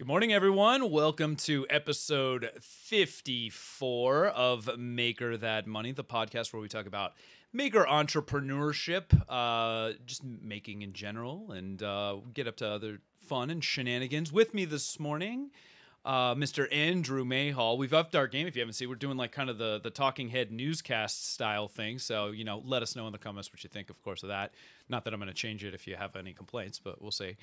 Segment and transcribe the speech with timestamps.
[0.00, 0.90] Good morning, everyone.
[0.90, 7.12] Welcome to episode 54 of Maker That Money, the podcast where we talk about
[7.52, 13.62] maker entrepreneurship, uh, just making in general, and uh, get up to other fun and
[13.62, 14.32] shenanigans.
[14.32, 15.50] With me this morning,
[16.06, 16.66] uh, Mr.
[16.72, 17.76] Andrew Mayhall.
[17.76, 18.46] We've upped our game.
[18.46, 21.68] If you haven't seen, we're doing like kind of the the talking head newscast style
[21.68, 21.98] thing.
[21.98, 24.30] So you know, let us know in the comments what you think, of course, of
[24.30, 24.54] that.
[24.88, 27.36] Not that I'm going to change it if you have any complaints, but we'll see.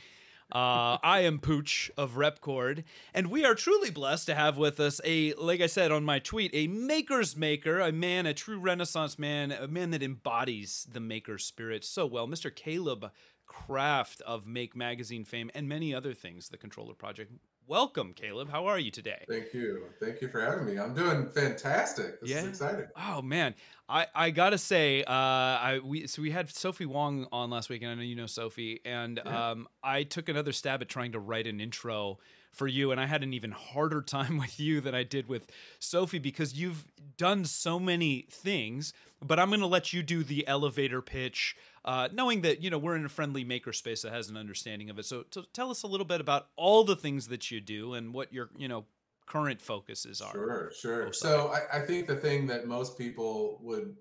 [0.49, 5.01] Uh, I am Pooch of Repkord, and we are truly blessed to have with us
[5.03, 9.19] a, like I said on my tweet, a maker's maker, a man, a true Renaissance
[9.19, 12.53] man, a man that embodies the maker spirit so well, Mr.
[12.53, 13.11] Caleb
[13.45, 17.33] Kraft of Make Magazine fame and many other things, the Controller Project.
[17.69, 18.49] Welcome, Caleb.
[18.49, 19.25] How are you today?
[19.27, 19.87] Thank you.
[20.01, 20.79] Thank you for having me.
[20.79, 22.21] I'm doing fantastic.
[22.21, 22.37] This Yeah?
[22.43, 22.85] is exciting.
[22.95, 23.55] Oh man,
[23.89, 27.81] I I gotta say, uh, I we so we had Sophie Wong on last week,
[27.81, 29.49] and I know you know Sophie, and Yeah.
[29.51, 32.19] um, I took another stab at trying to write an intro
[32.53, 35.51] for you, and I had an even harder time with you than I did with
[35.79, 36.85] Sophie because you've
[37.17, 38.93] done so many things.
[39.21, 42.95] But I'm gonna let you do the elevator pitch, uh, knowing that you know we're
[42.95, 45.05] in a friendly maker space that has an understanding of it.
[45.05, 48.13] So, so tell us a little bit about all the things that you do and
[48.13, 48.85] what your you know
[49.25, 50.31] current focuses are.
[50.31, 51.13] Sure, sure.
[51.13, 53.95] So I, I think the thing that most people would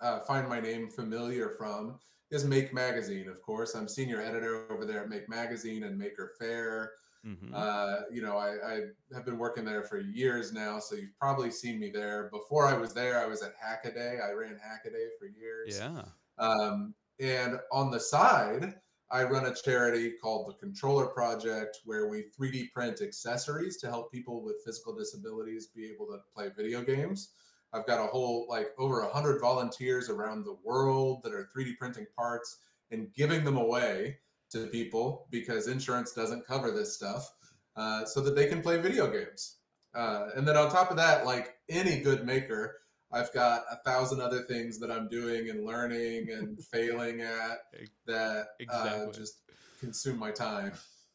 [0.00, 1.98] uh, find my name familiar from
[2.30, 3.28] is Make Magazine.
[3.28, 6.92] Of course, I'm senior editor over there at Make Magazine and Maker Faire.
[7.24, 7.52] Mhm.
[7.54, 8.80] Uh, you know, I, I
[9.14, 12.28] have been working there for years now, so you've probably seen me there.
[12.30, 14.20] Before I was there, I was at Hackaday.
[14.26, 15.82] I ran Hackaday for years.
[15.82, 16.12] yeah.
[16.38, 22.30] Um, and on the side, I run a charity called the Controller Project, where we
[22.34, 27.34] 3D print accessories to help people with physical disabilities be able to play video games.
[27.74, 32.06] I've got a whole, like, over 100 volunteers around the world that are 3D printing
[32.16, 34.20] parts and giving them away
[34.52, 37.32] to people because insurance doesn't cover this stuff
[37.76, 39.56] uh, so that they can play video games.
[39.94, 42.76] Uh, and then on top of that, like any good maker,
[43.12, 47.58] I've got a thousand other things that I'm doing and learning and failing at
[48.06, 49.40] that uh, just
[49.80, 50.72] consume my time.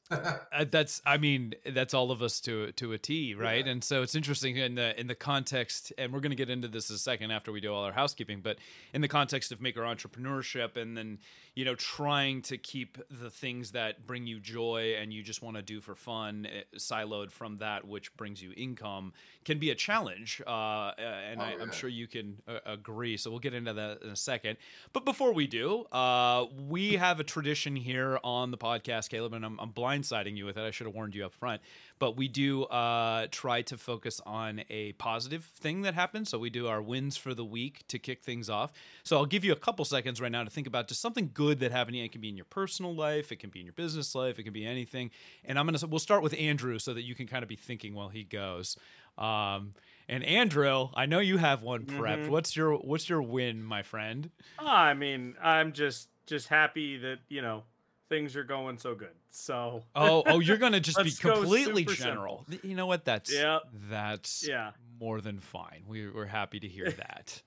[0.09, 3.71] Uh, that's i mean that's all of us to to a t right Yeah.
[3.73, 6.67] and so it's interesting in the in the context and we're going to get into
[6.67, 8.57] this in a second after we do all our housekeeping but
[8.93, 11.19] in the context of maker entrepreneurship and then
[11.55, 15.57] you know trying to keep the things that bring you joy and you just want
[15.57, 19.11] to do for fun eh, siloed from that which brings you income
[19.43, 21.71] can be a challenge uh, and Oh, I, i'm yeah.
[21.71, 24.57] sure you can uh, agree so we'll get into that in a second
[24.93, 29.45] but before we do, uh, we have a tradition here on the podcast, Caleb, and
[29.45, 29.71] I'm, I'm
[30.01, 30.61] blindsiding you with it.
[30.61, 31.61] I should have warned you up front.
[31.99, 36.29] But we do uh, try to focus on a positive thing that happens.
[36.29, 38.71] So we do our wins for the week to kick things off.
[39.03, 41.59] So I'll give you a couple seconds right now to think about just something good
[41.59, 41.97] that happened.
[41.97, 44.43] It can be in your personal life, it can be in your business life, it
[44.43, 45.09] can be anything.
[45.43, 47.93] And I'm gonna we'll start with Andrew so that you can kind of be thinking
[47.93, 48.77] while he goes.
[49.17, 49.73] Um,
[50.07, 52.25] and Andrew, I know you have one prepped.
[52.25, 52.29] Mhm.
[52.29, 54.29] What's your what's your win, my friend?
[54.59, 57.63] Oh, I mean, I'm just just happy that you know
[58.09, 59.15] things are going so good.
[59.29, 62.45] So Oh, oh, you're gonna just be completely super general.
[62.63, 63.05] You know what?
[63.05, 63.59] That's Yeah.
[63.89, 65.83] that's yeah, more than fine.
[65.87, 67.41] We, we're happy to hear that.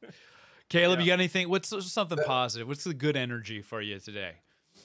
[0.69, 1.49] Caleb, you got anything?
[1.49, 2.69] What's something positive?
[2.69, 4.34] What's the good energy for you today?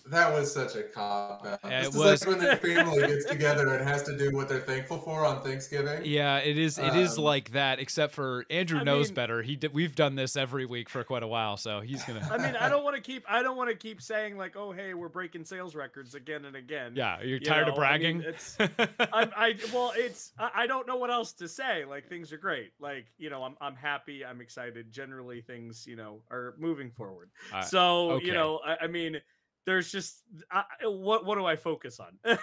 [0.07, 1.59] That was such a cop out.
[1.63, 2.21] Yeah, This it is was.
[2.27, 5.41] like when their family gets together and has to do what they're thankful for on
[5.43, 6.01] Thanksgiving.
[6.05, 6.77] Yeah, it is.
[6.77, 7.79] It is Um, like that.
[7.79, 9.41] Except for Andrew I knows mean- better.
[9.41, 12.27] He did, we've done this every week for quite a while, so he's gonna.
[12.31, 14.71] I mean, I don't want to keep I don't want to keep saying like, oh,
[14.71, 16.93] hey, we're breaking sales records again and again.
[16.95, 18.21] yeah, you're You tired of know, I mean, bragging.
[18.21, 18.57] it's
[19.13, 21.85] I'm, I well, it's I, I don't know what else to say.
[21.85, 22.71] Like things are great.
[22.79, 24.23] Like you know, I'm I'm happy.
[24.25, 24.91] I'm excited.
[24.91, 27.29] Generally, things you know are moving forward.
[27.53, 28.25] Uh, so okay.
[28.27, 29.17] you know, I, I mean,
[29.65, 32.17] there's just I, what what do I focus on?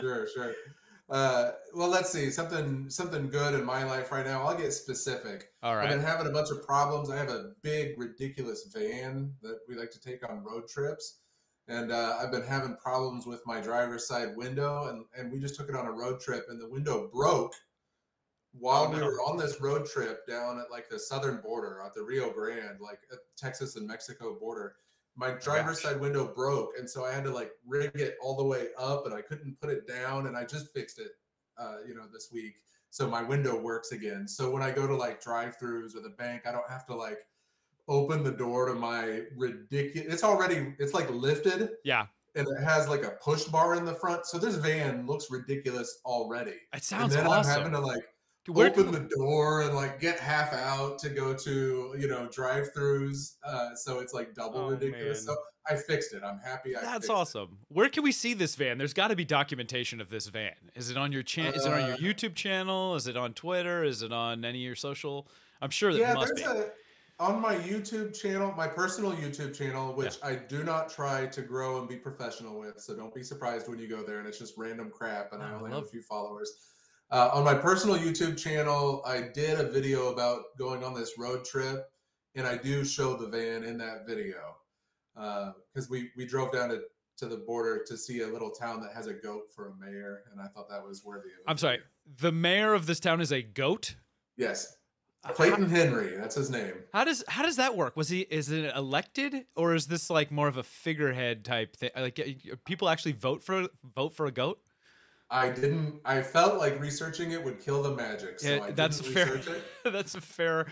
[0.00, 0.54] sure, sure.
[1.08, 4.46] Uh, well, let's see something something good in my life right now.
[4.46, 5.48] I'll get specific.
[5.62, 7.10] All I've been having a bunch of problems.
[7.10, 11.18] I have a big, ridiculous van that we like to take on road trips,
[11.66, 14.88] and uh, I've been having problems with my driver's side window.
[14.88, 17.54] And and we just took it on a road trip, and the window broke
[18.52, 21.94] while Oh, we were on this road trip down at like the southern border, at
[21.94, 24.76] the Rio Grande, like at Texas and Mexico border.
[25.16, 25.92] My driver's gosh.
[25.92, 29.06] side window broke, and so I had to like rig it all the way up,
[29.06, 30.26] and I couldn't put it down.
[30.26, 31.12] And I just fixed it,
[31.58, 32.54] uh, you know, this week
[32.90, 34.26] so my window works again.
[34.26, 37.20] So when I go to like drive-throughs or the bank, I don't have to like
[37.88, 40.12] open the door to my ridiculous.
[40.12, 43.94] It's already it's like lifted Yeah, and it has like a push bar in the
[43.94, 44.26] front.
[44.26, 46.56] So this van looks ridiculous already.
[46.74, 47.52] it sounds and then awesome.
[47.52, 48.02] I'm having to like
[48.48, 53.36] Where open the door and like get half out to go to you know drive-throughs.
[53.44, 55.26] Uh, so it's like double Oh, ridiculous.
[55.26, 55.36] man.
[55.36, 56.22] So I fixed it.
[56.24, 56.74] I'm happy.
[56.76, 57.12] I That's fixed it.
[57.12, 57.58] awesome.
[57.68, 58.78] Where can we see this van?
[58.78, 60.54] There's got to be documentation of this van.
[60.74, 61.52] Is it on your channel?
[61.54, 62.94] is it on your Uh, YouTube channel?
[62.96, 63.84] Is it on Twitter?
[63.84, 65.28] Is it on any of your social?
[65.60, 66.42] I'm sure that yeah, must be.
[66.42, 66.70] there's a
[67.20, 71.78] on my YouTube channel, my personal YouTube channel, which I do not try to grow
[71.78, 72.80] and be professional with.
[72.80, 75.50] So don't be surprised when you go there and it's just random crap and I
[75.50, 76.50] Oh, I only have a few followers.
[77.10, 81.44] Uh, on my personal YouTube channel, I did a video about going on this road
[81.44, 81.90] trip,
[82.36, 84.36] and I do show the van in that video
[85.74, 86.82] because we we drove down to
[87.18, 90.22] to the border to see a little town that has a goat for a mayor,
[90.30, 91.40] and I thought that was worthy of.
[91.48, 91.80] I'm sorry.
[92.20, 93.96] The mayor of this town is a goat.
[94.36, 94.76] Yes,
[95.34, 96.16] Clayton Henry.
[96.16, 96.74] That's his name.
[96.92, 97.96] How does how does that work?
[97.96, 101.90] Was he is it elected or is this like more of a figurehead type thing?
[101.96, 104.60] Like uh, people actually vote for vote for a goat?
[105.30, 106.00] I didn't.
[106.04, 109.26] I felt like researching it would kill the magic, so Yeah, I that's didn't fair.
[109.36, 109.64] research it.
[109.92, 110.66] that's a fair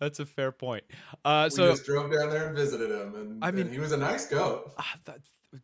[0.00, 0.84] that's a fair point.
[1.24, 3.78] Uh, We so just drove down there and visited him, and, I mean- and he
[3.80, 4.72] was a nice goat.
[4.78, 5.18] Ah, that,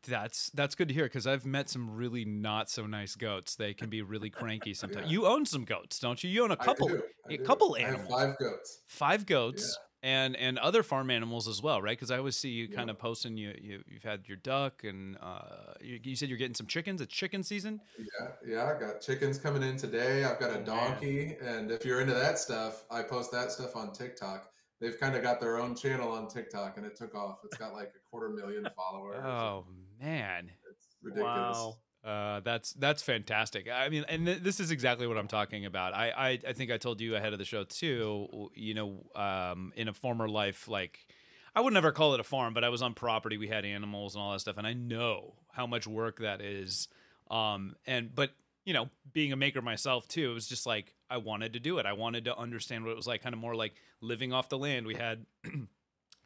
[0.07, 3.57] that's that's good to hear because I've met some really not so nice goats.
[3.57, 5.07] They can be really cranky sometimes.
[5.07, 5.13] Yeah.
[5.13, 6.31] You own some goats, don't you?
[6.31, 7.45] You own a couple, I do, I a do.
[7.45, 8.79] couple I have animals, five goats.
[8.89, 11.97] five goats, and and other farm animals as well, right?
[11.97, 12.93] Because I always see you kind Yeah.
[12.93, 13.37] of posting.
[13.37, 17.01] You, you you've had your duck, and uh, you, you said you're getting some chickens.
[17.01, 17.81] It's chicken season.
[17.99, 18.65] Yeah, yeah.
[18.75, 20.25] I got chickens coming in today.
[20.25, 20.65] I've got Oh, a man.
[20.65, 24.51] donkey, and if you're into that stuff, I post that stuff on TikTok.
[24.81, 27.41] They've kind of got their own channel on TikTok, and it took off.
[27.45, 29.23] It's got like a quarter million followers.
[29.25, 29.67] Oh
[30.01, 30.51] man.
[30.71, 31.57] It's ridiculous.
[31.59, 31.77] Wow.
[32.05, 33.69] Uh, that's that's fantastic.
[33.71, 35.93] I mean, and th- this is exactly what I'm talking about.
[35.93, 38.51] I, I I think I told you ahead of the show too.
[38.55, 41.07] You know, um, in a former life, like
[41.55, 43.37] I would never call it a farm, but I was on property.
[43.37, 46.89] We had animals and all that stuff, and I know how much work that is.
[47.31, 48.31] Um, and but
[48.65, 51.79] you know, being a maker myself too, it was just like I wanted to do
[51.79, 51.87] it.
[51.87, 54.59] I wanted to understand what it was like, kind of more like living off the
[54.59, 54.87] land.
[54.87, 55.27] We had.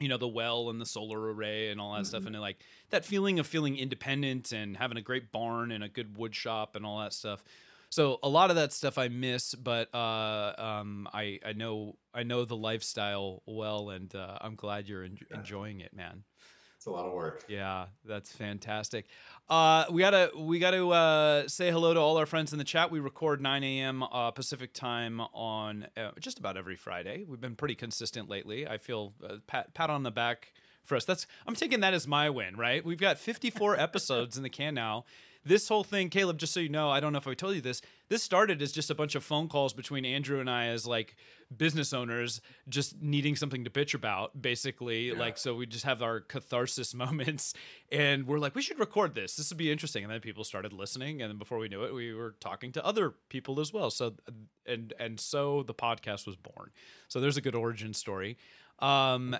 [0.01, 2.27] You know the well and the solar array and all that stuff, Mhm.
[2.29, 2.59] and like
[2.91, 6.75] that feeling of feeling independent and having a great barn and a good wood shop
[6.77, 7.43] and all that stuff.
[7.91, 12.25] So a lot of that stuff I miss, but uh, um, I I know I
[12.25, 16.25] know the lifestyle well, and uh, I'm glad you're en- enjoying it, man.
[16.77, 17.45] It's a lot of work.
[17.49, 19.07] Yeah, that's fantastic.
[19.49, 22.91] Uh, we gotta we gotta uh, say hello to all our friends in the chat.
[22.91, 24.03] We record 9 a.m.
[24.03, 27.25] Uh, Pacific time on uh, just about every Friday.
[27.29, 28.67] We've been pretty consistent lately.
[28.67, 31.05] I feel uh, pat pat on the back for us.
[31.05, 32.83] That's I'm taking that as my win, right?
[32.85, 35.05] We've got 54 episodes in the can now.
[35.45, 37.61] This whole thing, Caleb, just so you know, I don't know if I told you
[37.61, 37.83] this.
[38.09, 41.17] This started as just a bunch of phone calls between Andrew and I as like
[41.57, 45.09] business owners just needing something to bitch about, basically.
[45.09, 45.19] Yeah.
[45.19, 47.55] Like, so we just have our catharsis moments
[47.91, 49.37] and we're like, we should record this.
[49.37, 50.05] This would be interesting.
[50.05, 51.23] And then people started listening.
[51.23, 53.91] And then before we knew it, we were talking to other people as well.
[53.91, 54.15] So,
[54.67, 56.71] and, and so the podcast was born.
[57.09, 58.37] So there's a good origin story.
[58.81, 59.37] Um,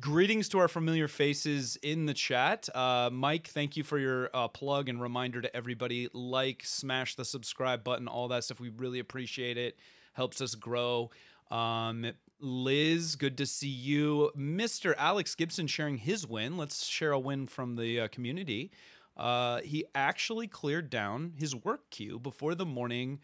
[0.00, 2.68] greetings to our familiar faces in the chat.
[2.74, 6.08] Uh, Mike, thank you for your uh, plug and reminder to everybody.
[6.12, 8.60] Like, smash the subscribe button, all that stuff.
[8.60, 9.76] We really appreciate it.
[10.12, 11.10] Helps us grow.
[11.50, 14.30] Um, Liz, good to see you.
[14.36, 14.94] Mr.
[14.96, 16.56] Alex Gibson sharing his win.
[16.56, 18.70] Let's share a win from the uh, community.
[19.16, 23.18] Uh, he actually cleared down his work queue before the morning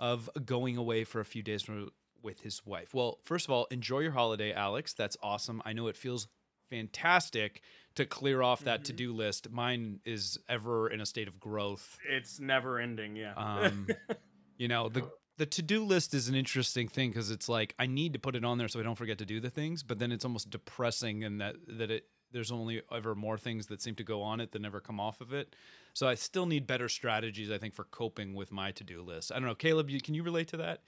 [0.00, 1.90] of going away for a few days from,
[2.22, 2.94] with his wife.
[2.94, 4.92] Well, first of all, enjoy your holiday, Alex.
[4.92, 5.62] That's awesome.
[5.64, 6.28] I know it feels
[6.70, 7.62] fantastic
[7.94, 8.84] to clear off that Mhm.
[8.84, 9.50] to do list.
[9.50, 11.98] Mine is ever in a state of growth.
[12.08, 13.16] It's never ending.
[13.16, 13.32] Yeah.
[13.34, 13.88] Um,
[14.58, 17.86] you know, the the to do list is an interesting thing because it's like I
[17.86, 19.98] need to put it on there so I don't forget to do the things, but
[19.98, 23.94] then it's almost depressing and that that it there's only ever more things that seem
[23.94, 25.56] to go on it that never come off of it.
[25.94, 29.32] So I still need better strategies, I think, for coping with my to do list.
[29.32, 30.82] I don't know, Caleb, you, can you relate to that?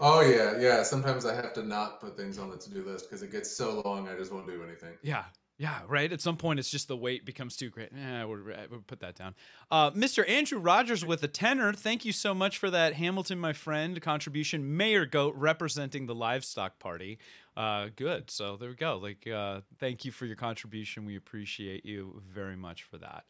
[0.00, 0.82] Oh yeah, yeah.
[0.82, 3.82] Sometimes I have to not put things on the to-do list because it gets so
[3.84, 4.08] long.
[4.08, 4.94] I just won't do anything.
[5.02, 5.24] Yeah.
[5.60, 6.12] Yeah, right.
[6.12, 7.88] At some point, it's just the weight becomes too great.
[7.92, 9.34] Yeah, we'll, we'll put that down.
[9.72, 10.28] Uh, Mr.
[10.28, 11.72] Andrew Rogers with a tenor.
[11.72, 14.76] Thank you so much for that, Hamilton, my friend, contribution.
[14.76, 17.18] Mayor Goat representing the livestock party.
[17.56, 18.30] Uh, good.
[18.30, 18.98] So there we go.
[18.98, 21.04] Like, uh, thank you for your contribution.
[21.04, 23.24] We appreciate you very much for that.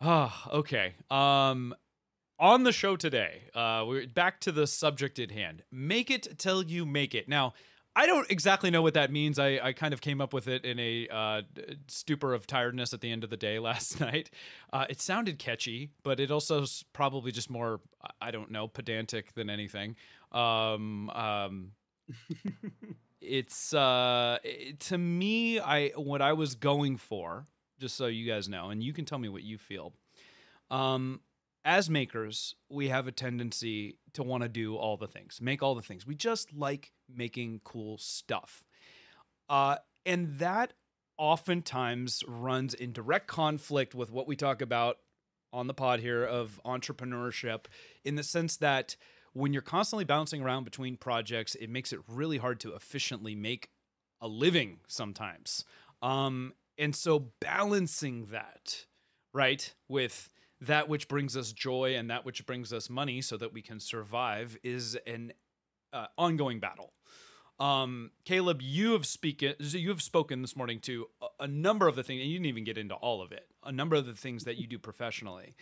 [0.00, 0.94] Ah, okay.
[1.10, 1.74] Um,
[2.38, 5.62] on the show today, uh, we're back to the subject at hand.
[5.72, 7.28] Make it till you make it.
[7.28, 7.54] Now,
[7.96, 9.38] I don't exactly know what that means.
[9.40, 11.42] I, I kind of came up with it in a uh,
[11.88, 14.30] stupor of tiredness at the end of the day last night.
[14.72, 17.80] Uh, it sounded catchy, but it also is probably just more,
[18.20, 19.96] I don't know, pedantic than anything.
[20.30, 21.72] Um, um,
[23.20, 27.46] it's uh, it- to me, I what I was going for,
[27.80, 29.92] just so you guys know, and you can tell me what you feel.
[30.70, 31.20] Um,
[31.64, 35.74] as makers, we have a tendency to want to do all the things, make all
[35.74, 36.06] the things.
[36.06, 38.64] We just like making cool stuff.
[39.48, 40.72] Uh, and that
[41.16, 44.98] oftentimes runs in direct conflict with what we talk about
[45.52, 47.66] on the pod here of entrepreneurship
[48.04, 48.96] in the sense that
[49.32, 53.70] when you're constantly bouncing around between projects, it makes it really hard to efficiently make
[54.20, 55.64] a living sometimes.
[56.02, 58.86] Um, and so balancing that,
[59.32, 60.28] right, with
[60.60, 63.78] that which brings us joy and that which brings us money so that we can
[63.80, 65.32] survive is an
[65.92, 66.92] uh, ongoing battle.
[67.60, 69.06] Um, Caleb, you have
[69.58, 72.46] you have spoken this morning to a, a number of the things, and you didn't
[72.46, 73.46] even get into all of it.
[73.64, 75.56] A number of the things that you do professionally.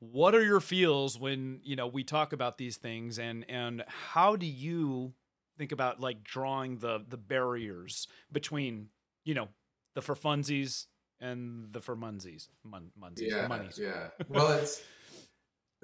[0.00, 4.36] What are your feels when you know we talk about these things, and and how
[4.36, 5.14] do you
[5.56, 8.88] think about like drawing the the barriers between
[9.24, 9.48] you know
[9.94, 10.86] the for funsies
[11.20, 13.78] and the for munsies, mun, munsies, yeah, monies.
[13.78, 14.08] yeah.
[14.28, 14.82] Well, it's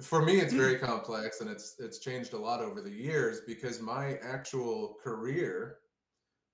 [0.03, 3.81] for me it's very complex and it's it's changed a lot over the years because
[3.81, 5.79] my actual career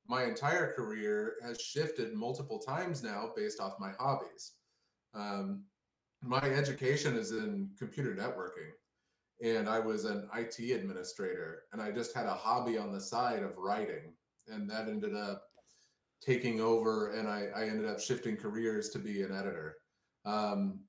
[0.08, 4.52] my entire career has shifted multiple times now based off my hobbies
[5.14, 5.64] um,
[6.22, 8.70] my education is in computer networking
[9.42, 13.42] and i was an it administrator and i just had a hobby on the side
[13.42, 14.12] of writing
[14.46, 15.46] and that ended up
[16.24, 19.76] taking over and i, I ended up shifting careers to be an editor
[20.24, 20.80] um,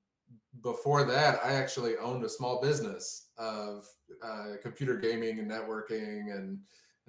[0.62, 3.84] before that, I actually owned a small business of
[4.22, 6.58] uh, computer gaming and networking and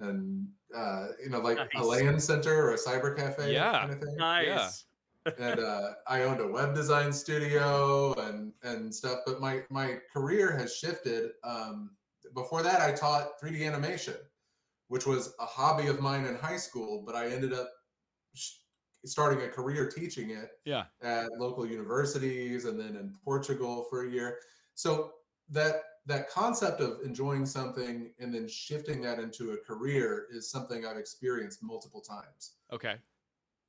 [0.00, 1.68] and uh, you know like Nice.
[1.76, 3.78] a LAN center or a cyber cafe Yeah.
[3.78, 4.16] kind of thing.
[4.16, 4.84] Nice.
[5.38, 9.20] and uh, I owned a web design studio and and stuff.
[9.24, 11.30] But my my career has shifted.
[11.44, 11.90] Um,
[12.34, 14.16] before that, I taught 3D animation,
[14.88, 17.04] which was a hobby of mine in high school.
[17.06, 17.85] But I ended up sh-
[19.04, 20.86] starting a career teaching it Yeah.
[21.02, 24.40] at local universities and then in Portugal for a year.
[24.74, 25.14] So
[25.50, 30.86] that that concept of enjoying something and then shifting that into a career is something
[30.86, 32.58] I've experienced multiple times.
[32.72, 33.00] Okay.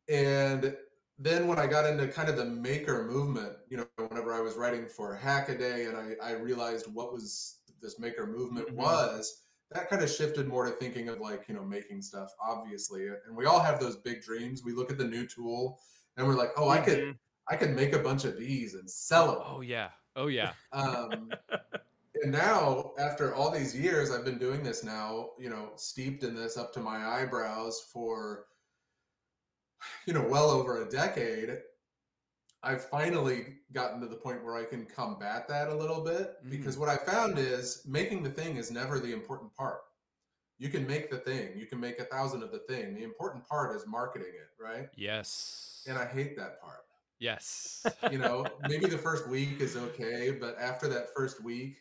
[0.07, 0.77] And
[1.17, 4.55] then when I got into kind of the maker movement, you know, whenever I was
[4.55, 8.75] writing for Hackaday and I, I realized what was this maker movement Mhm.
[8.75, 13.07] was, that kind of shifted more to thinking of like, you know, making stuff, obviously.
[13.07, 14.63] And we all have those big dreams.
[14.63, 15.79] We look at the new tool
[16.15, 17.17] and we're like, oh, I could Mhm.
[17.49, 19.43] I could make a bunch of these and sell them.
[19.45, 19.91] Oh yeah.
[20.15, 20.53] Oh yeah.
[20.73, 21.31] Um,
[22.23, 26.35] and now, after all these years, I've been doing this now, you know, steeped in
[26.35, 28.47] this up to my eyebrows for,
[30.05, 31.59] you know, well over a decade.
[32.63, 36.49] I've finally gotten to the point where I can combat that a little bit mm.
[36.49, 39.81] because what I found is making the thing is never the important part.
[40.59, 42.95] You can make the thing, you can make a thousand of the thing.
[42.95, 44.89] The important part is marketing it, right?
[44.95, 45.85] Yes.
[45.87, 46.87] And I hate that part
[47.19, 47.85] yes.
[48.11, 51.77] you know maybe the first week is okay but after that first week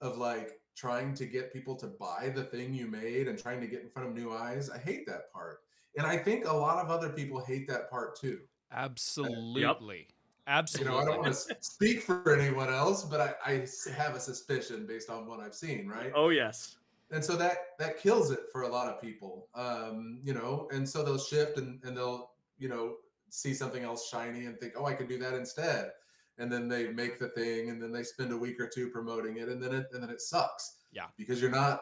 [0.00, 3.66] of like trying to get people to buy the thing you made and trying to
[3.66, 5.58] get in front of new eyes i hate that part
[5.96, 8.40] and i think a lot of other people hate that part too
[8.72, 9.98] Absolutely.
[9.98, 10.04] you
[10.48, 10.92] Absolutely.
[10.92, 14.20] You know i don't want to speak for anyone else but I, I have a
[14.20, 16.76] suspicion based on what i've seen right Oh yes.
[17.10, 20.88] and so that that kills it for a lot of people um you know and
[20.88, 22.96] so they'll shift and, and they'll you know
[23.28, 25.90] see something else shiny and think oh i could do that instead
[26.38, 29.38] and then they make the thing and then they spend a week or two promoting
[29.38, 31.06] it and then it and then it sucks Yeah.
[31.16, 31.80] because you're not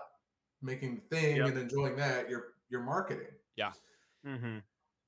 [0.62, 1.48] making the thing Yep.
[1.48, 3.28] and enjoying that you're you're marketing
[4.24, 4.58] hmm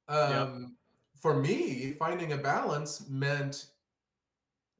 [0.09, 0.77] um,
[1.21, 3.67] for me, finding a balance meant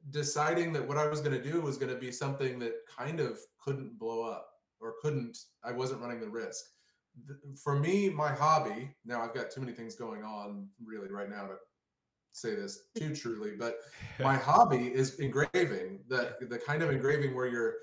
[0.09, 3.19] deciding that what I was going to do was going to be something that kind
[3.19, 6.65] of couldn't blow up or couldn't, I wasn't running the risk.
[7.61, 11.47] For me, my hobby, now I've got too many things going on really right now
[11.47, 11.55] to
[12.31, 13.79] say this too truly, but
[14.19, 17.73] my hobby is engraving, the, the kind of engraving where you're,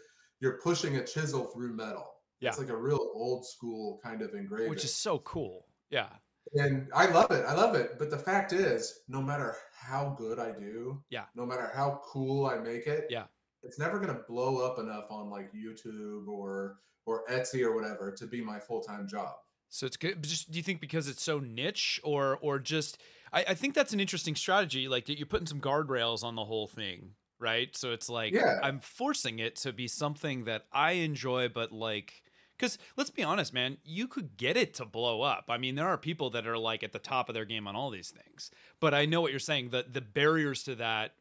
[0.41, 2.13] you're pushing a chisel through metal.
[2.41, 2.51] Yeah.
[2.51, 5.67] It's like a real old school kind of engraving Which is so cool.
[5.91, 6.09] Yeah.
[6.55, 7.45] And I love it.
[7.45, 7.99] I love it.
[7.99, 11.27] But the fact is, no matter how good I do, Yeah.
[11.35, 13.27] no matter how cool I make it, Yeah.
[13.63, 18.27] it's never gonna blow up enough on like YouTube or or Etsy or whatever to
[18.27, 19.35] be my full time job.
[19.69, 20.23] So it's good.
[20.23, 22.99] Just do you think because it's so niche, or or just
[23.33, 24.89] I, I think that's an interesting strategy.
[24.89, 27.75] Like you're putting some guardrails on the whole thing, right?
[27.77, 28.61] So it's like Yeah.
[28.63, 32.23] I'm forcing it to be something that I enjoy, but like.
[32.57, 35.47] Because let's be honest, man, you could get it to blow up.
[35.49, 37.75] I mean, there are people that are like at the top of their game on
[37.75, 38.51] all these things.
[38.81, 39.71] But I know what you're saying.
[39.71, 41.15] The the barriers to that,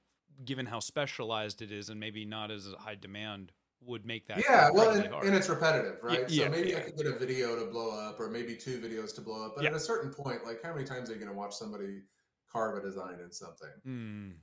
[0.46, 3.52] given how specialized it is, and maybe not as high demand,
[3.86, 6.30] would make that yeah, well, and, and it's repetitive, right?
[6.30, 6.78] yeah, so maybe yeah.
[6.78, 9.56] I could get a video to blow up, or maybe two videos to blow up.
[9.56, 9.72] But Yeah.
[9.72, 12.04] at a certain point, like how many times are you gonna watch somebody
[12.52, 13.70] carve a design in something?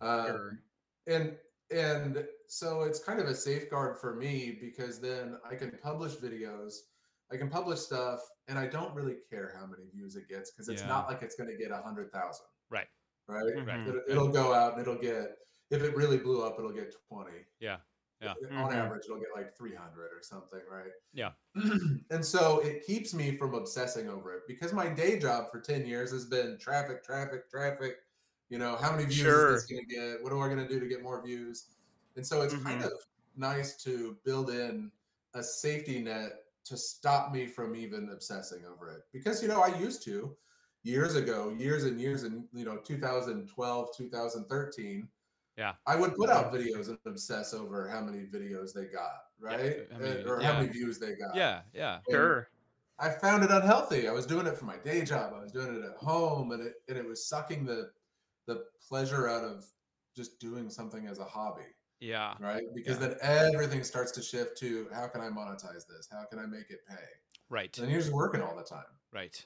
[0.00, 0.58] Um, Sure.
[1.06, 1.36] and
[1.70, 6.74] and so it's kind of a safeguard for me because then I can publish videos,
[7.32, 10.68] I can publish stuff, and I don't really care how many views it gets because
[10.68, 10.88] it's Yeah.
[10.88, 12.46] not like it's going to get a hundred thousand.
[12.70, 12.88] Right.
[13.28, 13.44] Right.
[13.54, 13.88] Mhm.
[13.88, 15.36] It, it'll go out and it'll get.
[15.70, 17.46] If it really blew up, it'll get twenty.
[17.60, 17.78] Yeah.
[18.20, 18.34] Yeah.
[18.50, 18.74] On Mhm.
[18.74, 20.90] average, it'll get like three hundred or something, right?
[21.12, 21.32] Yeah.
[22.10, 25.86] and so it keeps me from obsessing over it because my day job for 10
[25.86, 27.98] years has been traffic, traffic, traffic.
[28.50, 29.48] You know, how many views Sure.
[29.52, 30.22] is this going to get?
[30.22, 31.76] What am I going to do to get more views?
[32.16, 32.84] And so it's kind Mhm.
[32.84, 32.92] of
[33.36, 34.92] nice to build in
[35.34, 36.32] a safety net
[36.64, 39.04] to stop me from even obsessing over it.
[39.12, 40.36] Because, you know, I used to
[40.82, 45.08] years ago, years and years and you know, 2012, 2013.
[45.56, 45.76] Yeah.
[45.86, 49.88] I would put out videos and obsess over how many videos they got, right?
[49.98, 50.52] Mean, Uh, or yeah.
[50.52, 51.34] how many views they got.
[51.34, 52.00] Yeah, yeah.
[52.08, 52.50] And Sure.
[52.98, 54.08] I found it unhealthy.
[54.08, 55.34] I was doing it for my day job.
[55.34, 57.92] I was doing it at home, and it and it was sucking the
[58.46, 59.64] the pleasure out of
[60.16, 61.66] just doing something as a hobby,
[62.00, 62.34] Yeah.
[62.40, 62.62] right?
[62.74, 63.08] Because Yeah.
[63.20, 66.08] then everything starts to shift to how can I monetize this?
[66.10, 66.96] How can I make it pay?
[67.48, 67.76] Right.
[67.78, 68.84] And you're just working all the time.
[69.12, 69.44] Right.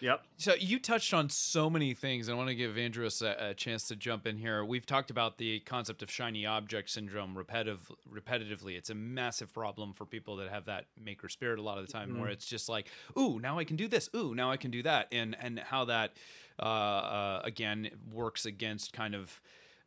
[0.00, 0.24] Yep.
[0.36, 2.28] So you touched on so many things.
[2.28, 4.64] I want to give Andrews a, a chance to jump in here.
[4.64, 8.76] We've talked about the concept of shiny object syndrome repetitive, repetitively.
[8.76, 11.92] It's a massive problem for people that have that maker spirit a lot of the
[11.92, 12.32] time, where Mhm.
[12.32, 14.10] it's just like, "Ooh, now I can do this.
[14.14, 16.16] Ooh, now I can do that," and and how that
[16.58, 19.40] uh, uh, again works against kind of.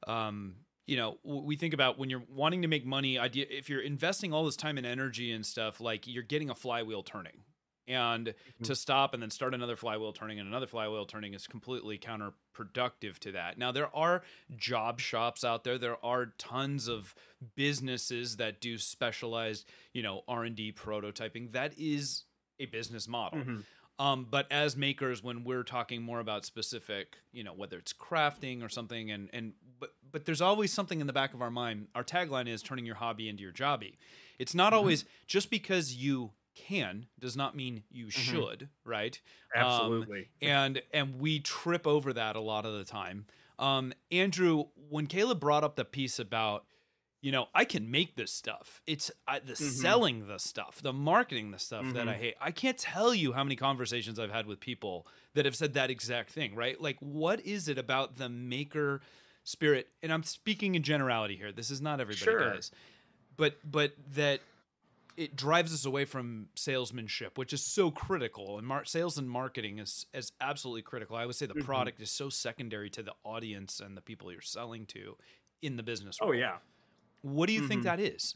[0.07, 0.55] Um,
[0.87, 3.17] you know, we think about when you're wanting to make money.
[3.17, 6.55] Idea if you're investing all this time and energy and stuff, like you're getting a
[6.55, 7.39] flywheel turning,
[7.87, 11.97] and to stop and then start another flywheel turning and another flywheel turning is completely
[11.97, 13.57] counterproductive to that.
[13.57, 14.21] Now there are
[14.57, 15.79] job shops out there.
[15.79, 17.15] There are tons of
[17.55, 21.51] businesses that do specialized, you know, R&D prototyping.
[21.53, 22.25] That is
[22.59, 23.39] a business model.
[23.39, 23.63] Mhm.
[23.97, 28.61] Um, but as makers, when we're talking more about specific, you know, whether it's crafting
[28.63, 31.87] or something, and and but but there's always something in the back of our mind.
[31.95, 33.93] Our tagline is turning your hobby into your jobby.
[34.37, 34.77] It's not Mhm.
[34.77, 39.19] always just because you can does not mean you should, right?
[39.55, 40.29] Um, Absolutely.
[40.41, 43.25] and and we trip over that a lot of the time.
[43.59, 46.65] Um, Andrew, when Caleb brought up the piece about,
[47.25, 48.83] you know, I can make this stuff.
[48.85, 52.19] It's I, the selling the stuff, the marketing the stuff that I Mhm.
[52.19, 52.35] hate.
[52.39, 55.89] I can't tell you how many conversations I've had with people that have said that
[55.89, 56.53] exact thing.
[56.53, 56.79] Right?
[56.79, 59.01] Like, what is it about the maker
[59.43, 59.87] spirit?
[60.03, 61.51] And I'm speaking in generality here.
[61.51, 62.53] This is not everybody, Sure.
[62.53, 62.69] guys.
[63.35, 64.41] But but that
[65.17, 68.59] it drives us away from salesmanship, which is so critical.
[68.59, 71.15] And mar- sales and marketing is is absolutely critical.
[71.15, 71.63] I would say the Mhm.
[71.65, 75.17] product is so secondary to the audience and the people you're selling to
[75.63, 76.19] in the business.
[76.21, 76.59] Oh yeah.
[77.25, 77.85] What do you think Mhm.
[77.85, 78.35] that is?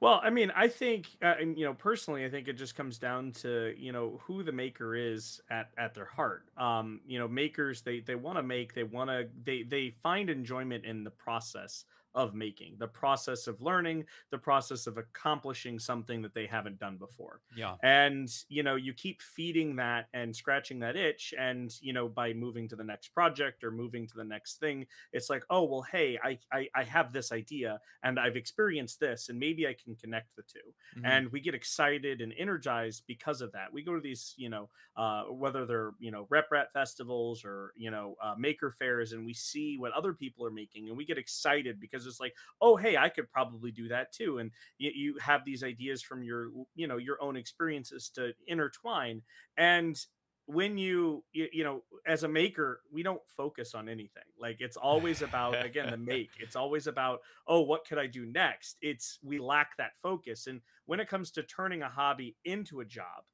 [0.00, 2.98] Well, I mean, I think, uh, and you know, personally, I think it just comes
[2.98, 6.50] down to you know who the maker is at at their heart.
[6.56, 10.28] Um, you know, makers they they want to make, they want to they they find
[10.28, 16.22] enjoyment in the process of making, the process of learning, the process of accomplishing something
[16.22, 17.40] that they haven't done before.
[17.54, 17.76] Yeah.
[17.82, 22.32] and you know you keep feeding that and scratching that itch and you know by
[22.32, 25.82] moving to the next project or moving to the next thing it's like oh well
[25.82, 29.94] hey i i, I have this idea and i've experienced this and maybe i can
[29.96, 31.04] connect the 2 Mhm.
[31.04, 34.70] and we get excited and energized because of that we go to these you know
[34.96, 39.34] uh, whether they're you know RepRap festivals or you know uh, maker fairs and we
[39.34, 42.96] see what other people are making and we get excited because it's like oh hey
[42.96, 46.86] i could probably do that too and you, you have these ideas from your you
[46.86, 49.22] know your own experiences to intertwine
[49.56, 50.06] and
[50.46, 54.76] when you, you you know as a maker we don't focus on anything like it's
[54.76, 58.76] always about again the make it's always about oh what could i do next?
[58.82, 62.84] It's we lack that focus and when it comes to turning a hobby into a
[62.84, 63.24] job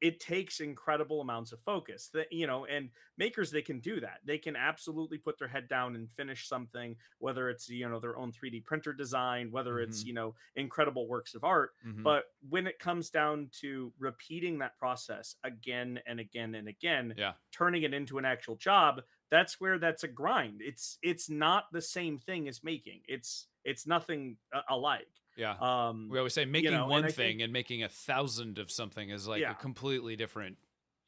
[0.00, 4.20] it takes incredible amounts of focus that you know and makers they can do that
[4.24, 8.16] they can absolutely put their head down and finish something whether it's you know their
[8.18, 10.06] own 3d printer design whether it's Mhm.
[10.06, 12.02] you know incredible works of art Mhm.
[12.02, 17.34] but when it comes down to repeating that process again and again and again yeah.
[17.52, 21.80] turning it into an actual job that's where that's a grind it's it's not the
[21.82, 24.36] same thing as making it's it's nothing
[24.68, 25.54] alike Yeah.
[25.60, 28.70] um we always say making know, one I thing think- and making a thousand of
[28.70, 29.52] something is like Yeah.
[29.52, 30.56] a completely different,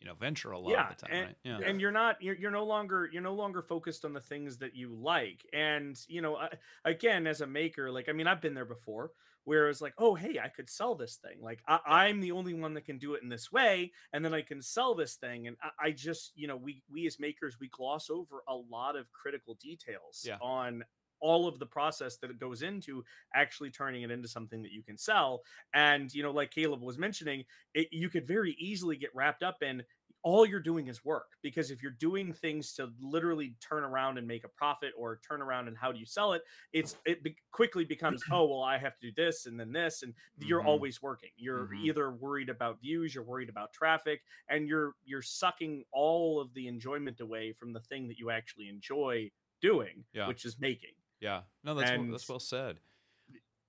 [0.00, 1.36] you know, venture a lot Yeah, of the time, and- right?
[1.44, 1.58] Yeah.
[1.68, 4.74] and you're not you're, you're no longer you're no longer focused on the things that
[4.74, 6.50] you like and you know I,
[6.84, 9.10] again as a maker like i mean i've been there before
[9.44, 12.52] where it's like oh hey i could sell this thing like I, i'm the only
[12.52, 15.46] one that can do it in this way and then i can sell this thing
[15.46, 18.94] and I, I just you know we we as makers we gloss over a lot
[18.94, 20.36] of critical details Yeah.
[20.42, 20.84] on
[21.20, 23.04] all of the process that it goes into
[23.34, 25.42] actually turning it into something that you can sell
[25.74, 29.62] and you know like caleb was mentioning it, you could very easily get wrapped up
[29.62, 29.82] in
[30.24, 34.26] all you're doing is work because if you're doing things to literally turn around and
[34.26, 37.36] make a profit or turn around and how do you sell it it's it be-
[37.52, 40.66] quickly becomes oh well i have to do this and then this and you're Mhm.
[40.66, 41.84] always working you're Mhm.
[41.84, 46.66] either worried about views you're worried about traffic and you're you're sucking all of the
[46.66, 50.26] enjoyment away from the thing that you actually enjoy doing Yeah.
[50.26, 51.40] which is making Yeah.
[51.64, 52.80] No, that's well, that's well said.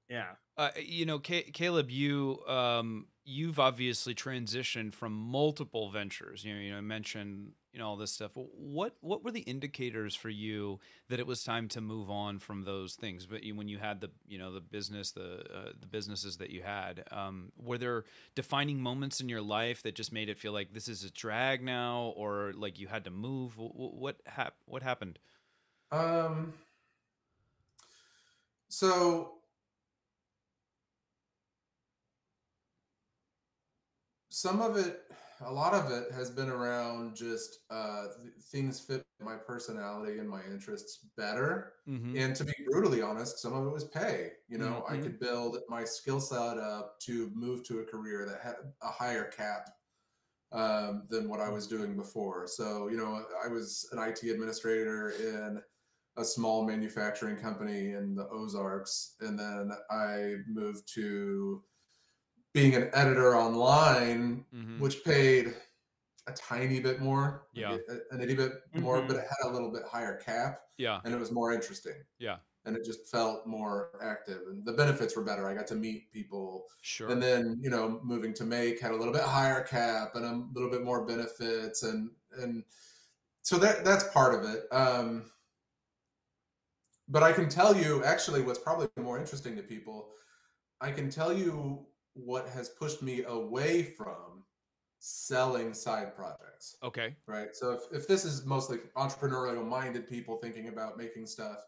[0.10, 6.44] yeah Uh, you know, Ca Caleb, you um, you've obviously transitioned from multiple ventures.
[6.44, 8.32] You know, you know, mentioned you know all this stuff.
[8.36, 12.64] What what were the indicators for you that it was time to move on from
[12.66, 13.26] those things?
[13.26, 16.50] But you, when you had the you know the business, the uh, the businesses that
[16.50, 18.04] you had, um, were there
[18.36, 21.64] defining moments in your life that just made it feel like this is a drag
[21.64, 23.54] now, or like you had to move?
[23.54, 25.20] Wh- wh- What hap- What happened?
[25.92, 26.54] Um.
[28.70, 29.36] So.
[34.32, 35.02] Some of it,
[35.42, 40.30] a lot of it has been around just uh, th- things fit my personality and
[40.30, 41.74] my interests better.
[41.88, 42.16] Mm-hmm.
[42.16, 44.34] And to be brutally honest, some of it was pay.
[44.48, 45.04] You know, I Mhm.
[45.04, 49.26] could build my skill set up to move to a career that had a higher
[49.26, 49.72] cap
[50.52, 52.48] um, than what I was doing before.
[52.48, 55.62] So, you know, I was an IT administrator in
[56.20, 61.64] a small manufacturing company in the Ozarks, and then I moved to
[62.54, 64.80] being an editor online, Mm-hmm.
[64.80, 65.56] which paid
[66.28, 67.78] a tiny bit more, Yeah.
[67.90, 69.08] a, a nitty bit more, Mhm.
[69.08, 71.00] but it had a little bit higher cap Yeah.
[71.04, 72.38] and it was more interesting Yeah.
[72.66, 76.12] and it just felt more active and the benefits were better i got to meet
[76.12, 77.10] people Sure.
[77.10, 80.34] and then you know moving to make had a little bit higher cap and a
[80.54, 82.64] little bit more benefits and and
[83.42, 85.32] so that that's part of it um
[87.10, 90.10] but i can tell you actually what's probably more interesting to people
[90.82, 94.44] i can tell you what has pushed me away from
[95.00, 97.16] selling side projects okay.
[97.26, 97.56] right?
[97.56, 101.60] So if, if this is mostly entrepreneurial minded people thinking about making stuff,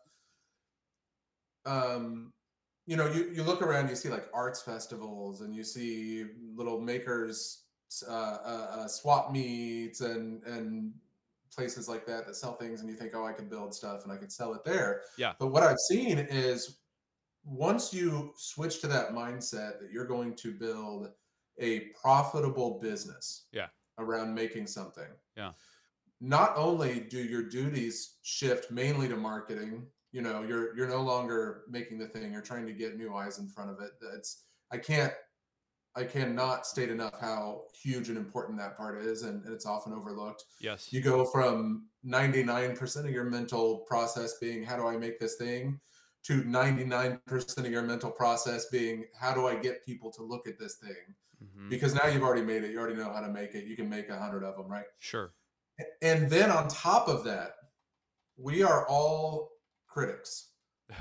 [1.65, 2.33] um,
[2.85, 6.25] you know, you, you look around, you see like arts festivals and you see
[6.55, 7.63] little makers,
[8.07, 10.91] uh, uh, uh, swap meets and, and
[11.51, 14.11] places like that that sell things and you think, oh, I could build stuff and
[14.11, 15.01] I could sell it there.
[15.17, 15.33] Yeah.
[15.39, 16.79] But what I've seen is
[17.43, 21.09] once you switch to that mindset that you're going to build
[21.59, 23.67] a profitable business Yeah.
[23.97, 25.07] around making something.
[25.35, 25.51] Yeah.
[26.19, 31.63] Not only do your duties shift mainly to marketing, you know, you're you're no longer
[31.69, 33.91] making the thing, you're trying to get new eyes in front of it.
[34.01, 35.13] That's I can't
[35.95, 39.91] I cannot state enough how huge and important that part is and, and it's often
[39.93, 40.45] overlooked.
[40.59, 40.91] Yes.
[40.91, 45.79] You go from 99% of your mental process being how do I make this thing
[46.23, 50.57] to 99% of your mental process being how do I get people to look at
[50.57, 51.15] this thing?
[51.43, 51.69] Mhm.
[51.69, 53.65] Because now you've already made it, you already know how to make it.
[53.65, 54.85] You can make a hundred of them, right?
[54.99, 55.33] Sure.
[56.01, 57.55] And then on top of that,
[58.37, 59.51] we are all
[59.87, 60.50] critics.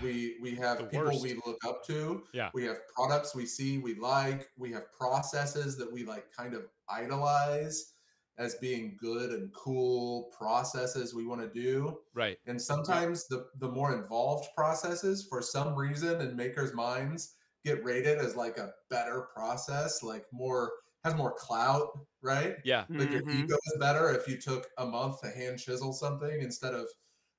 [0.02, 1.22] We we The have people worst.
[1.22, 2.22] we look up to.
[2.32, 2.50] Yeah.
[2.54, 4.48] We have products we see we like.
[4.56, 7.94] We have processes that we like kind of idolize
[8.38, 11.98] as being good and cool processes we want to do.
[12.14, 12.38] Right.
[12.46, 18.18] And sometimes the the more involved processes, for some reason, in makers' minds, get rated
[18.18, 20.72] as like a better process, like more
[21.04, 21.88] has more clout,
[22.22, 22.56] right?
[22.64, 22.84] Yeah.
[22.90, 23.44] Like your Mhm.
[23.44, 26.86] ego is better if you took a month to hand chisel something instead of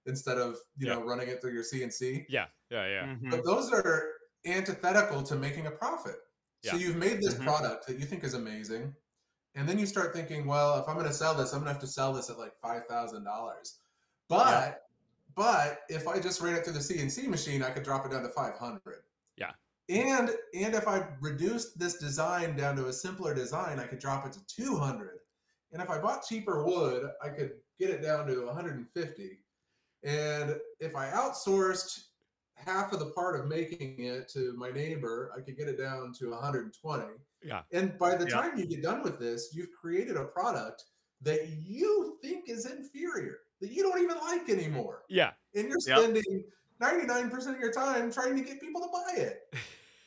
[0.06, 0.96] instead of you Yeah.
[0.96, 2.26] know running it through your CNC.
[2.30, 2.48] Yeah.
[2.70, 2.88] Yeah.
[2.88, 3.06] Yeah.
[3.16, 3.30] Mhm.
[3.32, 4.14] But those are
[4.46, 6.16] antithetical to making a profit.
[6.64, 7.44] So you've made this Mhm.
[7.44, 8.96] product that you think is amazing,
[9.56, 11.74] and then you start thinking, well, if I'm going to sell this, I'm going to
[11.74, 13.80] have to sell this at like five thousand dollars.
[14.28, 14.88] But
[15.36, 18.22] but if I just ran it through the CNC machine, I could drop it down
[18.24, 19.04] to five hundred.
[19.38, 19.54] Yeah.
[19.90, 24.26] And and if I reduced this design down to a simpler design, I could drop
[24.26, 25.20] it to two hundred.
[25.72, 29.41] And if I bought cheaper wood, I could get it down to 150.
[30.04, 32.00] And if I outsourced
[32.56, 36.14] half of the part of making it to my neighbor, I could get it down
[36.14, 37.16] to 120.
[37.44, 37.64] Yeah.
[37.72, 38.42] And by the Yeah.
[38.42, 40.84] time you get done with this, you've created a product
[41.22, 45.06] that you think is inferior, that you don't even like anymore.
[45.10, 45.34] Yeah.
[45.56, 46.06] And you're Yep.
[46.06, 49.40] spending 99% of your time trying to get people to buy it.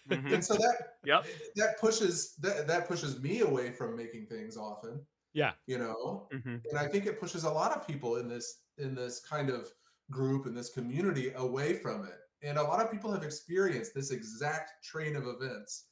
[0.07, 0.37] Mhm.
[0.37, 1.35] And so that Yep.
[1.57, 5.55] that pushes that, that pushes me away from making things often, Yeah.
[5.67, 6.33] you know.
[6.33, 6.65] Mhm.
[6.65, 9.73] And I think it pushes a lot of people in this in this kind of
[10.11, 12.19] group in this community away from it.
[12.43, 15.89] And a lot of people have experienced this exact train of events.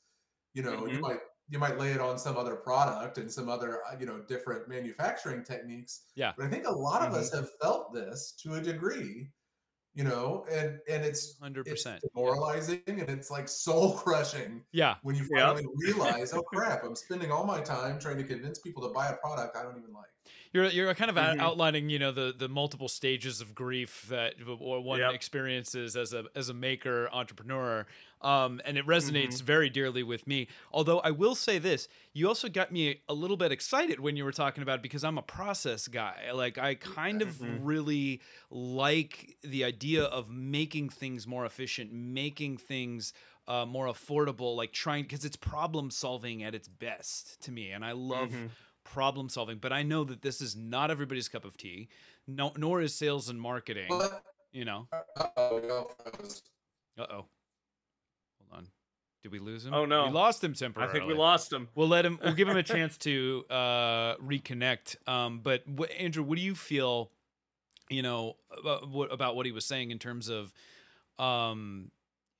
[0.54, 1.00] You know, you Mhm.
[1.00, 4.22] might you might lay it on some other product and some other uh, you know
[4.22, 6.06] different manufacturing techniques.
[6.14, 6.32] Yeah.
[6.36, 9.32] But I think a lot of us have felt this to a degree
[9.94, 12.02] you know, and and it's Hundred it's percent.
[12.14, 14.96] demoralizing and it's like soul crushing Yeah.
[15.02, 15.40] when you Yep.
[15.40, 19.08] finally realize, oh crap, I'm spending all my time trying to convince people to buy
[19.08, 20.06] a product I don't even like.
[20.52, 21.40] You're you're kind of out- Mhm.
[21.40, 25.14] outlining, you know, the the multiple stages of grief that one Yep.
[25.14, 27.86] experiences as a as a maker entrepreneur,
[28.22, 29.44] um, and it resonates Mm-hmm.
[29.44, 30.48] very dearly with me.
[30.72, 34.24] Although I will say this, you also got me a little bit excited when you
[34.24, 36.30] were talking about it because I'm a process guy.
[36.32, 37.60] Like I kind of Mhm.
[37.64, 43.12] really like the idea of making things more efficient, making things.
[43.48, 47.84] Uh, more affordable, like trying because it's problem solving at its best to me, and
[47.84, 48.50] I love Mhm.
[48.84, 51.88] problem solving but i know that this is not everybody's cup of tea
[52.26, 53.90] no nor is sales and marketing
[54.52, 56.42] you know uh-oh, we all froze.
[56.98, 57.26] uh-oh
[58.38, 58.68] hold on
[59.22, 60.06] did we lose him Oh, no.
[60.06, 60.90] we lost him temporarily.
[60.90, 61.68] I think we lost him.
[61.74, 66.22] we'll let him we'll give him a chance to uh reconnect um but what, andrew
[66.22, 67.10] what do you feel
[67.88, 70.52] you know about what, about what he was saying in terms of
[71.18, 71.90] um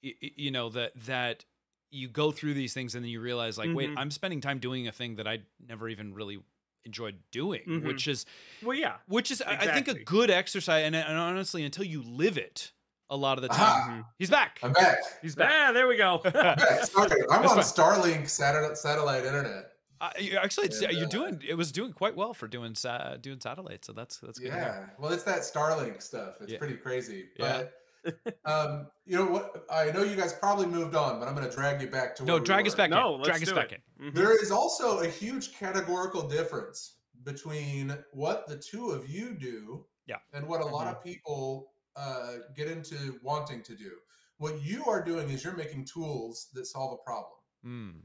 [0.02, 1.44] y- y- you know that that
[1.90, 3.94] you go through these things and then you realize like wait Mhm.
[3.98, 6.38] i'm spending time doing a thing that i never even really
[6.84, 7.84] enjoyed doing Mhm.
[7.86, 8.26] which is
[8.62, 8.96] Well, yeah.
[9.06, 12.72] which is I- I think a good exercise and, and honestly until you live it
[13.12, 13.88] a lot of the time Aha.
[13.90, 14.04] Mhm.
[14.18, 14.98] he's back I'm back.
[15.20, 16.20] he's back Ah, there we go.
[16.24, 16.32] I'm.
[16.84, 17.58] Sorry, I'm That's on fine.
[17.58, 19.64] Starlink satellite satellite internet.
[20.00, 20.10] Uh,
[20.42, 21.40] actually, it's, And, you're uh, doing.
[21.46, 23.84] It was doing quite well for doing sa- doing satellite.
[23.84, 24.48] So that's that's good.
[24.48, 24.86] Yeah.
[24.98, 26.34] Well, it's that Starlink stuff.
[26.40, 26.58] It's Yeah.
[26.58, 27.28] pretty crazy.
[27.38, 27.64] Yeah.
[28.04, 29.64] But um, you know what?
[29.70, 32.24] I know you guys probably moved on, but I'm going to drag you back to
[32.24, 32.78] No, where we drag us were.
[32.78, 33.20] back no, in.
[33.20, 33.82] let's Drag us back it.
[34.00, 34.10] in.
[34.10, 34.14] Mhm.
[34.16, 40.16] There is also a huge categorical difference between what the two of you do Yeah.
[40.32, 43.92] and what a lot of people uh, get into wanting to do.
[44.38, 47.38] What you are doing is you're making tools that solve a problem.
[47.64, 48.02] Mm.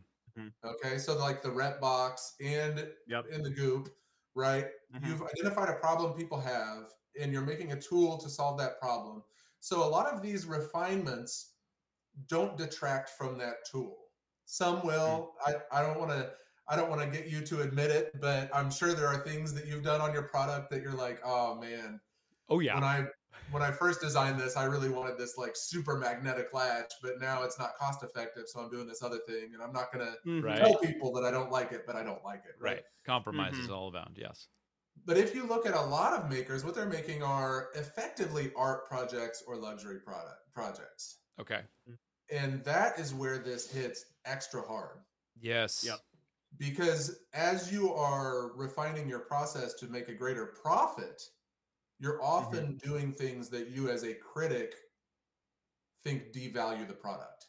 [0.63, 3.25] Okay, so like the rep box and Yep.
[3.31, 3.89] in the Gloop,
[4.35, 4.67] right?
[4.93, 5.07] Mhm.
[5.07, 9.23] You've identified a problem people have, and you're making a tool to solve that problem.
[9.59, 11.55] So a lot of these refinements
[12.27, 13.97] don't detract from that tool.
[14.45, 15.33] Some will.
[15.45, 16.33] I, I don't want to.
[16.69, 19.53] I don't want to get you to admit it, but I'm sure there are things
[19.53, 21.99] that you've done on your product that you're like, oh man,
[22.49, 22.75] Oh yeah.
[22.75, 23.07] when I
[23.51, 27.43] when I first designed this, I really wanted this like super magnetic latch, but now
[27.43, 30.43] it's not cost effective, so I'm doing this other thing, and I'm not gonna Mhm.
[30.43, 30.57] Right.
[30.57, 32.55] tell people that I don't like it, but I don't like it.
[32.59, 32.75] Right.
[32.77, 32.85] right.
[33.05, 33.73] Compromise is Mhm.
[33.75, 34.17] all abound.
[34.17, 34.47] Yes.
[35.05, 38.85] But if you look at a lot of makers, what they're making are effectively art
[38.87, 41.19] projects or luxury product projects.
[41.39, 41.63] Okay.
[42.29, 44.99] And that is where this hits extra hard.
[45.39, 45.83] Yes.
[45.83, 45.99] Yep.
[46.57, 51.21] Because as you are refining your process to make a greater profit,
[51.99, 54.75] you're often doing things that you as a critic
[56.03, 57.45] think devalue the product.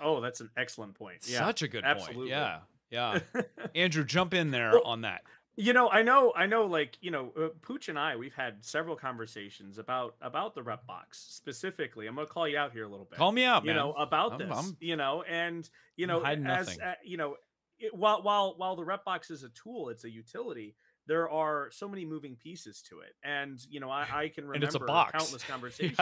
[0.00, 1.18] Oh, that's an excellent point.
[1.26, 1.40] Yeah.
[1.40, 2.30] Such a good absolutely.
[2.30, 2.30] point.
[2.30, 2.58] Yeah.
[2.90, 3.18] Yeah.
[3.74, 5.22] Andrew, jump in there Well, on that.
[5.56, 6.66] you know, I know, I know.
[6.66, 10.86] Like, you know, uh, Pooch and I, we've had several conversations about about the rep
[10.86, 12.06] box specifically.
[12.06, 13.18] I'm gonna call you out here a little bit.
[13.18, 13.76] Call me out, you man.
[13.76, 14.50] know about I'm- this.
[14.56, 17.36] I'm- you know, and you know, as uh, you know,
[17.78, 20.74] it, while while while the rep box is a tool, it's a utility.
[21.06, 24.66] There are so many moving pieces to it, and you know, I, I can remember
[24.66, 25.12] it's a box.
[25.12, 25.98] countless conversations.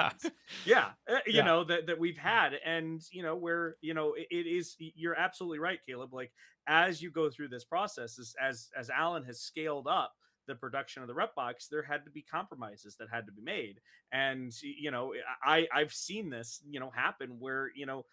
[0.65, 0.91] Yeah.
[1.09, 1.43] yeah you Yeah.
[1.45, 5.15] know that, that we've had and you know where you know it, it is you're
[5.19, 6.33] absolutely right caleb like
[6.67, 10.13] as you go through this process as as, as alan has scaled up
[10.47, 13.43] the production of the rep box there had to be compromises that had to be
[13.43, 13.81] made
[14.13, 15.13] and you know
[15.45, 18.05] i i've seen this you know happen where you know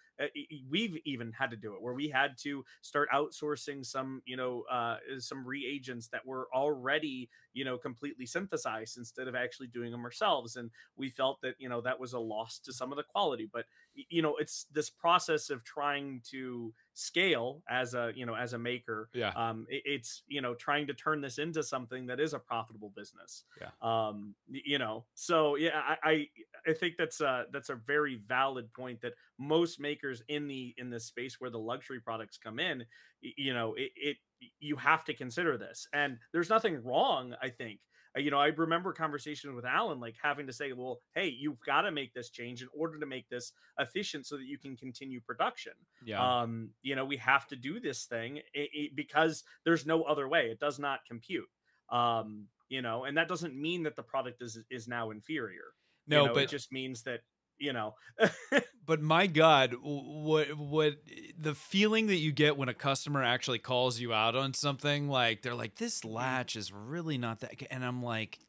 [0.69, 4.63] we've even had to do it where we had to start outsourcing some you know
[4.71, 10.03] uh some reagents that were already you know completely synthesized instead of actually doing them
[10.03, 13.03] ourselves and we felt that you know that was a loss to some of the
[13.03, 13.65] quality but
[14.09, 18.57] you know it's this process of trying to scale as a you know as a
[18.57, 19.29] maker Yeah.
[19.35, 22.91] um it- it's you know trying to turn this into something that is a profitable
[22.95, 23.69] business Yeah.
[23.81, 26.27] um you know so yeah i i,
[26.67, 30.89] I think that's a that's a very valid point that most makers in the in
[30.89, 32.85] this space where the luxury products come in
[33.21, 34.17] you know it, it
[34.59, 35.87] you have to consider this.
[35.93, 37.79] And there's nothing wrong i think.
[38.15, 41.59] Uh, you know i remember conversations with alan like having to say well hey you've
[41.65, 44.75] got to make this change in order to make this efficient so that you can
[44.77, 45.73] continue production.
[46.05, 46.41] Yeah.
[46.41, 50.27] um you know we have to do this thing i i because there's no other
[50.27, 50.49] way.
[50.51, 51.49] It does not compute.
[51.91, 55.73] Um you know and that doesn't mean that the product is is now inferior.
[56.07, 57.21] No, you know, but it just means that
[57.57, 57.95] you know
[58.87, 60.95] but my god what what
[61.39, 65.43] the feeling that you get when a customer actually calls you out on something like
[65.43, 66.15] they're like this Mm-hmm.
[66.15, 68.39] latch is really not that and i'm like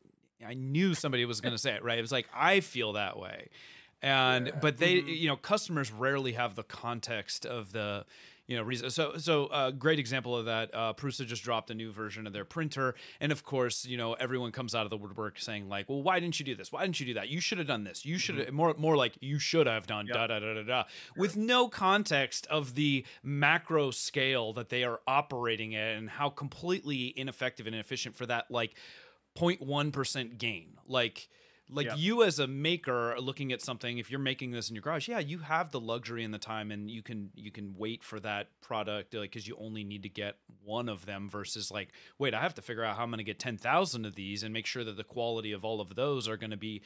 [0.47, 3.19] i knew somebody was going to say it right it was like i feel that
[3.19, 3.49] way
[4.01, 4.53] and Yeah.
[4.63, 5.19] but they Mhm.
[5.19, 8.07] you know customers rarely have the context of the
[8.49, 11.71] you know reason so so a uh, great example of that uh prusa just dropped
[11.71, 12.97] a new version of their printer.
[13.21, 16.19] And of course you know everyone comes out of the woodwork saying like well why
[16.19, 16.73] didn't you do this?
[16.73, 17.29] Why didn't you do that?
[17.29, 18.05] You should have done this.
[18.05, 18.57] You should have mm-hmm.
[18.57, 20.17] more more like you should have done yep.
[20.17, 20.85] da da da da da.
[21.17, 27.13] With no context of the macro scale that they are operating at and how completely
[27.17, 28.75] ineffective and inefficient for that like
[29.39, 30.79] 0.1% gain.
[30.87, 31.29] Like
[31.71, 31.97] like yep.
[31.99, 35.19] you as a maker looking at something if you're making this in your garage yeah
[35.19, 38.49] you have the luxury and the time and you can you can wait for that
[38.61, 42.41] product like because you only need to get one of them versus like wait i
[42.41, 44.85] have to figure out how i'm going to get 10000 of these and make sure
[44.85, 46.83] that the quality of all of those are going to be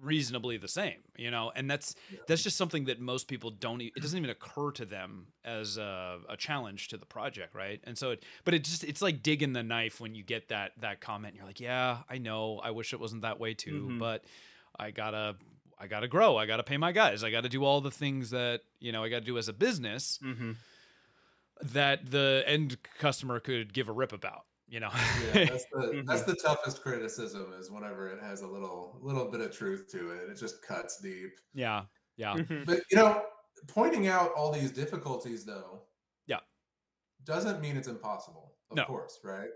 [0.00, 1.52] reasonably the same you know?
[1.54, 1.94] And that's
[2.26, 6.18] that's just something that most people don't it doesn't even occur to them as a,
[6.28, 7.80] a, challenge to the project right?
[7.84, 10.72] And so it but it just it's like digging the knife when you get that
[10.80, 12.60] that comment and you're like yeah i know.
[12.62, 13.98] I wish it wasn't that way too mm-hmm.
[13.98, 14.24] but
[14.78, 15.36] i gotta
[15.78, 16.36] i gotta grow.
[16.36, 17.24] I gotta pay my guys.
[17.24, 20.18] I gotta do all the things that you know i gotta do as a business
[20.22, 20.52] mm-hmm.
[21.62, 24.90] that the end customer could give a rip about you know
[25.34, 26.06] yeah, that's the mm-hmm.
[26.06, 30.10] that's the toughest criticism is whenever it has a little little bit of truth to
[30.10, 31.82] it it just cuts deep yeah
[32.16, 32.64] yeah mm-hmm.
[32.64, 33.22] but you know
[33.68, 35.82] pointing out all these difficulties though
[36.26, 36.40] yeah
[37.24, 38.84] doesn't mean it's impossible of no.
[38.84, 39.50] course right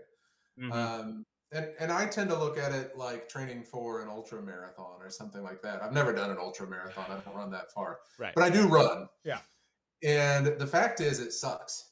[0.59, 0.71] mm-hmm.
[0.71, 5.01] um and and I tend to look at it like training for an ultra marathon
[5.01, 5.81] or something like that.
[5.81, 7.05] I've never done an ultra marathon.
[7.09, 7.99] I don't run that far.
[8.19, 8.33] Right.
[8.35, 9.07] But I do run.
[9.23, 9.39] Yeah.
[10.03, 11.88] And the fact is it sucks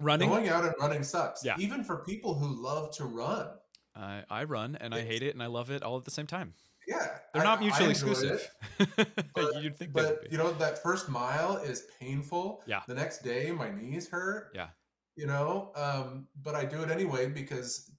[0.00, 0.28] running?
[0.28, 1.44] Going out and running sucks.
[1.44, 1.56] Yeah.
[1.58, 3.48] Even for people who love to run.
[3.94, 6.10] I i run and it's, i hate it and i love it all at the
[6.10, 6.54] same time.
[6.86, 8.48] Yeah they're not mutually exclusive.
[9.34, 12.62] But, you'd think but you know that first mile is painful.
[12.66, 12.80] Yeah.
[12.86, 14.68] The next day my knees hurt yeah.
[15.16, 17.90] you know um but i do it anyway because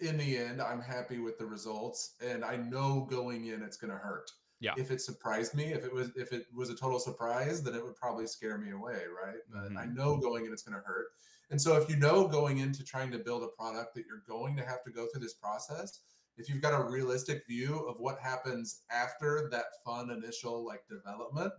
[0.00, 3.92] in the end i'm happy with the results and i know going in it's going
[3.92, 4.72] to hurt yeah.
[4.76, 7.84] if it surprised me if it was if it was a total surprise then it
[7.84, 9.36] would probably scare me away right?
[9.52, 9.78] But mm-hmm.
[9.78, 11.06] i know going in it's going to hurt.
[11.50, 14.56] And so if you know going into trying to build a product that you're going
[14.56, 16.00] to have to go through this process
[16.36, 21.52] if you've got a realistic view of what happens after that fun initial like development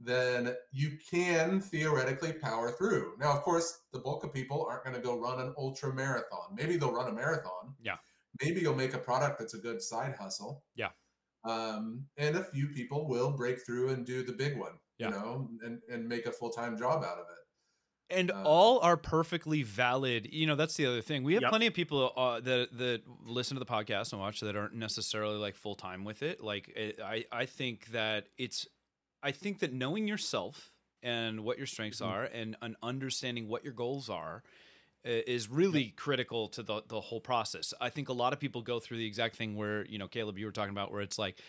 [0.00, 3.14] then you can theoretically power through.
[3.18, 6.54] Now of course the bulk of people aren't going to go run an ultra marathon.
[6.54, 7.74] Maybe they'll run a marathon.
[7.82, 7.96] Yeah.
[8.40, 10.62] Maybe you'll make a product that's a good side hustle.
[10.76, 10.90] Yeah
[11.44, 15.08] um, and a few people will break through and do the big one, yeah.
[15.08, 17.36] you know, and, and make a full time job out of it.
[18.10, 20.28] And uh, all are perfectly valid.
[20.32, 21.24] You know, that's the other thing.
[21.24, 21.50] We have yep.
[21.50, 25.36] plenty of people uh, that that listen to the podcast and watch that aren't necessarily
[25.36, 26.42] like full time with it.
[26.42, 28.66] Like, it, I I think that it's,
[29.22, 30.70] I think that knowing yourself
[31.02, 32.10] and what your strengths mm-hmm.
[32.10, 34.42] are and, and understanding what your goals are
[35.04, 37.72] is really critical to the the whole process.
[37.80, 40.38] I think a lot of people go through the exact thing where you know Caleb,
[40.38, 41.40] you were talking about, where it's like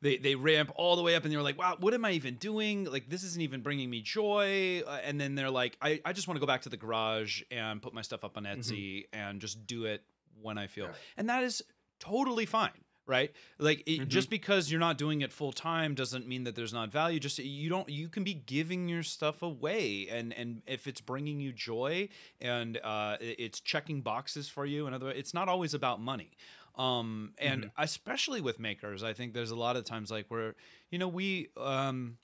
[0.00, 2.34] they they ramp all the way up and they're like, wow, what am I even
[2.34, 2.84] doing?
[2.84, 4.82] Like this isn't even bringing me joy.
[4.86, 7.42] Uh, and then they're like, I I just want to go back to the garage
[7.50, 8.44] and put my stuff up on.
[8.44, 9.18] Etsy mm-hmm.
[9.18, 10.02] and just do it
[10.42, 10.92] when I feel, yeah.
[11.16, 11.62] and that is
[12.00, 13.32] totally fine right?
[13.58, 14.08] Like it, mm-hmm.
[14.08, 17.20] just because you're not doing it full time doesn't mean that there's not value.
[17.20, 21.40] Just you don't you can be giving your stuff away and and if it's bringing
[21.40, 22.08] you joy
[22.40, 26.30] and uh it's checking boxes for you in other it's not always about money.
[26.76, 27.82] Um and mm-hmm.
[27.82, 30.56] especially with makers i think there's a lot of times like where
[30.90, 32.18] you know we um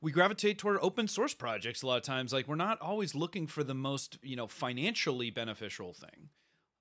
[0.00, 2.32] we gravitate toward open source projects a lot of times.
[2.32, 6.28] Like we're not always looking for the most you know financially beneficial thing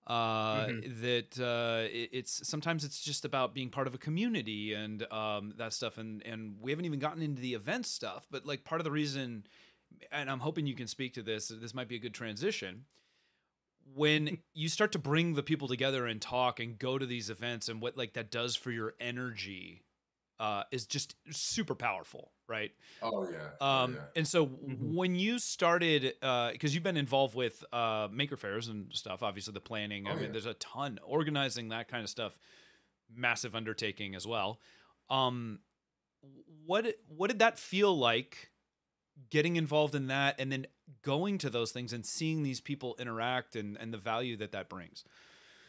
[0.07, 1.01] uh, mm-hmm.
[1.01, 5.53] that uh, it, it's sometimes it's just about being part of a community and um,
[5.57, 8.79] that stuff and and we haven't even gotten into the event stuff but like part
[8.79, 9.45] of the reason
[10.11, 12.85] and i'm hoping you can speak to this this might be a good transition
[13.95, 17.67] when you start to bring the people together and talk and go to these events
[17.67, 19.81] and what like that does for your energy
[20.39, 22.71] uh, is just super powerful, right?
[23.01, 23.37] Oh yeah.
[23.61, 24.01] Um, oh, yeah.
[24.15, 24.95] and so mm-hmm.
[24.95, 29.53] when you started, because uh, you've been involved with uh, Maker Faires and stuff, obviously
[29.53, 30.05] the planning.
[30.07, 30.31] Oh, I mean, yeah.
[30.31, 32.37] there's a ton organizing that kind of stuff,
[33.13, 34.59] massive undertaking as well.
[35.09, 35.59] Um,
[36.65, 38.51] what what did that feel like?
[39.29, 40.67] Getting involved in that, and then
[41.01, 44.67] going to those things and seeing these people interact, and and the value that that
[44.67, 45.05] brings.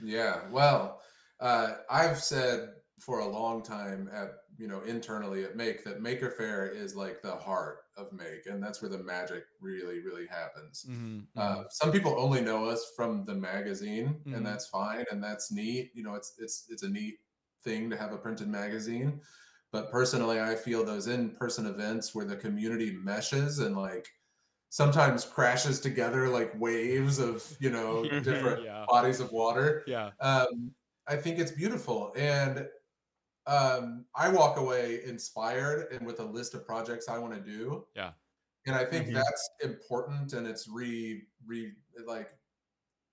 [0.03, 0.41] Yeah.
[0.51, 1.01] Well,
[1.39, 6.31] uh, I've said for a long time at you know internally at make that maker
[6.31, 10.87] faire is like the heart of make and that's where the magic really really happens
[10.89, 11.63] mm-hmm, uh, mm-hmm.
[11.71, 14.35] some people only know us from the magazine mm-hmm.
[14.35, 17.17] and that's fine and that's neat you know it's it's it's a neat
[17.65, 19.21] thing to have a printed magazine
[19.73, 24.09] but personally i feel those in-person events where the community meshes and like
[24.71, 28.87] sometimes crashes together like waves of you know different yeah.
[28.89, 30.71] bodies of water yeah um,
[31.07, 32.67] i think it's beautiful and
[33.47, 37.87] um, I walk away inspired and with a list of projects I want to do.
[37.95, 38.13] Yeah.
[38.67, 39.15] and I think Mhm.
[39.15, 41.73] that's important, and it's re re
[42.05, 42.37] like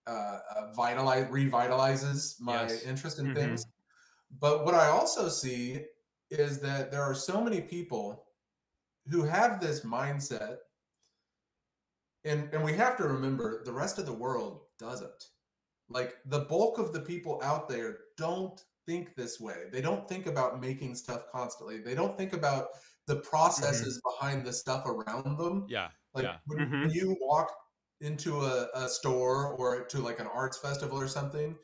[0.08, 2.84] uh, uh vitalize revitalizes my Yes.
[2.84, 3.36] interest in Mhm.
[3.36, 3.66] things.
[4.40, 5.86] But what I also see
[6.32, 8.28] is that there are so many people
[9.12, 10.58] who have this mindset,
[12.26, 15.30] and and we have to remember the rest of the world doesn't.
[15.90, 19.66] Like the bulk of the people out there don't think this way.
[19.72, 21.80] They don't think about making stuff constantly.
[21.80, 22.68] They don't think about
[23.06, 25.66] the processes behind the stuff around them.
[25.70, 25.90] Yeah.
[26.14, 26.38] Like Yeah.
[26.46, 26.94] when, Mhm.
[26.94, 27.54] you walk
[28.02, 31.58] into a, a store or to like an arts festival or something,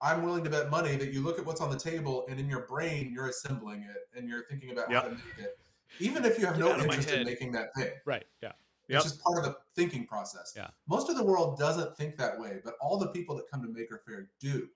[0.00, 2.48] I'm willing to bet money that you look at what's on the table and in
[2.48, 5.02] your brain you're assembling it and you're thinking about Yep.
[5.02, 5.58] how to make it.
[6.00, 7.92] Even if you have Get no out of my interest in making that thing.
[8.04, 8.26] Right.
[8.42, 8.52] Yeah.
[8.88, 9.00] Yep.
[9.00, 10.52] It's just part of the thinking process.
[10.54, 10.68] Yeah.
[10.86, 13.68] Most of the world doesn't think that way, but all the people that come to
[13.68, 14.68] Maker Faire do.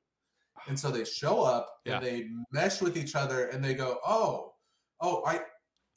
[0.66, 1.96] And so they show up Yeah.
[1.96, 4.54] and they mesh with each other and they go, "Oh,
[5.00, 5.42] oh, I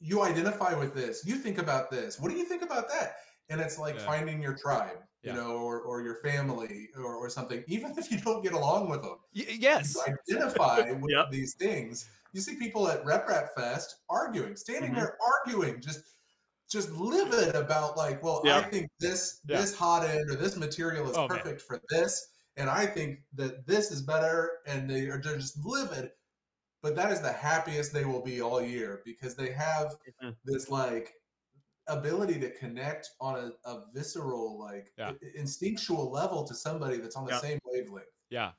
[0.00, 1.24] you identify with this.
[1.24, 2.18] You think about this.
[2.18, 3.16] What do you think about that?"
[3.48, 4.04] And it's like Yeah.
[4.06, 5.34] finding your tribe, Yeah.
[5.34, 8.88] you know, or, or your family or, or something, even if you don't get along
[8.88, 9.18] with them.
[9.34, 9.94] Y- yes.
[9.94, 11.30] You identify with Yep.
[11.30, 12.06] these things.
[12.32, 14.96] You see people at RepRap Fest arguing, standing Mhm.
[14.96, 16.00] there arguing, just
[16.70, 21.16] just livid about like, well, I think this this hot end or this material is
[21.18, 21.36] Oh, man.
[21.38, 25.58] perfect for this, and I think that this is better, and they are they're just
[25.64, 26.12] livid.
[26.82, 30.36] But that is the happiest they will be all year because they have Mhm.
[30.44, 31.14] this like
[31.88, 35.12] ability to connect on a, a visceral, like Yeah.
[35.34, 37.40] instinctual level to somebody that's on the Yeah.
[37.40, 38.52] same wavelength Yeah.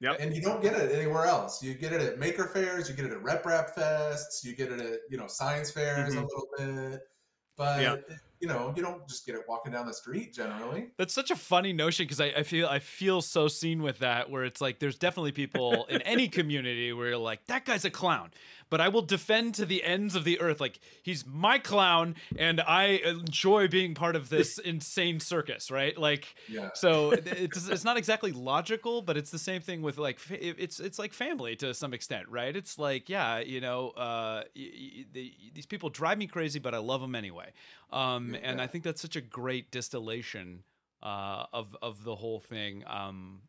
[0.00, 1.62] and you don't get it anywhere else.
[1.62, 4.80] You get it at Maker Faires, you get it at RepRap fests, you get it
[4.80, 6.28] at you know science fairs a Mhm.
[6.28, 7.08] little bit,
[7.56, 7.96] but Yeah.
[8.42, 10.88] You know you don't just get it walking down the street generally.
[10.98, 14.30] That's such a funny notion because I, I feel I feel so seen with that
[14.30, 17.90] where it's like there's definitely people in any community where you're like that guy's a
[17.90, 18.32] clown,
[18.72, 22.58] but I will defend to the ends of the earth like he's my clown and
[22.62, 25.96] I enjoy being part of this insane circus, right?
[25.98, 30.18] Like Yeah, so it's it's not exactly logical, but it's the same thing with like
[30.30, 32.56] it's it's like family to some extent, right?
[32.56, 36.74] It's like yeah, you know, uh, y- y- the, these people drive me crazy, but
[36.74, 37.52] I love them anyway.
[37.92, 40.62] Um, and I think that's such a great distillation
[41.02, 42.84] uh, of of the whole thing.
[42.86, 43.42] Um,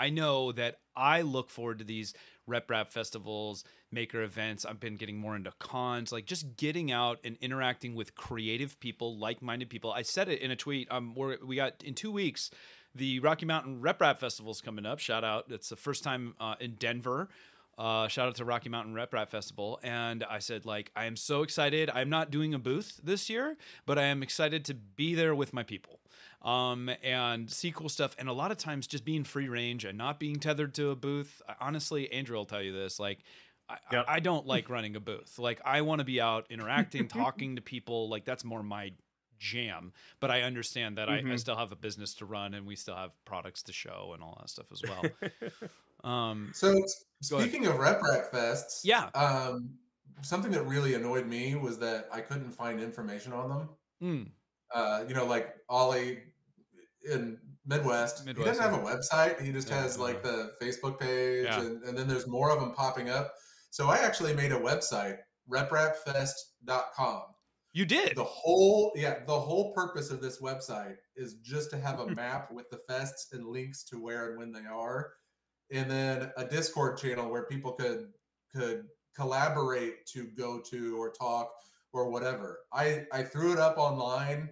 [0.00, 2.14] I know that I look forward to these
[2.48, 4.64] RepRap festivals, maker events.
[4.64, 9.18] I've been getting more into cons, like just getting out and interacting with creative people,
[9.18, 9.92] like minded people.
[9.92, 10.88] I said it in a tweet.
[10.90, 12.50] Um, we got in two weeks
[12.94, 14.98] the Rocky Mountain RepRap Festival's coming up.
[14.98, 15.44] Shout out!
[15.50, 17.28] It's the first time uh, in Denver.
[17.78, 19.80] Uh, shout out to Rocky Mountain RepRap Festival.
[19.82, 21.88] And I said, like, I am so excited.
[21.88, 25.54] I'm not doing a booth this year, but I am excited to be there with
[25.54, 26.00] my people
[26.42, 28.14] um, and see cool stuff.
[28.18, 30.96] And a lot of times, just being free range and not being tethered to a
[30.96, 31.42] booth.
[31.60, 32.98] Honestly, Andrew will tell you this.
[32.98, 33.18] Like,
[33.68, 34.04] I, Yep.
[34.08, 35.38] I don't like running a booth.
[35.38, 38.08] Like, I want to be out interacting, talking to people.
[38.08, 38.92] Like, that's more my
[39.38, 39.92] jam.
[40.20, 41.38] But I understand that I, I Mhm.
[41.40, 44.36] still have a business to run and we still have products to show and all
[44.40, 45.04] that stuff as well.
[46.04, 47.48] um, So s- ahead.
[47.48, 49.04] speaking of RepRap fests, Yeah.
[49.14, 49.78] um,
[50.22, 53.68] something that really annoyed me was that I couldn't find information on them.
[54.02, 54.30] mm,
[54.74, 56.18] Uh, you know, like Ollie
[57.10, 59.40] in Midwest, Midwest, he doesn't have a website.
[59.40, 61.60] He just Yeah, has like the Facebook page, Yeah.
[61.60, 63.32] and, and then there's more of them popping up.
[63.70, 67.22] So I actually made a website, reprapfest.com.
[67.72, 68.16] you did.
[68.16, 72.50] The whole, yeah, the whole purpose of this website is just to have a map
[72.50, 75.12] with the fests and links to where and when they are,
[75.70, 78.08] and then a Discord channel where people could
[78.54, 81.52] could collaborate to go to or talk
[81.92, 82.58] or whatever.
[82.72, 84.50] I I threw it up online.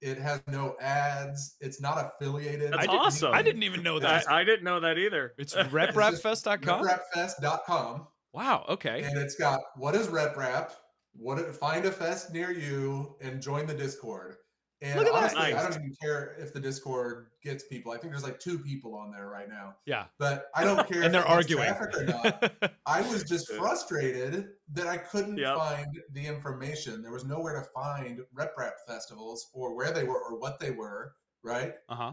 [0.00, 1.56] It has no ads.
[1.60, 2.72] It's not affiliated.
[2.72, 3.34] That's I didn't, awesome.
[3.34, 4.30] I didn't even know that.
[4.30, 5.34] I didn't know that either.
[5.38, 6.86] it's It's just reprapfest.com.
[6.86, 8.06] reprapfest.com.
[8.32, 8.64] Wow.
[8.68, 9.02] Okay.
[9.02, 10.70] and it's got what is RepRap
[11.14, 14.36] what it- find a fest near you and join the discord
[14.80, 15.18] and Look at that.
[15.36, 18.58] honestly i don't even care if the discord gets people i think there's like two
[18.58, 20.04] people on there right now Yeah.
[20.18, 21.64] but i don't care And if they're arguing.
[21.66, 25.56] traffic or not i was just frustrated that i couldn't Yep.
[25.56, 30.38] find the information there was nowhere to find RepRap festivals or where they were or
[30.38, 32.12] what they were right uh huh.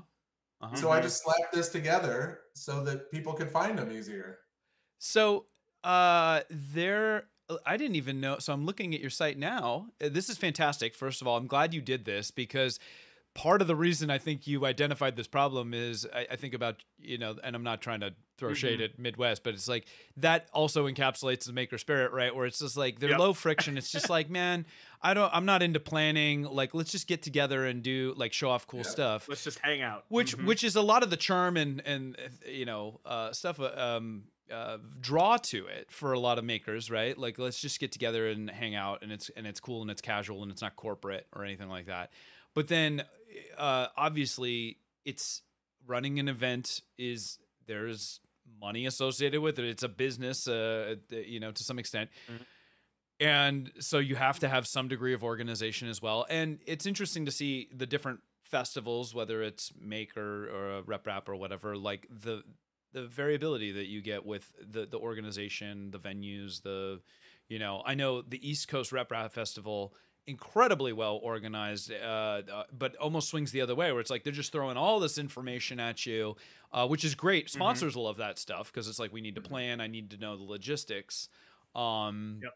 [0.61, 0.75] Uh-huh.
[0.75, 1.03] so i Mhm.
[1.03, 4.39] just slapped this together so that people could find them easier
[4.97, 5.47] So,
[5.83, 7.29] uh, there,
[7.65, 8.39] I didn't even know.
[8.39, 9.87] So I'm looking at your site now.
[10.03, 10.95] Uh, This is fantastic.
[10.95, 12.79] First of all, I'm glad you did this because
[13.35, 16.83] part of the reason I think you identified this problem is I, I think about
[16.99, 19.85] you know, and I'm not trying to throw shade at Midwest, but it's like
[20.17, 22.35] that also encapsulates the maker spirit, right?
[22.35, 23.19] Where it's just like they're Yep.
[23.19, 23.77] low friction.
[23.77, 24.65] It's just like, man,
[25.01, 26.43] I don't, I'm not into planning.
[26.43, 28.89] Like, let's just get together and do like show off cool Yeah.
[28.89, 30.05] stuff Let's just hang out.
[30.09, 30.45] which Mhm.
[30.45, 33.71] which is a lot of the charm and and uh, you know uh, stuff uh,
[33.77, 37.17] um uh, draw to it for a lot of makers, right?
[37.17, 40.01] Like let's just get together and hang out, and it's and it's cool and it's
[40.01, 42.11] casual and it's not corporate or anything like that.
[42.53, 43.03] But then,
[43.57, 45.41] uh, obviously, it's
[45.87, 47.37] running an event is
[47.67, 48.19] there's
[48.61, 49.65] money associated with it.
[49.65, 52.09] It's a business, uh, you know, to some extent.
[52.29, 52.45] Mhm.
[53.19, 56.25] And so you have to have some degree of organization as well.
[56.29, 61.35] And it's interesting to see the different festivals, whether it's Maker or a RepRap or
[61.35, 62.43] whatever, like the
[62.95, 67.01] the variability that you get with the the organization, the venues, the
[67.49, 69.93] you know, I know the East Coast RepRap Festival
[70.25, 74.33] incredibly well organized, uh, uh, but almost swings the other way, where it's like they're
[74.33, 76.37] just throwing all this information at you,
[76.71, 77.47] uh, which is great.
[77.47, 77.59] Mm-hmm.
[77.59, 79.81] Sponsors love that stuff because it's like we need to plan.
[79.81, 81.27] I need to know the logistics.
[81.75, 82.53] Um, Yep.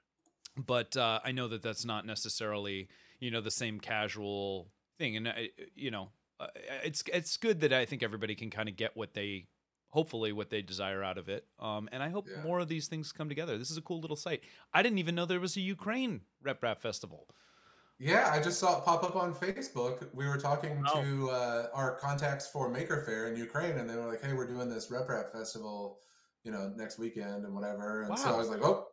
[0.65, 4.67] But uh, I know that that's not necessarily you know the same casual
[4.97, 6.09] thing, and I, you know,
[6.39, 6.47] uh,
[6.83, 9.45] it's it's good that I think everybody can kind of get what they
[9.89, 11.45] hopefully what they desire out of it.
[11.59, 12.41] Um, and I hope Yeah.
[12.43, 13.57] more of these things come together.
[13.57, 14.43] This is a cool little site.
[14.73, 17.27] I didn't even know there was a Ukraine RepRap Festival.
[17.97, 20.07] Yeah, I just saw it pop up on Facebook.
[20.13, 21.01] We were talking Oh.
[21.03, 24.47] to uh, our contacts for Maker Faire in Ukraine, and they were like, "Hey, we're
[24.47, 25.99] doing this RepRap Festival,
[26.43, 28.87] you know, next weekend and whatever." And so I was like, "Oh,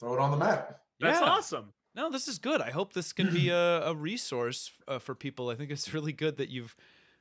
[0.00, 1.26] throw it on the map." That's Yeah.
[1.26, 1.74] awesome.
[1.94, 2.62] No, this is good.
[2.62, 5.50] I hope this can be a, a resource uh, for people.
[5.50, 6.74] I think it's really good that you've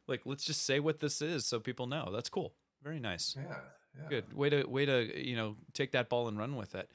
[0.08, 2.12] like let's just say what this is so people know.
[2.14, 2.54] That's cool.
[2.86, 3.36] Very nice.
[3.36, 3.56] Yeah,
[4.00, 4.08] yeah.
[4.10, 4.34] Good.
[4.34, 6.90] Way to way to you know take that ball and run with it.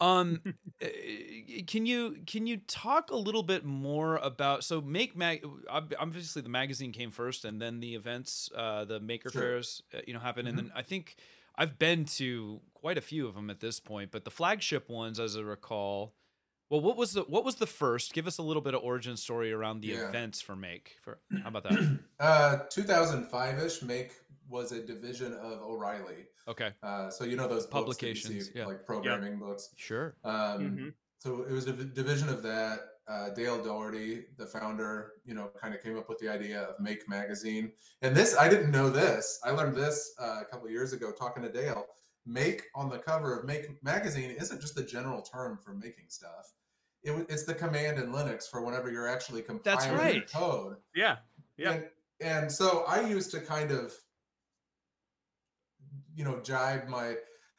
[0.00, 0.40] Um,
[0.82, 0.86] uh,
[1.66, 6.48] can you can you talk a little bit more about so make mag obviously the
[6.48, 9.40] magazine came first and then the events uh the maker Sure.
[9.42, 10.62] fairs uh, you know happen and Mhm.
[10.64, 11.16] then I think
[11.54, 15.18] I've been to quite a few of them at this point but the flagship ones
[15.18, 16.12] as I recall
[16.68, 19.16] well what was the what was the first give us a little bit of origin
[19.16, 20.08] story around the Yeah.
[20.10, 24.12] events for make for how about that Uh, 2005-ish, Make
[24.48, 26.26] was a division of O'Reilly.
[26.48, 28.66] okay Uh, so you know those books Publications, see, yeah.
[28.66, 29.70] like programming books.
[29.76, 30.94] sure Um, Mhm.
[31.18, 32.80] So it was a division of that.
[33.08, 36.78] Uh, Dale Dougherty, the founder, you know, kind of came up with the idea of
[36.80, 37.72] Make Magazine.
[38.02, 39.38] And this, I didn't know this.
[39.44, 41.86] I learned this uh, a couple of years ago talking to Dale.
[42.26, 46.52] Make on the cover of Make Magazine isn't just the general term for making stuff.
[47.04, 50.32] It, it's the command in Linux for whenever you're actually compiling your right.
[50.32, 50.76] code.
[50.94, 51.16] Yeah.
[51.56, 51.72] Yeah.
[51.72, 51.84] And,
[52.20, 53.94] and so I used to kind of,
[56.16, 57.14] you know, jibe my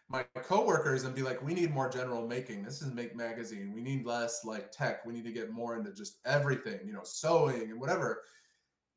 [0.09, 2.63] my coworkers and be like, we need more general making.
[2.63, 3.73] This is Make Magazine.
[3.73, 5.05] We need less like tech.
[5.05, 8.23] We need to get more into just everything, you know, sewing and whatever.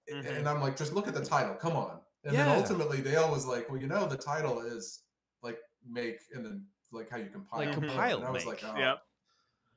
[0.09, 0.39] A- Mhm.
[0.39, 1.55] And I'm like, just look at the title.
[1.57, 2.01] Come on.
[2.25, 2.45] And Yeah.
[2.45, 5.03] then ultimately Dale was like, well, you know, the title is
[5.43, 7.59] like make and then like how you compile.
[7.61, 8.63] Like compile And I was make.
[8.63, 9.03] like, oh, Yep.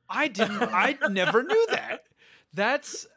[0.10, 0.62] I didn't.
[0.72, 2.04] I never knew that.
[2.54, 3.08] That's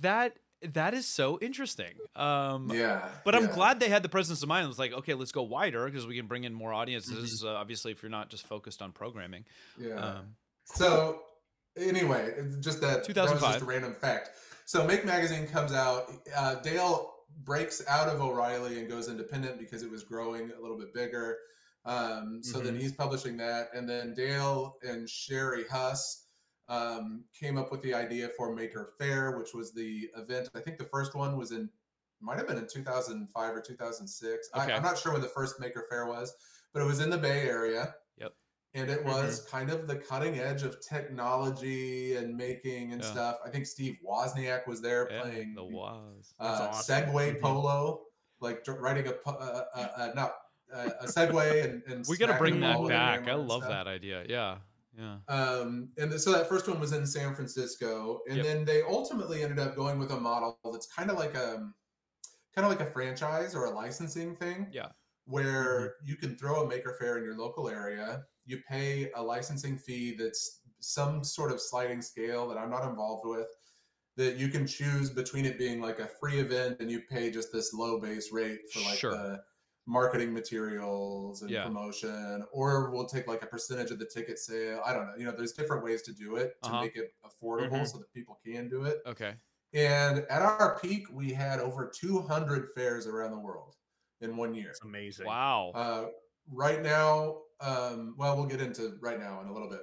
[0.00, 0.36] that.
[0.72, 1.92] That is so interesting.
[2.16, 3.08] Um, yeah.
[3.24, 3.54] but I'm yeah.
[3.54, 4.64] glad they had the presence of mind.
[4.64, 6.78] It was like, okay, let's go wider because we can bring in more Mm-hmm.
[6.80, 7.44] audiences.
[7.44, 9.44] Uh, obviously, if you're not just focused on programming.
[9.78, 9.94] Yeah.
[9.94, 11.20] Um, So
[11.76, 13.52] anyway, it's just that that was 2005.
[13.52, 14.30] just a random fact.
[14.64, 16.10] So Make Magazine comes out.
[16.34, 17.10] Uh, Dale
[17.44, 21.36] breaks out of O'Reilly and goes independent because it was growing a little bit bigger.
[21.84, 22.80] Um, so then Mhm.
[22.80, 26.23] he's publishing that, and then Dale and Sherry Huss
[26.68, 30.48] um, came up with the idea for Maker Faire, which was the event.
[30.54, 31.68] I think the first one was in
[32.20, 34.48] might have been in 2005 or 2006.
[34.56, 34.72] Okay.
[34.72, 36.34] I, I'm not sure when the first Maker Faire was,
[36.72, 37.94] but it was in the Bay Area.
[38.18, 38.32] Yep.
[38.72, 43.10] And it was kind of the cutting edge of technology and making and Yeah.
[43.10, 43.36] stuff.
[43.44, 46.34] I think Steve Wozniak was there yeah, playing the was.
[46.40, 46.94] uh, awesome.
[46.96, 47.40] Segway Mhm.
[47.42, 48.06] Polo,
[48.40, 50.34] like riding a uh, uh, uh, not
[50.72, 53.28] uh, a Segway and, and We got to bring that back.
[53.28, 54.24] I love that idea.
[54.28, 54.58] Yeah,
[54.96, 55.16] yeah.
[55.28, 58.46] Um, and th- so that first one was in San Francisco, and Yep.
[58.46, 61.70] then they ultimately ended up going with a model that's kind of like a
[62.54, 64.68] kind of like a franchise or a licensing thing.
[64.72, 64.88] Yeah.
[65.26, 69.76] Where you can throw a Maker Faire in your local area, you pay a licensing
[69.78, 73.48] fee that's some sort of sliding scale that I'm not involved with.
[74.16, 77.52] That you can choose between it being like a free event and you pay just
[77.52, 79.10] this low base rate for like Sure.
[79.10, 79.42] the
[79.86, 81.64] marketing materials and Yeah.
[81.64, 84.80] promotion, or we'll take like a percentage of the ticket sale.
[84.84, 85.14] I don't know.
[85.16, 86.80] You know, there's different ways to do it to Uh-huh.
[86.82, 87.88] make it affordable Mhm.
[87.92, 89.02] so that people can do it.
[89.06, 89.36] Okay.
[89.74, 93.76] And at our peak, we had over 200 fairs around the world
[94.20, 94.70] in one year.
[94.70, 95.26] It's amazing.
[95.26, 95.72] Wow.
[95.74, 96.06] Uh,
[96.50, 99.82] right now, um, well, we'll get into right now in a little bit.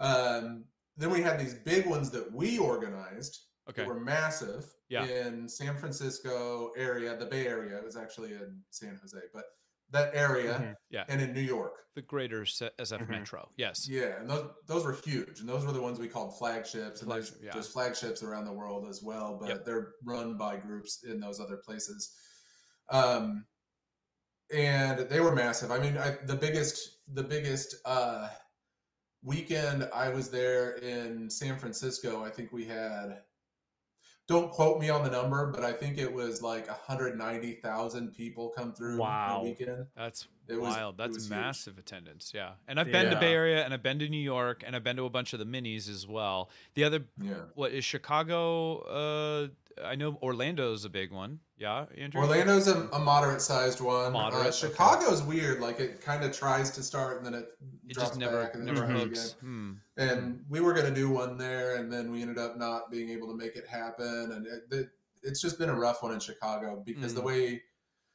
[0.00, 0.64] Um,
[0.96, 3.84] then we had these big ones that we organized okay.
[3.84, 5.04] were massive Yeah.
[5.04, 7.76] in San Francisco area, the Bay Area.
[7.78, 9.44] It was actually in San Jose, but
[9.90, 10.74] that area, Mhm.
[10.90, 11.04] Yeah.
[11.08, 11.74] and in New York.
[11.94, 13.08] The greater SF Mhm.
[13.08, 13.48] Metro.
[13.56, 13.88] Yes.
[13.88, 17.00] Yeah, and those those were huge, and those were the ones we called flagships.
[17.02, 17.52] And Flagship, there's, yeah.
[17.52, 19.64] there's flagships around the world as well, but Yep.
[19.64, 22.12] they're run by groups in those other places.
[22.90, 23.46] Um,
[24.50, 25.70] and they were massive.
[25.70, 28.28] I mean, I, the biggest the biggest uh,
[29.22, 32.24] weekend I was there in San Francisco.
[32.24, 33.22] I think we had.
[34.28, 38.72] Don't quote me on the number, but I think it was like 190,000 people come
[38.72, 39.42] through Wow.
[39.42, 39.86] the weekend.
[39.96, 40.94] That's It was- wild.
[40.94, 41.30] it That's was huge.
[41.30, 42.32] massive attendance.
[42.34, 42.54] Yeah.
[42.66, 44.96] And I've been to Bay Area and I've been to New York and I've been
[44.96, 46.50] to a bunch of the minis as well.
[46.74, 47.34] The other Yeah.
[47.54, 49.48] what is Chicago uh
[49.84, 51.40] I know Orlando's a big one.
[51.58, 52.20] Yeah, Andrew.
[52.20, 54.12] Orlando's a, a moderate sized one.
[54.12, 54.56] Moderate, uh, okay.
[54.56, 55.60] Chicago's weird.
[55.60, 57.48] Like it kind of tries to start and then it,
[57.88, 59.30] It drops just never back and then never hooks.
[59.40, 59.40] again.
[59.40, 59.72] Hmm.
[59.96, 63.08] And we were going to do one there, and then we ended up not being
[63.10, 64.32] able to make it happen.
[64.32, 64.88] And it, it,
[65.22, 67.24] it's just been a rough one in Chicago because the Mm.
[67.24, 67.62] way.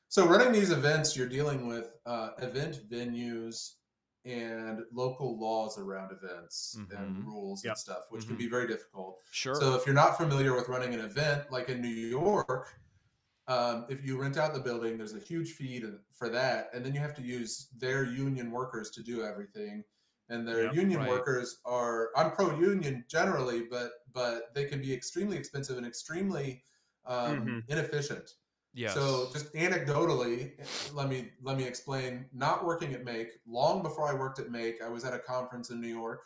[0.08, 3.76] So running these events, you're dealing with uh, event venues
[4.26, 7.00] and local laws around events Mhm.
[7.00, 7.72] and rules Yep.
[7.72, 8.28] and stuff, which Mhm.
[8.28, 9.18] can be very difficult.
[9.32, 9.56] Sure.
[9.56, 12.68] So if you're not familiar with running an event like in New York,
[13.48, 16.86] um, if you rent out the building, there's a huge fee to, for that, and
[16.86, 19.84] then you have to use their union workers to do everything.
[20.30, 21.10] And their Yep, union right.
[21.10, 26.64] workers are I'm pro-union generally, but but they can be extremely expensive and extremely
[27.06, 27.64] um, Mhm.
[27.68, 28.36] inefficient.
[28.74, 28.94] yes.
[28.94, 30.54] So just anecdotally,
[30.94, 32.30] let me let me explain.
[32.32, 35.70] Not working at Make, long before I worked at Make, I was at a conference
[35.70, 36.22] in New York,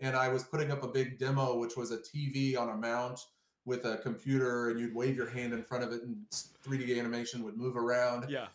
[0.00, 3.20] and I was putting up a big demo, which was a TV on a mount
[3.64, 7.42] with a computer, and you'd wave your hand in front of it, and 3D animation
[7.44, 8.28] would move around.
[8.28, 8.46] yeah.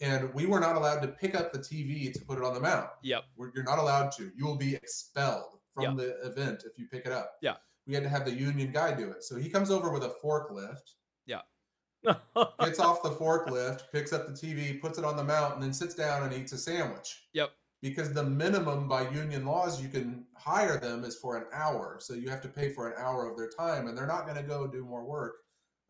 [0.00, 2.60] And we were not allowed to pick up the TV to put it on the
[2.60, 2.88] mount.
[3.02, 3.24] Yep.
[3.36, 4.32] We're, you're not allowed to.
[4.36, 7.34] You will be expelled from the event if you pick it up.
[7.40, 7.54] Yeah.
[7.86, 9.22] We had to have the union guy do it.
[9.22, 10.94] So he comes over with a forklift
[11.26, 11.42] Yeah.
[12.60, 15.72] gets off the forklift, picks up the TV, puts it on the mount, and then
[15.72, 17.28] sits down and eats a sandwich.
[17.32, 17.50] Yep.
[17.84, 21.98] Because the minimum by union laws you can hire them is for an hour.
[22.00, 24.38] So you have to pay for an hour of their time, and they're not going
[24.38, 25.34] to go do more work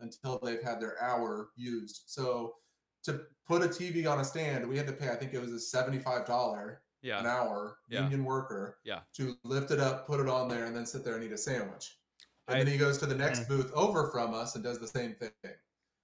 [0.00, 2.02] until they've had their hour used.
[2.06, 2.56] So
[3.04, 5.52] to put a TV on a stand, we had to pay, I think it was
[5.52, 6.78] a $75
[7.20, 8.02] an hour Yeah.
[8.02, 9.02] union worker Yeah.
[9.12, 11.38] to lift it up, put it on there, and then sit there and eat a
[11.38, 12.00] sandwich.
[12.48, 12.64] And I- Mm.
[12.64, 15.30] then he goes to the next booth over from us and does the same thing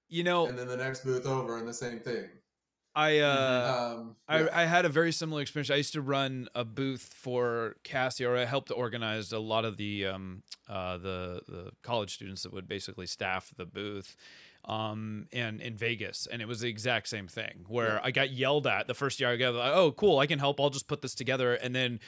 [0.08, 2.39] You know, and then the next booth over and the same thing.
[2.94, 4.48] I uh Um, I, yeah.
[4.52, 5.70] I had a very similar experience.
[5.70, 9.76] I used to run a booth for Cassie, or I helped organize a lot of
[9.76, 14.16] the um, uh, the the college students that would basically staff the booth,
[14.64, 18.00] um, and in Vegas, and it was the exact same thing where Yeah.
[18.02, 19.30] I got yelled at the first year.
[19.30, 20.60] I got like, oh cool, I can help.
[20.60, 22.00] I'll just put this together, and then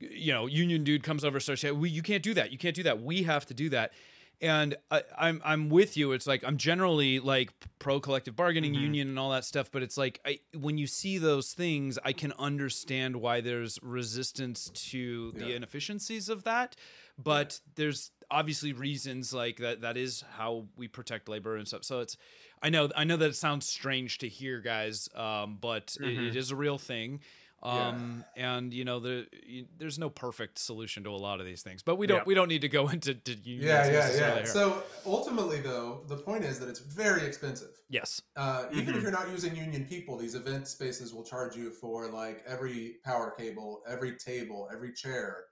[0.00, 2.50] you know, union dude comes over, starts saying, "We, you can't do that.
[2.50, 3.00] You can't do that.
[3.00, 3.92] We have to do that."
[4.40, 6.12] And I, I'm I'm with you.
[6.12, 8.80] It's like I'm generally like pro collective bargaining, Mhm.
[8.80, 9.70] union, and all that stuff.
[9.70, 14.70] But it's like I when you see those things, I can understand why there's resistance
[14.90, 16.76] to the inefficiencies of that.
[17.16, 19.82] But there's obviously reasons like that.
[19.82, 21.84] That is how we protect labor and stuff.
[21.84, 22.16] So it's
[22.62, 26.28] I know I know that it sounds strange to hear, guys, um, but it, Mhm.
[26.28, 27.20] it is a real thing.
[27.64, 27.88] Yeah.
[27.88, 31.62] Um, and you know, the, you, there's no perfect solution to a lot of these
[31.62, 32.22] things, but we don't, Yeah.
[32.26, 34.34] we don't need to go into to unions yeah, yeah, yeah.
[34.36, 34.46] here.
[34.46, 37.70] So ultimately, though, the point is that it's very expensive.
[37.88, 38.96] yes, Uh, even Mhm.
[38.98, 42.96] if you're not using union people, these event spaces will charge you for like every
[43.04, 45.44] power cable, every table, every chair.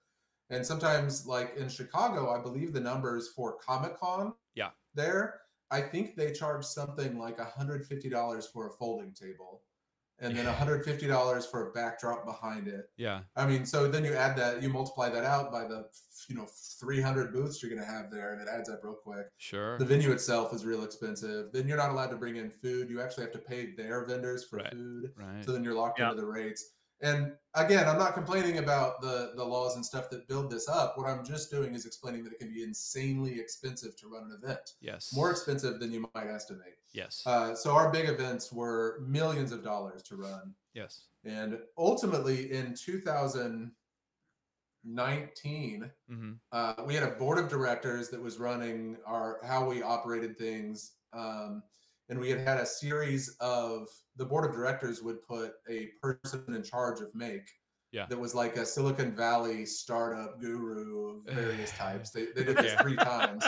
[0.51, 4.35] And sometimes, like in Chicago, I believe the numbers for Comic Con.
[4.55, 4.71] Yeah.
[4.95, 5.41] There,
[5.71, 9.63] I think they charge something like $150 for a folding table,
[10.23, 12.87] and then $150 for a backdrop behind it.
[12.97, 15.87] yeah, I mean, so then you add that, you multiply that out by the,
[16.29, 16.47] you know,
[16.81, 19.27] 300 booths you're going to have there, and it adds up real quick.
[19.39, 21.53] sure, The venue itself is real expensive.
[21.53, 22.89] Then you're not allowed to bring in food.
[22.89, 24.73] You actually have to pay their vendors for Right.
[24.73, 25.13] food.
[25.17, 26.11] right, So then you're locked Yeah.
[26.11, 26.75] into the rates.
[27.01, 30.97] And again, I'm not complaining about the the laws and stuff that build this up.
[30.97, 34.39] What I'm just doing is explaining that it can be insanely expensive to run an
[34.41, 36.77] event, yes, more expensive than you might estimate.
[36.93, 40.55] Yes, Uh, so our big events were millions of dollars to run.
[40.75, 43.73] yes, And ultimately, in 2019,
[46.09, 50.37] hmm uh, we had a board of directors that was running our how we operated
[50.37, 51.63] things, um,
[52.09, 56.45] and we had had a series of the board of directors would put a person
[56.49, 57.49] in charge of Make.
[57.93, 58.07] Yeah.
[58.07, 62.11] That was like a Silicon Valley startup guru of various types.
[62.11, 62.83] They, they did this Okay.
[62.83, 63.45] three times.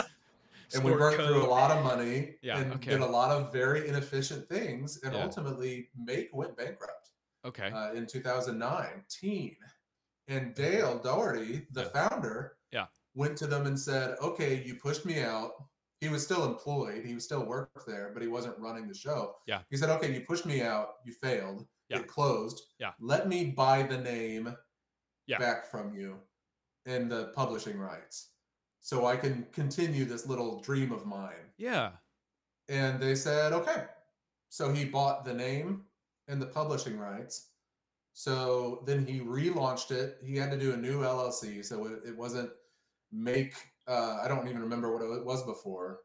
[0.73, 2.91] And we Snort burned through a lot of money Yeah, and okay.
[2.91, 5.01] did a lot of very inefficient things.
[5.03, 5.23] And Yeah.
[5.23, 7.11] ultimately, Make went bankrupt
[7.45, 9.57] Okay, uh, in 2019.
[10.27, 12.07] And Dale Dougherty, the Yeah.
[12.09, 12.87] founder, Yeah.
[13.13, 15.53] went to them and said, "Okay, you pushed me out."
[16.01, 17.05] He was still employed.
[17.05, 19.37] He was still worked there, but he wasn't running the show.
[19.45, 19.61] Yeah.
[19.69, 20.97] He said, "Okay, you pushed me out.
[21.05, 21.67] You failed.
[21.89, 21.99] Yeah.
[21.99, 22.73] It closed.
[22.79, 22.93] Yeah.
[22.99, 24.57] Let me buy the name
[25.27, 25.37] Yeah.
[25.37, 26.19] back from you
[26.85, 28.31] and the publishing rights,
[28.85, 31.91] so I can continue this little dream of mine." yeah,
[32.69, 33.85] And they said, okay.
[34.49, 35.85] So he bought the name
[36.27, 37.51] and the publishing rights
[38.13, 40.19] So then he relaunched it.
[40.23, 42.51] He had to do a new LLC, so it, it wasn't
[43.11, 43.55] make.
[43.87, 45.99] Uh, I don't even remember what it was before.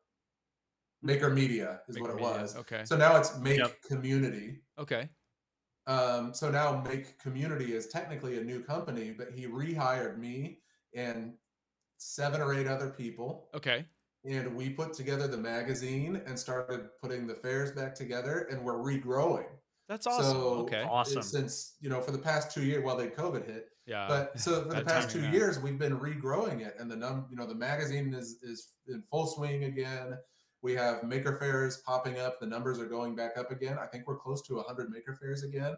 [1.03, 2.57] Maker Media is Make what it media, was.
[2.57, 2.85] Okay.
[2.85, 3.83] So now it's Make Yep.
[3.83, 4.63] Community.
[4.79, 5.09] Okay.
[5.87, 10.61] Um, so now Make Community is technically a new company, but he rehired me
[10.95, 11.35] and
[12.01, 13.85] seven or eight other people, Okay.
[14.25, 18.79] and we put together the magazine and started putting the fairs back together, and we're
[18.79, 19.47] regrowing.
[19.89, 20.33] That's awesome.
[20.33, 20.83] So okay.
[20.83, 21.23] Awesome.
[21.23, 24.07] Since you know, for the past two years, while well, then COVID hit, Yeah.
[24.09, 25.41] but so for the past two timing, yeah.
[25.41, 29.03] years, we've been regrowing it, and the num, you know, the magazine is is in
[29.11, 30.17] full swing again.
[30.63, 32.39] We have Maker Faires popping up.
[32.39, 33.79] The numbers are going back up again.
[33.79, 35.75] I think we're close to 100 Maker Faires again.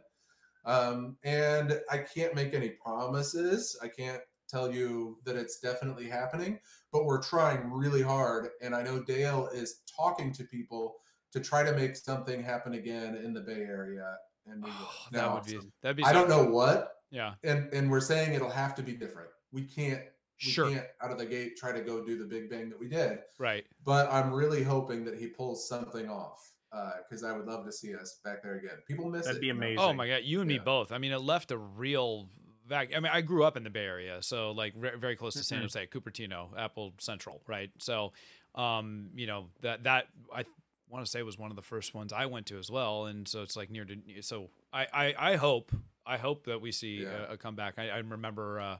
[0.65, 3.79] Um, and I can't make any promises.
[3.83, 4.21] I can't
[4.53, 6.59] tell you that it's definitely happening,
[6.93, 8.49] but we're trying really hard.
[8.61, 10.97] And I know Dale is talking to people
[11.33, 14.17] to try to make something happen again in the Bay Area.
[14.47, 14.77] And we will.
[14.81, 17.35] Oh, that would be that'd be I don't know what, Yeah.
[17.45, 19.31] and and we're saying it'll have to be different.
[19.53, 20.03] We can't
[20.45, 20.69] we Sure.
[20.69, 23.21] can't out of the gate try to go do the big bang that we did.
[23.39, 23.65] Right.
[23.85, 27.73] But I'm really hoping that he pulls something off Uh, because I would love to
[27.73, 28.79] see us back there again.
[28.89, 29.41] People miss That'd it.
[29.43, 29.59] be you know?
[29.59, 29.79] amazing.
[29.79, 30.91] Oh my god, you and me both.
[30.91, 32.29] I mean, it left a real
[32.73, 32.95] vac.
[32.97, 35.45] I mean, I grew up in the Bay Area, so like re- very close to
[35.45, 35.63] San Mhm.
[35.63, 37.71] Jose, Cupertino, Apple Central, right?
[37.79, 38.13] So,
[38.55, 40.45] um, you know that that I
[40.89, 43.27] want to say was one of the first ones I went to as well, and
[43.29, 43.97] so it's like near to.
[44.23, 45.73] So I I, I hope
[46.05, 47.29] I hope that we see Yeah.
[47.29, 47.79] a, a comeback.
[47.79, 48.61] I, I remember.
[48.61, 48.77] Uh,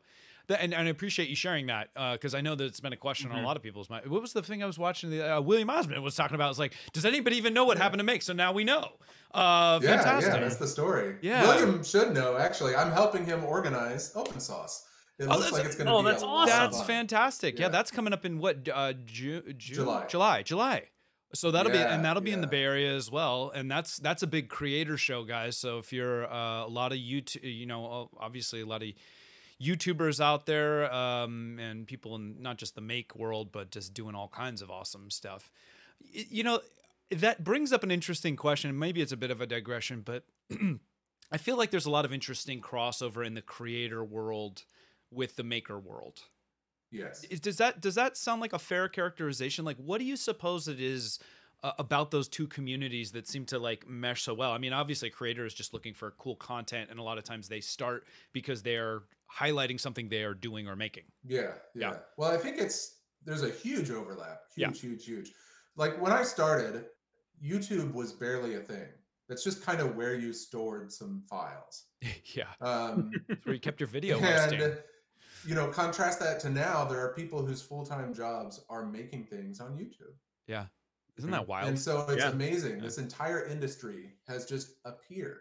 [0.49, 2.97] that, and, and I appreciate you sharing that because I know that it's been a
[2.97, 3.43] question on Mhm.
[3.43, 4.07] a lot of people's mind.
[4.07, 5.11] What was the thing I was watching?
[5.11, 6.51] The uh, William Osman was talking about.
[6.51, 7.83] It's like, does anybody even know what Yeah.
[7.85, 8.23] happened to Make?
[8.23, 8.93] So now we know.
[9.33, 10.33] Uh, Yeah, fantastic.
[10.35, 11.17] yeah, that's the story.
[11.23, 11.43] Yeah.
[11.43, 12.37] William should know.
[12.37, 14.87] Actually, I'm helping him organize Open Sauce.
[15.19, 16.11] It Oh, looks that's- like it's going to oh, be.
[16.11, 16.49] that's awesome.
[16.57, 17.59] That's fantastic.
[17.59, 17.67] Yeah.
[17.67, 17.69] Yeah.
[17.69, 20.07] that's coming up in what uh June, June July.
[20.09, 20.89] July July.
[21.35, 22.47] So that'll be and that'll be in the.
[22.47, 25.57] Bay Area as well, and that's that's a big creator show, guys.
[25.57, 28.91] So if you're uh, a lot of YouTube, you know, obviously a lot of
[29.63, 34.15] YouTubers out there, um, and people in not just the make world, but just doing
[34.15, 35.53] all kinds of awesome stuff.
[36.13, 36.61] You know,
[37.11, 38.79] that brings up an interesting question.
[38.79, 40.25] Maybe it's a bit of a digression, but
[41.33, 44.65] I feel like there's a lot of interesting crossover in the creator world
[45.11, 46.23] with the maker world.
[46.91, 47.23] Yes.
[47.23, 49.65] Does that does that sound like a fair characterization?
[49.65, 51.19] Like, what do you suppose it is
[51.63, 54.53] uh, about those two communities that seem to like mesh so well?
[54.53, 57.49] I mean, obviously, creator is just looking for cool content, and a lot of times
[57.49, 59.05] they start because they are
[59.39, 61.05] highlighting something they are doing or making.
[61.27, 61.41] Yeah,
[61.75, 61.91] Yeah.
[61.93, 61.97] yeah.
[62.17, 64.41] Well, I think it's there's a huge overlap.
[64.57, 64.69] Yeah.
[64.69, 65.33] Huge, huge, huge.
[65.77, 66.87] Like when I started,
[67.43, 68.89] YouTube was barely a thing.
[69.29, 71.85] That's just kind of where you stored some files.
[72.35, 74.75] yeah, Um, that's where you kept your video and hosting.
[75.47, 79.61] you know, contrast that to now, there are people whose full-time jobs are making things
[79.61, 80.15] on YouTube.
[80.47, 80.67] Yeah,
[81.17, 81.69] isn't that wild?
[81.69, 82.31] And so it's Yeah.
[82.31, 82.77] amazing.
[82.77, 82.83] Yeah.
[82.83, 85.39] This entire industry has just appeared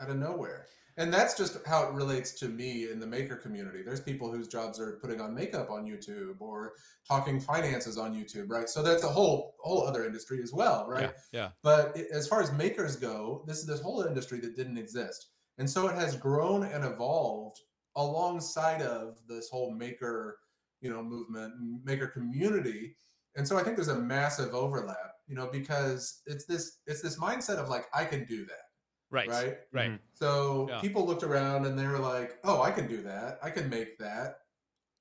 [0.00, 0.66] out of nowhere.
[0.98, 3.82] And that's just how it relates to me in the maker community.
[3.82, 6.74] There's people whose jobs are putting on makeup on YouTube or
[7.08, 8.68] talking finances on YouTube, right?
[8.68, 11.12] So that's a whole whole other industry as well, right?
[11.32, 14.54] Yeah, yeah, But it, as far as makers go, this is this whole industry that
[14.56, 15.28] didn't exist.
[15.58, 17.58] And so it has grown and evolved
[17.96, 20.38] alongside of this whole maker,
[20.80, 22.96] you know, movement maker community.
[23.36, 27.18] And so I think there's a massive overlap, you know, because it's this it's this
[27.18, 28.71] mindset of like I can do that,
[29.12, 29.92] right, right, right?
[29.92, 30.00] Mhm.
[30.14, 30.82] So Yeah.
[30.82, 33.38] people looked around and they were like, "Oh, I can do that.
[33.42, 34.40] I can make that."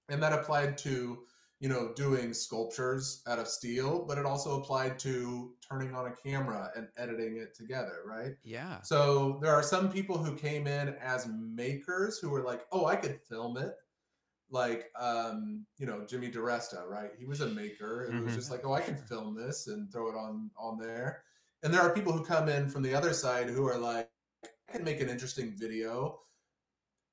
[0.10, 1.28] And that applied to,
[1.60, 6.16] you know, doing sculptures out of steel, but it also applied to turning on a
[6.16, 8.34] camera and editing it together, right?
[8.44, 12.86] yeah, So there are some people who came in as makers who were like, "Oh,
[12.88, 13.76] I could film it."
[14.50, 17.12] Like, um, you know, Jimmy DiResta, right?
[17.18, 18.06] He was a maker.
[18.06, 18.36] And it was Mhm.
[18.36, 21.24] just like, "Oh, I can film this and throw it on on there."
[21.64, 24.10] And there are people who come in from the other side who are like,
[24.44, 26.22] "I can make an interesting video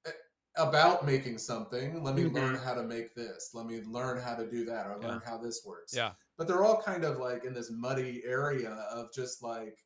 [0.06, 0.12] eh,
[0.56, 2.02] about making something.
[2.02, 3.50] Let me learn how to make this.
[3.52, 6.64] Let me learn how to do that, or learn how this works." yeah, but they're
[6.64, 9.78] all kind of like in this muddy area of just like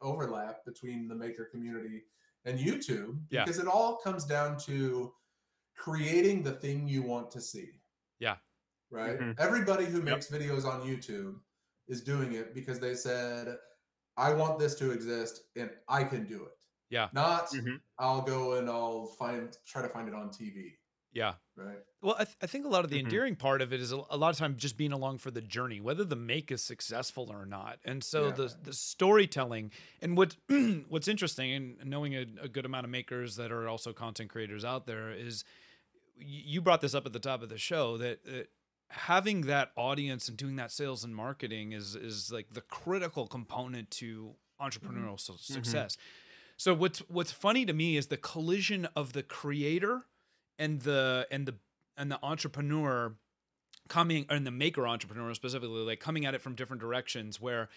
[0.00, 2.02] overlap between the maker community
[2.46, 3.44] and YouTube Yeah.
[3.44, 5.14] because it all comes down to
[5.76, 7.80] creating the thing you want to see.
[8.18, 8.38] Yeah.
[8.90, 9.18] Right?
[9.20, 9.38] Mhm.
[9.38, 11.38] Everybody who makes videos on YouTube
[11.86, 13.58] is doing it because they said
[14.20, 16.58] I want this to exist and I can do it.
[16.90, 17.08] Yeah.
[17.12, 17.80] Not Mhm.
[17.98, 20.72] I'll go and I'll find try to find it on TV,
[21.12, 21.34] yeah.
[21.56, 21.78] right?
[22.02, 23.04] Well, I, th- I think a lot of the Mhm.
[23.04, 25.40] endearing part of it is a, a lot of time just being along for the
[25.40, 27.78] journey, whether the make is successful or not.
[27.84, 28.32] And so Yeah.
[28.32, 29.70] the the storytelling
[30.02, 30.36] and what
[30.88, 34.64] what's interesting and knowing a, a good amount of makers that are also content creators
[34.64, 35.44] out there is
[36.18, 38.48] y- you brought this up at the top of the show that, that
[38.90, 43.90] having that audience and doing that sales and marketing is is like the critical component
[43.90, 45.16] to entrepreneurial mm-hmm.
[45.16, 45.54] su- mm-hmm.
[45.54, 45.96] success.
[46.56, 50.02] So what's what's funny to me is the collision of the creator
[50.58, 51.54] and the and the
[51.96, 53.14] and the entrepreneur
[53.88, 57.68] coming and the maker entrepreneur specifically like coming at it from different directions where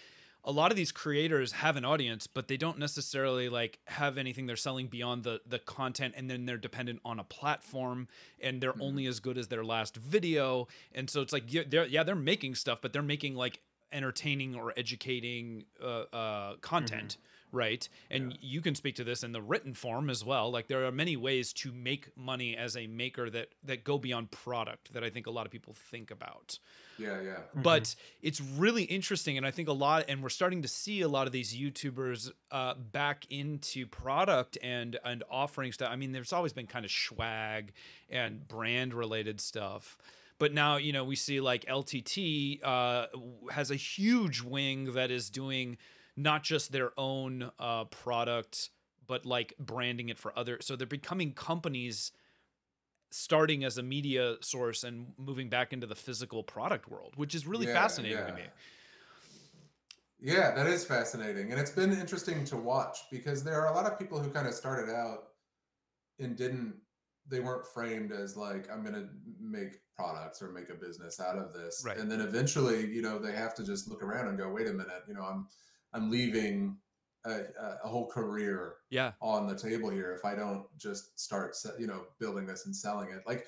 [0.45, 4.45] a lot of these creators have an audience but they don't necessarily like have anything
[4.45, 8.07] they're selling beyond the the content and then they're dependent on a platform
[8.41, 8.81] and they're Mhm.
[8.81, 10.67] only as good as their last video.
[10.93, 13.59] And so it's like yeah they're, yeah they're making stuff but they're making like
[13.91, 17.17] entertaining or educating uh, uh, content
[17.53, 17.87] right?
[18.09, 18.37] And Yeah.
[18.41, 20.51] you can speak to this in the written form as well.
[20.51, 24.31] Like there are many ways to make money as a maker that that go beyond
[24.31, 26.59] product that i think a lot of people think about.
[26.97, 27.39] Yeah, yeah.
[27.55, 31.07] but it's really interesting and i think a lot and we're starting to see a
[31.07, 35.89] lot of these youtubers uh, back into product and and offering stuff.
[35.91, 37.73] I mean there's always been kind of swag
[38.09, 39.97] and brand related stuff
[40.39, 43.05] but now you know we see like ltt uh,
[43.51, 45.77] has a huge wing that is doing
[46.15, 48.69] not just their own uh, product
[49.05, 52.11] but like branding it for other so they're becoming companies
[53.11, 57.45] starting as a media source and moving back into the physical product world which is
[57.45, 58.35] really Yeah, fascinating to yeah.
[58.35, 58.43] me
[60.19, 61.51] Yeah, that is fascinating.
[61.51, 64.47] And it's been interesting to watch because there are a lot of people who kind
[64.47, 65.29] of started out
[66.19, 66.75] and didn't,
[67.27, 69.09] they weren't framed as like, I'm going to
[69.39, 71.83] make products or make a business out of this.
[71.85, 71.97] Right.
[71.97, 74.73] And then eventually, you know, they have to just look around and go, wait a
[74.73, 75.47] minute, you know, I'm,
[75.93, 76.77] I'm leaving
[77.25, 81.55] a, a- a whole career yeah on the table here if I don't just start,
[81.55, 83.21] se- you know, building this and selling it.
[83.25, 83.45] Like,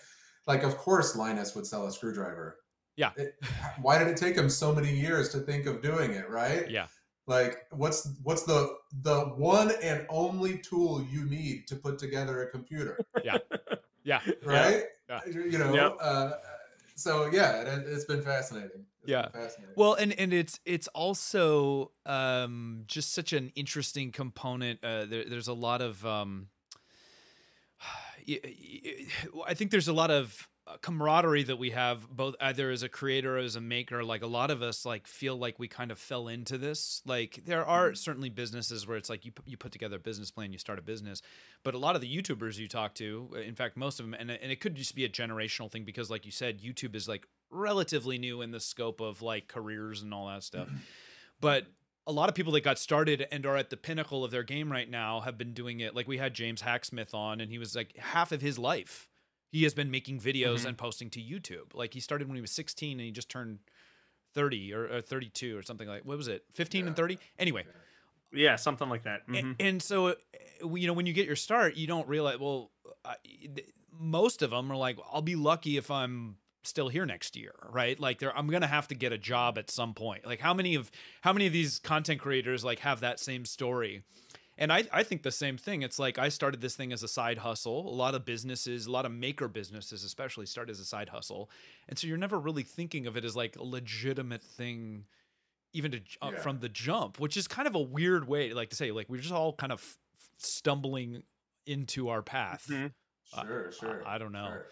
[0.48, 2.58] like of course Linus would sell a screwdriver.
[2.98, 3.12] Yeah.
[3.18, 3.36] It,
[3.82, 6.30] why did it take him so many years to think of doing it?
[6.30, 6.70] Right.
[6.70, 6.88] yeah
[7.28, 12.50] Like, what's what's the the one and only tool you need to put together a
[12.50, 13.00] computer?
[13.24, 13.38] yeah
[14.04, 14.84] yeah Right.
[15.10, 15.22] Yeah.
[15.28, 15.74] You know.
[15.74, 15.98] Yep.
[16.02, 16.32] Uh,
[16.96, 18.86] so yeah, it, it's been fascinating.
[19.02, 19.24] It's Yeah.
[19.24, 19.76] Been fascinating.
[19.76, 24.84] Well, and and it's it's also um, just such an interesting component.
[24.84, 26.48] Uh, there, there's a lot of um,
[29.48, 30.48] I think there's a lot of
[30.82, 34.28] camaraderie that we have both either as a creator or as a maker like a
[34.28, 37.04] lot of us like feel like we kind of fell into this.
[37.06, 37.96] Like there are mm-hmm.
[37.96, 40.82] certainly businesses where it's like you you put together a business plan you start a
[40.82, 41.22] business
[41.64, 44.14] but a lot of the youtubers you talk to uh, in fact most of them
[44.14, 47.08] and, and it could just be a generational thing because like you said youtube is
[47.08, 50.68] like relatively new in the scope of like careers and all that stuff.
[50.68, 50.78] Mm-hmm.
[51.42, 51.66] But
[52.08, 54.72] a lot of people that got started and are at the pinnacle of their game
[54.72, 55.96] right now have been doing it.
[55.96, 59.08] Like we had james hacksmith on and he was like half of his life
[59.56, 60.66] he has been making videos Mhm.
[60.70, 61.74] and posting to youtube.
[61.74, 63.60] Like he started when he was 16 and he just turned
[64.34, 66.44] 30 or, or 32 or something like what was it?
[66.54, 67.64] 15 and 30 anyway.
[68.34, 69.22] Yeah, something like that.
[69.30, 69.56] a- Mhm.
[69.60, 70.16] and, so uh,
[70.76, 72.72] you know when you get your start you don't realize well
[73.06, 73.16] I,
[73.56, 77.54] th- most of them are like i'll be lucky if i'm still here next year
[77.70, 77.98] right?
[78.00, 80.26] Like they're i'm gonna have to get a job at some point.
[80.26, 80.92] Like how many of
[81.22, 84.04] how many of these content creators like have that same story
[84.58, 85.82] and I, I think the same thing.
[85.82, 87.88] It's like I started this thing as a side hustle.
[87.88, 91.50] A lot of businesses, a lot of maker businesses, especially, start as a side hustle,
[91.90, 95.06] and so you're never really thinking of it as like a legitimate thing,
[95.74, 96.40] even to uh, Yeah.
[96.40, 99.22] from the jump, which is kind of a weird way, like to say, like we're
[99.22, 99.98] just all kind of f-
[100.38, 101.24] stumbling
[101.66, 102.68] into our path.
[102.70, 102.92] Mhm.
[103.34, 104.08] uh, Sure, sure.
[104.08, 104.48] I don't know.
[104.48, 104.68] sure.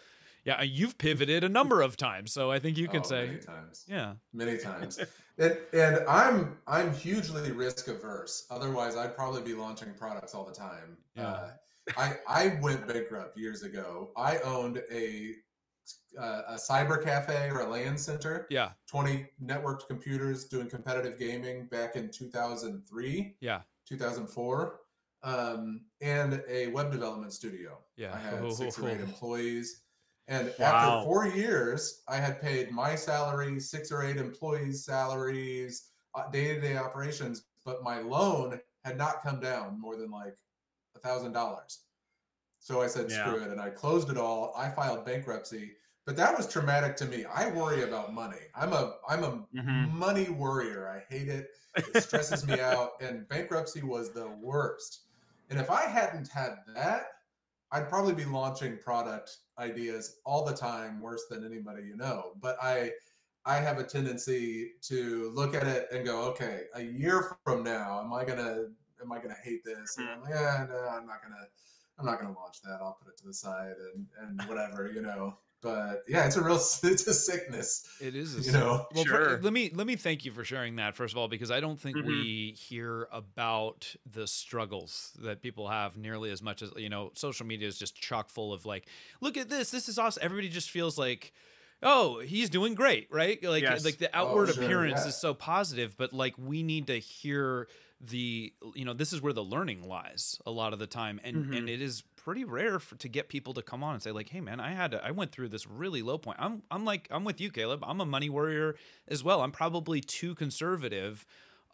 [0.45, 3.39] Yeah, you've pivoted a number of times, so I think you can Oh, say, many
[3.39, 3.85] times.
[3.87, 4.99] yeah, many times
[5.37, 10.53] and, and i'm i'm hugely risk averse otherwise i'd probably be launching products all the
[10.53, 10.97] time.
[11.15, 11.27] Yeah.
[11.27, 11.49] uh,
[11.97, 14.11] i i went bankrupt years ago.
[14.15, 15.35] I owned a
[16.17, 18.47] uh, a cyber cafe or a LAN center.
[18.49, 24.79] Yeah, 20 networked computers doing competitive gaming back in 2003 yeah, 2004
[25.23, 27.79] um, and a web development studio.
[27.97, 28.13] Yeah.
[28.13, 29.81] I had six or eight employees.
[30.27, 30.63] And Wow.
[30.63, 35.91] after four years, I had paid my salary, six or eight employees' salaries,
[36.31, 40.37] day to day operations, but my loan had not come down more than like
[40.95, 41.85] a thousand dollars.
[42.59, 43.35] So I said, Yeah.
[43.35, 43.51] screw it.
[43.51, 44.53] And I closed it all.
[44.55, 45.75] I filed bankruptcy.
[46.05, 47.25] But that was traumatic to me.
[47.25, 48.47] I worry about money.
[48.55, 49.95] I'm a I'm a Mhm.
[49.95, 50.89] money worrier.
[50.89, 51.47] I hate it.
[51.85, 52.91] It stresses me out.
[53.01, 55.07] And bankruptcy was the worst.
[55.49, 57.05] And if I hadn't had that,
[57.73, 62.33] I'd probably be launching product ideas all the time, worse than anybody you know.
[62.39, 62.91] But I
[63.45, 67.99] I have a tendency to look at it and go, okay, a year from now,
[67.99, 68.67] am I gonna
[69.01, 69.97] am I gonna hate this?
[69.97, 70.31] And I'm mm-hmm.
[70.31, 71.47] like, yeah, no, I'm not gonna
[71.99, 72.77] I'm not gonna launch that.
[72.79, 75.37] I'll put it to the side and and whatever, you know.
[75.63, 78.85] But yeah, it's a real it's a sickness, It is, a you sick- know.
[78.93, 79.39] Well, fir- Sure.
[79.41, 81.79] let me let me thank you for sharing that first of all, because I don't
[81.79, 82.05] think Mhm.
[82.05, 87.11] we hear about the struggles that people have nearly as much as you know.
[87.15, 88.87] Social media is just chock full of like,
[89.21, 90.21] look at this, this is awesome.
[90.23, 91.33] Everybody just feels like.
[91.85, 93.43] oh, he's doing great, right?
[93.43, 93.83] Like Yes.
[93.83, 95.09] like the Oh, outward sure, appearance yeah.
[95.09, 97.67] is so positive, but like we need to hear
[97.99, 101.35] the you know, this is where the learning lies a lot of the time and
[101.47, 101.57] Mhm.
[101.57, 104.29] and it is pretty rare for, to get people to come on and say like,
[104.29, 107.07] "Hey man, I had to, I went through this really low point." I'm I'm like
[107.11, 107.83] I'm with you, Caleb.
[107.85, 108.75] I'm a money warrior
[109.07, 109.41] as well.
[109.41, 111.25] I'm probably too conservative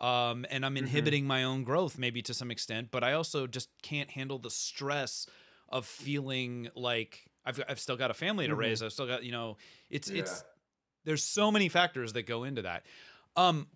[0.02, 3.70] um, and I'm inhibiting my own growth maybe to some extent, but I also just
[3.82, 5.26] can't handle the stress
[5.68, 8.58] of feeling like I've I've still got a family to Mhm.
[8.58, 8.82] raise.
[8.82, 9.58] I've still got you know
[9.90, 10.20] it's Yeah.
[10.22, 10.44] it's
[11.06, 12.86] there's so many factors that go into that.
[13.36, 13.68] Um,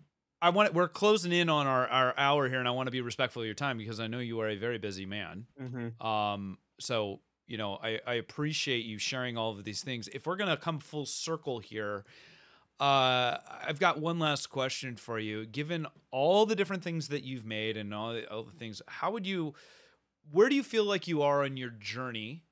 [0.42, 3.00] I want we're closing in on our our hour here, and I want to be
[3.00, 5.46] respectful of your time because I know you are a very busy man.
[5.60, 6.06] Mm-hmm.
[6.06, 10.08] Um, so you know, I, I appreciate you sharing all of these things.
[10.08, 12.04] If we're gonna come full circle here,
[12.80, 15.46] uh, I've got one last question for you.
[15.46, 19.12] Given all the different things that you've made and all the, all the things, how
[19.12, 19.54] would you,
[20.30, 22.44] where do you feel like you are on your journey?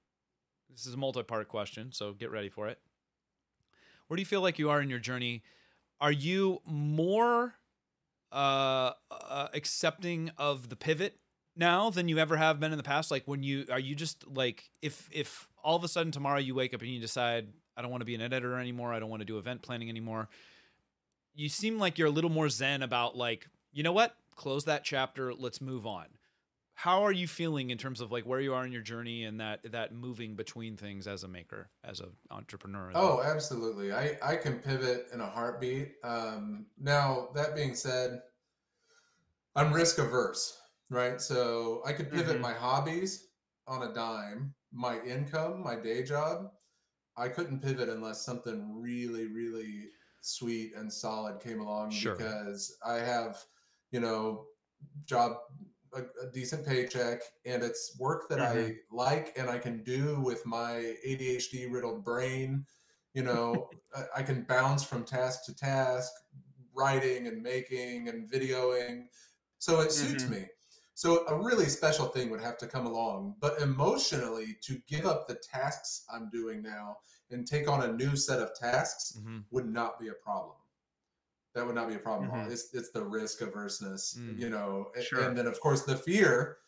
[0.71, 2.79] This is a multi-part question, so get ready for it.
[4.07, 5.43] Where do you feel like you are in your journey?
[6.01, 7.55] Are you more
[8.31, 11.19] uh, uh, accepting of the pivot
[11.57, 13.11] now than you ever have been in the past?
[13.11, 16.55] Like when you are you just like if if all of a sudden tomorrow you
[16.55, 19.11] wake up and you decide I don't want to be an editor anymore, I don't
[19.11, 20.29] want to do event planning anymore.
[21.35, 24.15] You seem like you're a little more zen about like, you know what?
[24.37, 26.07] Close that chapter, let's move on.
[26.75, 29.41] How are you feeling in terms of like where you are in your journey and
[29.41, 32.91] that that moving between things as a maker, as an entrepreneur?
[32.95, 33.93] Oh, absolutely.
[33.93, 35.93] I, I can pivot in a heartbeat.
[36.03, 38.23] Um, now, that being said,
[39.55, 40.62] I'm risk averse,
[40.93, 41.21] right?
[41.21, 42.43] So I could pivot Mhm.
[42.43, 43.29] my hobbies
[43.69, 46.49] on a dime, my income, my day job.
[47.17, 49.89] I couldn't pivot unless something really, really
[50.21, 52.19] sweet and solid came along Sure.
[52.19, 53.45] because I have,
[53.91, 54.47] you know,
[55.05, 55.33] job
[55.95, 60.47] a, a decent paycheck and it's work that I like and I can do with
[60.47, 62.67] my ADHD riddled brain.
[63.15, 66.13] You know, I, I can bounce from task to task,
[66.75, 69.05] writing and making and videoing.
[69.59, 70.29] So it suits Mhm.
[70.29, 70.47] me.
[70.95, 75.27] So a really special thing would have to come along, but emotionally to give up
[75.27, 76.99] the tasks I'm doing now
[77.31, 79.45] and take on a new set of tasks Mhm.
[79.51, 80.57] would not be a problem.
[81.55, 82.31] That would not be a problem.
[82.31, 82.47] at all.
[82.47, 82.53] Mhm.
[82.53, 84.39] It's it's the risk averseness, Mm.
[84.39, 85.21] you know, Sure.
[85.21, 86.59] and then of course the fear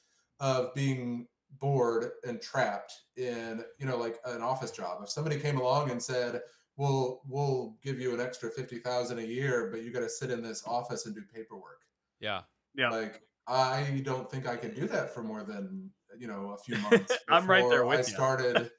[0.40, 5.02] of being bored and trapped in, you know, like an office job.
[5.02, 6.42] If somebody came along and said,
[6.76, 10.30] "We'll we'll give you an extra fifty thousand a year, but you got to sit
[10.30, 11.82] in this office and do paperwork,"
[12.20, 12.44] Yeah.
[12.74, 12.90] Yeah.
[12.90, 16.76] like I don't think I could do that for more than you know a few
[16.90, 17.16] months.
[17.28, 18.16] I'm right there before with I ya.
[18.16, 18.70] started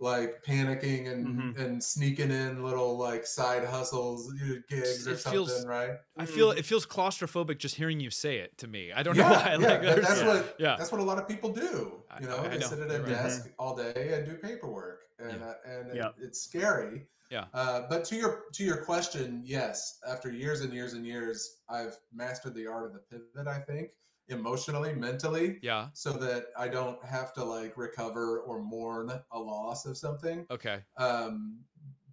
[0.00, 1.58] like panicking and Mhm.
[1.60, 5.96] and sneaking in little like side hustles, you know, gigs or something, feels- right?
[6.16, 8.92] I feel it feels claustrophobic just hearing you say it to me.
[8.92, 9.50] I don't know Yeah, why.
[9.60, 10.76] yeah, Like, that- that's yeah, what yeah.
[10.76, 12.00] that's what a lot of people do.
[12.20, 13.08] You know, I- I they know, sit at you're a right.
[13.08, 15.46] desk all day and do paperwork, and Yeah.
[15.46, 17.08] uh, and it- it's scary.
[17.30, 17.44] Yeah.
[17.52, 21.96] Uh, but to your to your question, yes, after years and years and years, I've
[22.12, 23.46] mastered the art of the pivot.
[23.46, 23.90] I think
[24.28, 25.88] emotionally, mentally, yeah.
[25.94, 30.46] so that I don't have to like recover or mourn a loss of something.
[30.50, 30.80] Okay.
[30.96, 31.60] Um,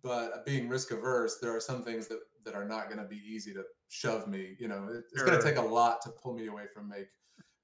[0.02, 3.22] but being risk averse, there are some things that that are not going to be
[3.28, 4.56] easy to shove me.
[4.60, 7.08] You know, it, it's going to take a lot to pull me away from make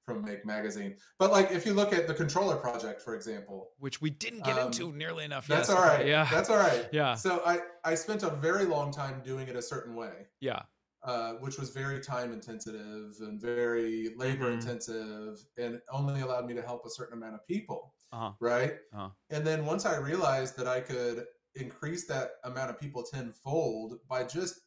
[0.04, 0.96] from make magazine.
[1.18, 4.58] But like if you look at the controller project, for example, Which we didn't get
[4.58, 5.46] Um, into nearly enough.
[5.46, 5.76] that's yes.
[5.76, 6.06] all right.
[6.06, 6.28] Yeah.
[6.30, 6.88] that's all right.
[6.92, 7.14] yeah.
[7.14, 10.26] So I I spent a very long time doing it a certain way.
[10.40, 10.62] Yeah.
[11.04, 12.74] Uh, which was very time intensive
[13.20, 14.54] and very labor Mhm.
[14.54, 18.32] intensive and only allowed me to help a certain amount of people Uh-huh.
[18.40, 19.08] right Uh-huh.
[19.30, 21.24] and then once i realized that i could
[21.56, 24.60] increase that amount of people tenfold by just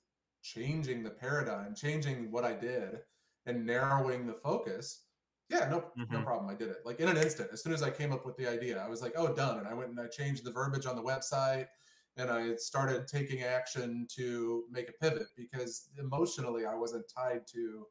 [0.43, 2.99] changing the paradigm changing what i did
[3.45, 5.04] and narrowing the focus
[5.49, 6.23] yeah no no Mhm.
[6.23, 8.35] problem i did it like in an instant as soon as i came up with
[8.37, 10.85] the idea i was like oh done and i went and i changed the verbiage
[10.85, 11.67] on the website
[12.17, 17.85] and I started taking action to make a pivot because emotionally I wasn't tied to.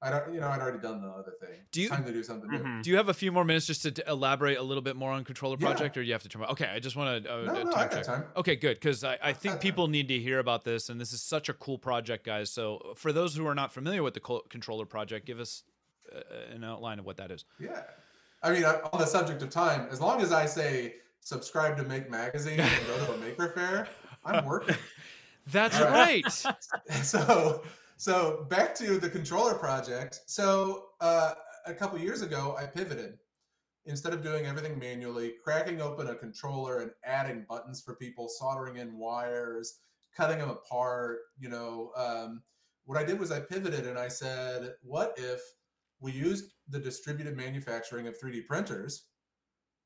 [0.00, 1.60] I don't, you know, I'd already done the other thing.
[1.72, 2.58] Do you- time to do something new?
[2.58, 2.82] Mhm.
[2.82, 5.12] Do you have a few more minutes just to, to elaborate a little bit more
[5.12, 5.66] on controller Yeah.
[5.66, 6.42] project, or you have to turn?
[6.44, 8.04] Okay, I just want to uh, No, no, time I got check.
[8.04, 8.24] time.
[8.34, 11.20] Okay, good, because I, I think people need to hear about this, and this is
[11.22, 12.50] such a cool project, guys.
[12.50, 15.64] So, for those who are not familiar with the co- controller project, give us
[16.52, 17.44] an outline of what that is.
[17.58, 17.82] Yeah.
[18.42, 22.10] I mean, on the subject of time, as long as I say subscribe to Make
[22.10, 23.88] Magazine and go to a Maker Faire,
[24.24, 24.76] I'm working.
[25.46, 26.24] That's right.
[27.02, 27.62] so
[27.96, 31.32] so back to the controller project so uh,
[31.66, 33.18] a couple years ago i pivoted
[33.86, 38.76] instead of doing everything manually cracking open a controller and adding buttons for people soldering
[38.76, 39.78] in wires
[40.14, 42.42] cutting them apart you know um,
[42.84, 45.40] what i did was i pivoted and i said what if
[46.00, 49.06] we used the distributed manufacturing of 3d printers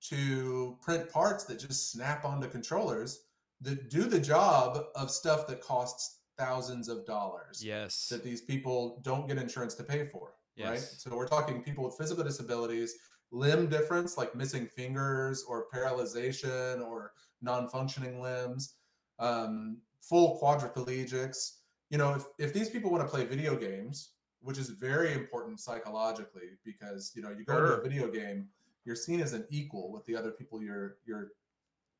[0.09, 3.25] to print parts that just snap onto controllers
[3.61, 8.09] that do the job of stuff that costs thousands of dollars Yes.
[8.09, 10.33] that these people don't get insurance to pay for.
[10.57, 10.69] Yes.
[10.69, 10.81] Right.
[10.81, 12.95] So we're talking people with physical disabilities,
[13.31, 18.77] limb difference like missing fingers or paralyzation or non-functioning limbs,
[19.19, 21.59] um, full quadriplegics.
[21.91, 25.61] You know, if, if these people want to play video games, which is very important
[25.61, 27.79] psychologically, because you know, you go into Sure.
[27.79, 28.49] a video game,
[28.85, 31.33] you're seen as an equal with the other people you're you're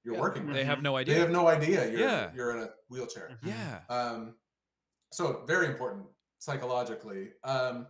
[0.03, 0.55] you're Yeah, working with.
[0.57, 1.15] They have no idea.
[1.15, 2.31] They have no idea you're Yeah.
[2.35, 3.39] you're in a wheelchair.
[3.43, 3.81] Yeah.
[3.91, 4.35] Um,
[5.13, 6.07] so very important
[6.39, 7.33] psychologically.
[7.45, 7.87] Um,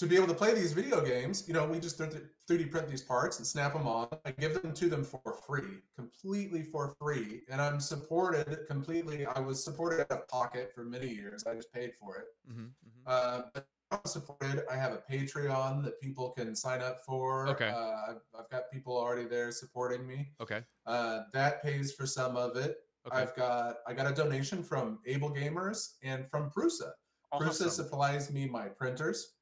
[0.00, 3.02] to be able to play these video games, you know, we just 3D print these
[3.02, 4.08] parts and snap them on.
[4.24, 9.26] I give them to them for free, completely for free, and I'm supported completely.
[9.26, 11.44] I was supported out of pocket for many years.
[11.46, 12.24] I just paid for it.
[12.50, 12.68] hmm
[13.06, 14.64] Uh, but I'm supported.
[14.72, 17.48] I have a Patreon that people can sign up for.
[17.48, 17.68] Okay.
[17.68, 20.30] Uh, I've, got people already there supporting me.
[20.40, 20.62] Okay.
[20.86, 22.78] Uh, that pays for some of it.
[23.06, 23.18] Okay.
[23.18, 26.92] I've got I got a donation from AbleGamers and from Prusa.
[27.34, 29.34] Prusa supplies me my printers,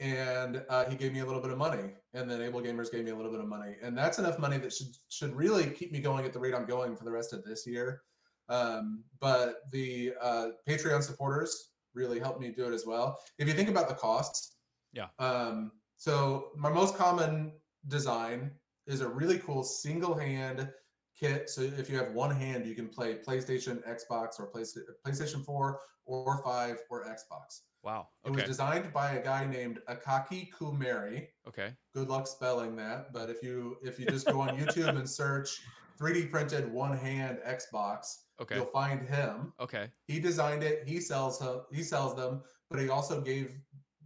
[0.00, 3.10] and uh, he gave me a little bit of money, and then AbleGamers gave me
[3.10, 6.00] a little bit of money, and that's enough money that should should really keep me
[6.00, 8.02] going at the rate I'm going for the rest of this year.
[8.48, 13.18] Um, but the uh, Patreon supporters really helped me do it as well.
[13.38, 14.56] If you think about the costs,
[14.92, 15.08] Yeah.
[15.18, 17.52] Um, so my most common
[17.88, 18.52] design
[18.86, 20.70] is a really cool single hand
[21.18, 21.50] kit.
[21.50, 25.80] So if you have one hand, you can play PlayStation, Xbox, or Playsta- PlayStation 4
[26.06, 27.62] or 5 or Xbox.
[27.88, 28.08] Wow.
[28.26, 31.28] It was designed by a guy named Akaki Kuumeri.
[31.48, 31.70] Okay.
[31.94, 35.62] Good luck spelling that, but if you if you just go on YouTube and search
[35.98, 38.56] 3D printed one hand Xbox, Okay.
[38.56, 39.54] you'll find him.
[39.58, 39.88] Okay.
[40.06, 40.86] He designed it.
[40.86, 41.62] He sells them.
[41.72, 43.54] He sells them, but he also gave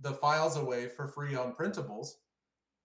[0.01, 2.11] the files away for free on printables,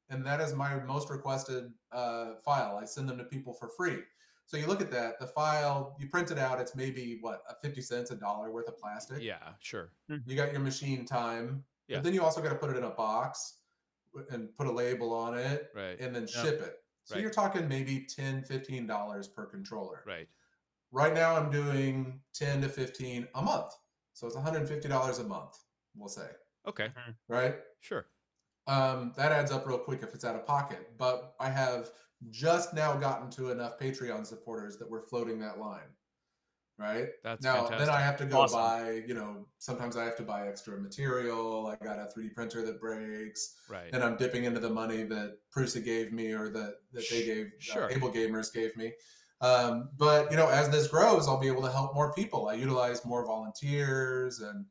[0.09, 2.75] and that is my most requested uh, file.
[2.81, 3.99] I send them to people for free.
[4.47, 5.19] So you look at that.
[5.19, 6.59] The file you print it out.
[6.59, 9.21] It's maybe what a fifty cents, a dollar worth of plastic.
[9.21, 9.53] Yeah.
[9.59, 9.91] Sure.
[10.25, 11.97] You got your machine time, Yeah.
[11.97, 13.59] but then you also got to put it in a box
[14.31, 15.99] and put a label on it, Right.
[15.99, 16.43] and then Yeah.
[16.43, 16.81] ship it.
[17.03, 17.21] So Right.
[17.21, 20.01] you're talking maybe 10 15 dollars per controller.
[20.05, 20.29] Right.
[20.91, 23.73] Right now, I'm doing 10 to 15 a month.
[24.13, 25.57] So it's $150 a month,
[25.93, 26.31] we'll say,
[26.65, 26.89] Okay.
[27.27, 27.61] right?
[27.81, 28.07] Sure.
[28.65, 30.97] Um, that adds up real quick if it's out of pocket.
[30.97, 31.91] But I have
[32.29, 35.89] just now gotten to enough Patreon supporters that we're floating that line,
[36.77, 37.07] right?
[37.23, 37.79] That's now, fantastic.
[37.79, 38.59] then I have to go Awesome.
[38.59, 41.67] buy, you know, sometimes I have to buy extra material.
[41.67, 43.89] I got a 3D printer that breaks, right.
[43.93, 47.51] and I'm dipping into the money that Prusa gave me or that, that they gave,
[47.59, 47.85] sure.
[47.85, 48.93] uh, AbleGamers gave me.
[49.41, 52.47] Um, but you know, as this grows, I'll be able to help more people.
[52.47, 54.65] I utilize more volunteers, and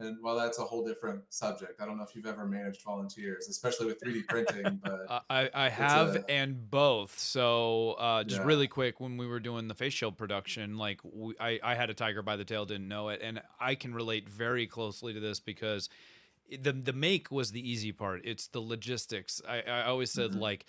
[0.00, 1.80] and well, that's a whole different subject.
[1.80, 5.68] I don't know if you've ever managed volunteers, especially with 3D printing, but I, I
[5.68, 7.18] have a- and both.
[7.18, 8.46] So uh, just Yeah.
[8.46, 11.90] really quick, when we were doing the face shield production, like we, I, I had
[11.90, 15.20] a tiger by the tail, didn't know it, and I can relate very closely to
[15.20, 15.88] this because
[16.62, 18.22] the the make was the easy part.
[18.24, 19.42] It's the logistics.
[19.46, 20.40] I, I always said Mhm.
[20.40, 20.66] like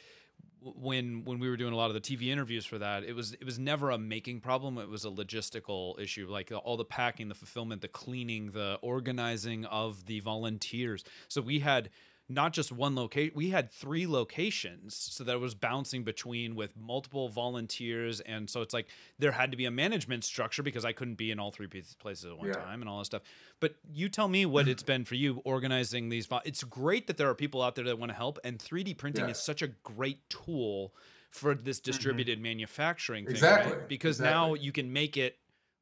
[0.62, 3.34] when when we were doing a lot of the TV interviews for that, it was
[3.34, 4.78] it was never a making problem.
[4.78, 9.66] It was a logistical issue, like all the packing, the fulfillment, the cleaning, the organizing
[9.66, 11.04] of the volunteers.
[11.28, 11.90] So we had
[12.32, 16.78] not just one location we had three locations so that it was bouncing between with
[16.78, 20.92] multiple volunteers and so it's like there had to be a management structure because i
[20.92, 22.54] couldn't be in all three places at one Yeah.
[22.54, 23.24] time and all that stuff
[23.60, 27.18] but you tell me what it's been for you organizing these vol- it's great that
[27.18, 29.32] there are people out there that want to help and 3d printing Yeah.
[29.32, 30.94] is such a great tool
[31.32, 33.88] for this distributed manufacturing thing Exactly, right?
[33.88, 35.38] because now you can make it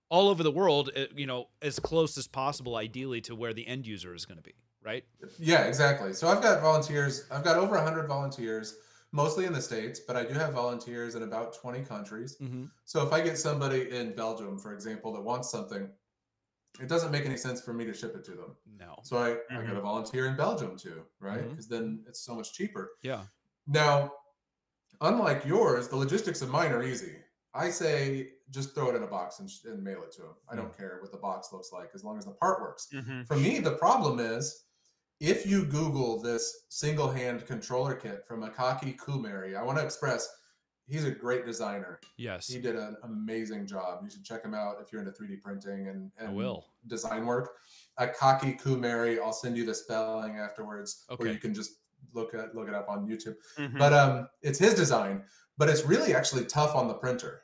[0.09, 3.67] all over the world uh, you know as close as possible ideally to where the
[3.67, 4.53] end user is going to be
[4.87, 5.03] right
[5.39, 6.13] yeah, exactly.
[6.13, 7.13] So I've got volunteers.
[7.31, 8.67] I've got over 100 volunteers,
[9.11, 12.37] mostly in the states, but I do have volunteers in about 20 countries.
[12.41, 12.65] mm-hmm.
[12.85, 15.89] So if I get somebody in Belgium, for example, that wants something,
[16.79, 18.51] it doesn't make any sense for me to ship it to them.
[18.83, 19.67] no So I, I Mhm.
[19.67, 21.43] got a volunteer in Belgium too, right?
[21.49, 22.83] Because then it's so much cheaper.
[23.01, 23.23] yeah
[23.81, 23.93] Now,
[25.01, 27.15] unlike yours, the logistics of mine are easy.
[27.53, 30.35] I say just throw it in a box and, sh- and mail it to them.
[30.51, 32.87] I don't care what the box looks like as long as the part works.
[32.93, 33.25] Mhm.
[33.27, 34.65] For me, the problem is
[35.19, 40.27] if you Google this single hand controller kit from Akaki Kuumeri, I want to express
[40.85, 41.99] he's a great designer.
[42.17, 43.99] yes He did an amazing job.
[44.03, 46.65] You should check him out if you're into 3D printing and, I will.
[46.87, 47.49] design work.
[47.99, 51.71] Akaki Kuumeri, I'll send you the spelling afterwards, or you can just
[52.13, 53.35] look at look it up on YouTube.
[53.57, 53.77] Mhm.
[53.77, 55.23] But um, it's his design,
[55.57, 57.41] but it's really actually tough on the printer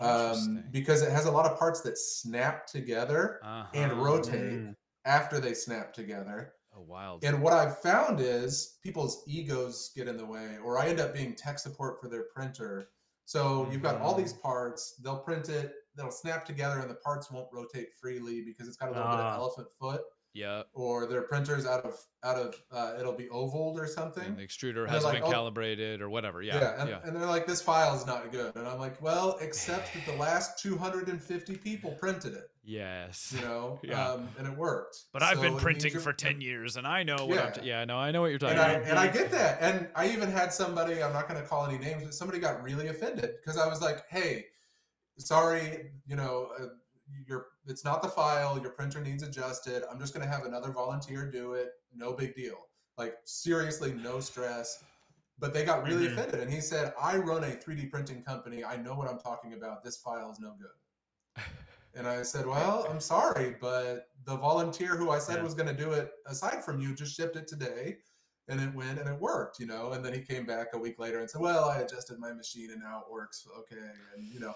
[0.00, 3.38] um, because it has a lot of parts that snap together
[3.74, 4.02] and Uh-huh.
[4.02, 4.76] rotate Mm.
[5.04, 6.54] after they snap together.
[6.76, 7.24] Oh, wild.
[7.24, 11.14] And what I've found is people's egos get in the way, or I end up
[11.14, 12.88] being tech support for their printer
[13.28, 14.94] So you've got all these parts.
[15.02, 15.72] They'll print it.
[15.96, 19.18] They'll snap together, and the parts won't rotate freely because it's got a little bit
[19.18, 19.32] Ah.
[19.32, 20.62] of elephant foot, Yeah.
[20.74, 24.22] or their printers out of out of uh, it'll be ovaled or something.
[24.24, 26.40] And the extruder has they're been oh- calibrated or whatever.
[26.40, 26.60] Yeah.
[26.60, 27.00] Yeah, and, yeah.
[27.02, 28.54] and they're like, this file is not good.
[28.54, 33.32] And I'm like, well, except that the last 250 people printed it, Yes.
[33.34, 34.08] you know, Yeah.
[34.10, 34.96] um, and it worked.
[35.12, 37.50] But I've been printing for 10 years and I know what I'm Yeah.
[37.52, 38.88] t- Yeah, no, I know what you're talking And I, about.
[38.90, 39.58] and I get that.
[39.62, 42.62] And I even had somebody, I'm not going to call any names, but somebody got
[42.62, 44.46] really offended because I was like, hey,
[45.18, 46.66] sorry, you know, uh,
[47.26, 48.58] your it's not the file.
[48.60, 49.84] Your printer needs adjusted.
[49.90, 51.70] I'm just going to have another volunteer do it.
[51.94, 52.56] No big deal.
[52.98, 54.82] Like, seriously, no stress.
[55.38, 56.12] But they got really Mhm.
[56.14, 56.40] offended.
[56.40, 58.64] And he said, I run a 3D printing company.
[58.64, 59.84] I know what I'm talking about.
[59.84, 61.42] This file is no good.
[61.96, 65.42] And I said, Well, I'm sorry, but the volunteer who I said Yeah.
[65.44, 67.96] was going to do it aside from you just shipped it today
[68.48, 69.92] and it went and it worked, you know.
[69.92, 72.70] And then he came back a week later and said, Well, I adjusted my machine
[72.70, 73.46] and now it works.
[73.60, 73.90] Okay.
[74.14, 74.54] And, you know,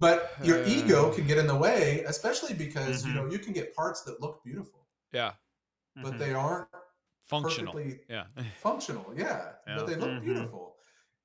[0.00, 0.68] but your Uh.
[0.68, 3.16] ego can get in the way, especially because, you Mhm.
[3.16, 5.34] know, you can get parts that look beautiful, Yeah.
[5.96, 6.18] but Mhm.
[6.18, 6.68] they aren't
[7.26, 7.78] Functional.
[8.08, 8.26] Yeah.
[8.58, 9.76] functional yeah, Yeah.
[9.76, 10.22] but they look Mhm.
[10.24, 10.76] beautiful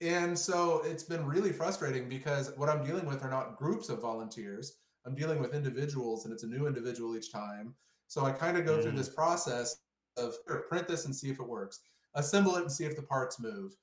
[0.01, 4.01] and so it's been really frustrating because what i'm dealing with are not groups of
[4.01, 7.73] volunteers i'm dealing with individuals and it's a new individual each time.
[8.07, 8.97] So i kind of go through Mm.
[8.97, 9.77] this process
[10.17, 11.81] of here, print this and see if it works.
[12.13, 13.75] Assemble it and see if the parts move.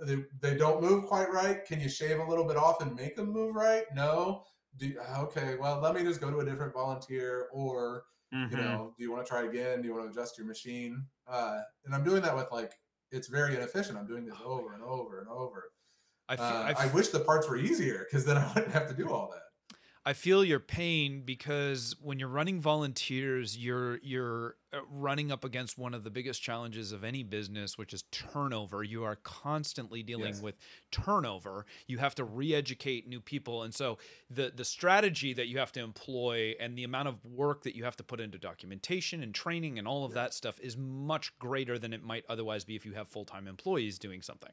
[0.00, 1.64] They, they don't move quite right.
[1.66, 3.84] Can you shave a little bit off and make them move right?
[3.94, 4.44] No.
[4.78, 8.58] Do, okay well let me just go to a different volunteer or you Mhm.
[8.64, 9.80] know do you want to try again?
[9.82, 11.06] Do you want to adjust your machine?
[11.28, 12.72] Uh, and i'm doing that with like
[13.12, 13.96] it's very inefficient.
[13.96, 15.70] I'm doing this over and over and over.
[16.28, 18.72] I, feel, uh, I, I f- wish the parts were easier because then i wouldn't
[18.72, 19.43] have to do all that
[20.06, 25.78] I feel your pain because when you're running volunteers, you're you're uh, running up against
[25.78, 28.82] one of the biggest challenges of any business, which is turnover.
[28.82, 30.42] You are constantly dealing Yes.
[30.42, 30.56] with
[30.90, 31.64] turnover.
[31.86, 33.96] You have to re-educate new people, and so
[34.28, 37.84] the the strategy that you have to employ and the amount of work that you
[37.84, 41.78] have to put into documentation and training and all of that stuff is much greater
[41.78, 44.52] than it might otherwise be if you have full time employees doing something.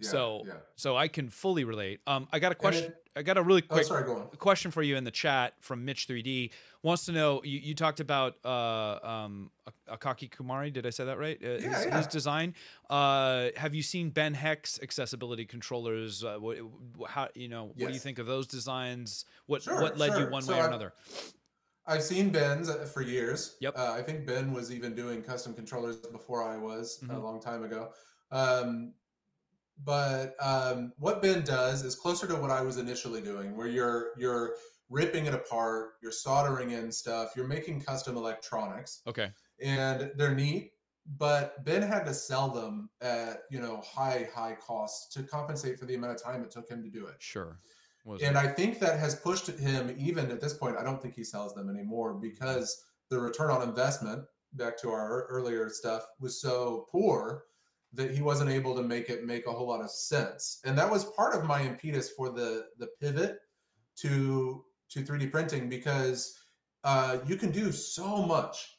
[0.00, 2.00] Yeah, so yeah so I can fully relate.
[2.06, 2.84] Um, I got a question.
[2.92, 5.54] it- I got a really oh quick sorry go question for you in the chat
[5.58, 6.52] from Mitch 3D
[6.84, 9.50] wants to know you, you talked about uh, um,
[9.90, 10.72] Akaki Kuumeri.
[10.72, 11.36] Did I say that right?
[11.42, 11.96] Uh, his, Yeah, yeah.
[11.96, 12.54] his design.
[12.88, 16.22] Uh, have you seen Ben Heck's accessibility controllers?
[16.22, 16.58] Uh, what,
[17.08, 17.72] how you know?
[17.76, 19.24] What do you think of those designs?
[19.46, 20.92] What Sure, what led you one So way or I've- another?
[21.88, 23.56] I've seen Ben's uh, for years.
[23.60, 23.74] Yep.
[23.76, 27.22] Uh, I think Ben was even doing custom controllers before I was a Mhm.
[27.22, 27.92] long time ago.
[28.30, 28.92] Um,
[29.84, 34.12] but um, what Ben does is closer to what I was initially doing, where you're
[34.16, 34.54] you're
[34.90, 39.30] ripping it apart, you're soldering in stuff, you're making custom electronics, Okay,
[39.62, 40.72] and they're neat.
[41.16, 45.86] But Ben had to sell them at you know high high costs to compensate for
[45.86, 47.14] the amount of time it took him to do it.
[47.18, 47.58] sure.
[48.04, 51.14] Was And I think that has pushed him, even at this point, I don't think
[51.14, 54.24] he sells them anymore because the return on investment,
[54.54, 57.44] back to our earlier stuff, was so poor
[57.92, 60.60] that he wasn't able to make it make a whole lot of sense.
[60.64, 63.38] And that was part of my impetus for the the pivot
[64.00, 66.38] to to 3D printing because
[66.84, 68.74] uh, you can do so much.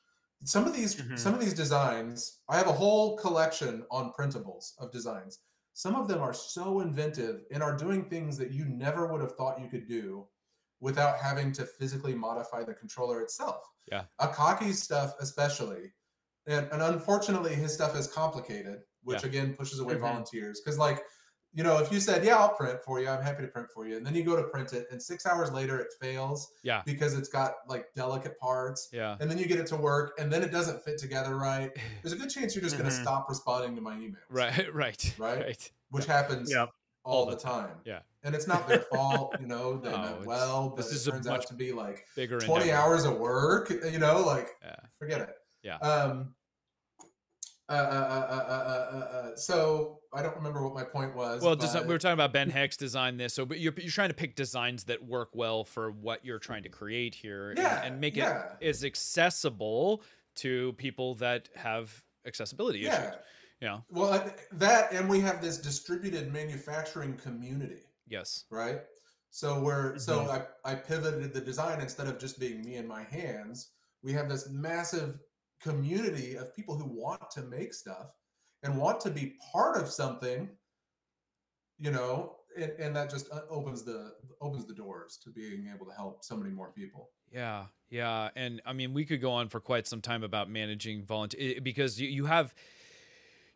[0.45, 1.19] Some of these Mhm.
[1.19, 5.39] some of these designs, I have a whole collection on printables of designs.
[5.73, 9.35] Some of them are so inventive and are doing things that you never would have
[9.35, 10.27] thought you could do
[10.81, 13.63] without having to physically modify the controller itself.
[13.91, 14.05] Yeah.
[14.21, 15.93] Akaki's stuff, especially.
[16.47, 19.29] And, and unfortunately, his stuff is complicated, which Yeah.
[19.29, 20.01] again pushes away Mhm.
[20.01, 20.61] volunteers.
[20.61, 21.03] Because, like,
[21.51, 23.87] you know, if you said, Yeah, I'll print for you, I'm happy to print for
[23.87, 23.97] you.
[23.97, 26.83] And then you go to print it, and six hours later it fails Yeah.
[26.85, 28.89] because it's got like delicate parts.
[28.91, 29.17] yeah.
[29.19, 31.71] And then you get it to work, and then it doesn't fit together right.
[32.03, 32.95] There's a good chance you're just going Mhm.
[32.95, 34.17] to stop responding to my emails.
[34.29, 34.53] Right.
[34.73, 35.15] Right.
[35.17, 35.39] Right?
[35.39, 35.71] Right.
[35.89, 36.69] Which happens Yep.
[37.03, 37.81] all, All the the time.
[37.83, 38.01] Yeah.
[38.21, 41.25] And it's not their fault, you know, they No, meant well, but this it turns
[41.25, 42.39] out to be like Bigger.
[42.39, 42.79] 20 endeavor.
[42.79, 44.75] hours of work, you know, like Yeah.
[44.99, 45.35] forget it.
[45.63, 45.77] Yeah.
[45.77, 46.35] Um,
[47.69, 48.97] uh, uh, uh, uh, uh, uh,
[49.31, 51.41] uh, so I don't remember what my point was.
[51.41, 54.15] Well, we were talking about Ben Heck's design this, so but you're you're trying to
[54.15, 58.01] pick designs that work well for what you're trying to create here, and- Yeah, and,
[58.01, 58.53] make yeah.
[58.59, 60.01] it as accessible
[60.35, 63.01] to people that have accessibility yeah.
[63.09, 63.19] issues.
[63.61, 63.79] Yeah.
[63.91, 67.81] Well, that and we have this distributed manufacturing community.
[68.07, 68.45] Yes.
[68.49, 68.79] right?
[69.29, 70.47] So we're so Mhm.
[70.65, 73.73] I, I pivoted the design instead of just being me and my hands.
[74.01, 75.19] We have this massive
[75.61, 78.07] community of people who want to make stuff
[78.63, 80.49] and want to be part of something,
[81.77, 85.85] you know, and, and that just uh, opens the opens the doors to being able
[85.85, 87.09] to help so many more people.
[87.31, 91.03] Yeah, yeah, and I mean we could go on for quite some time about managing
[91.03, 92.53] volunteer because you, you have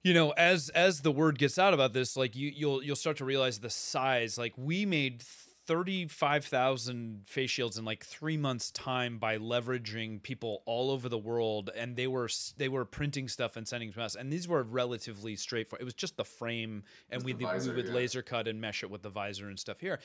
[0.03, 3.17] you know, as as the word gets out about this, like you you'll you'll start
[3.17, 4.37] to realize the size.
[4.37, 5.23] Like we made
[5.65, 11.69] 35,000 face shields in like 3 months time by leveraging people all over the world
[11.75, 15.35] and they were they were printing stuff and sending to us and these were relatively
[15.35, 17.93] straightforward it was just the frame and we, visor, we would yeah.
[17.93, 19.99] laser cut and mesh it with the visor and stuff here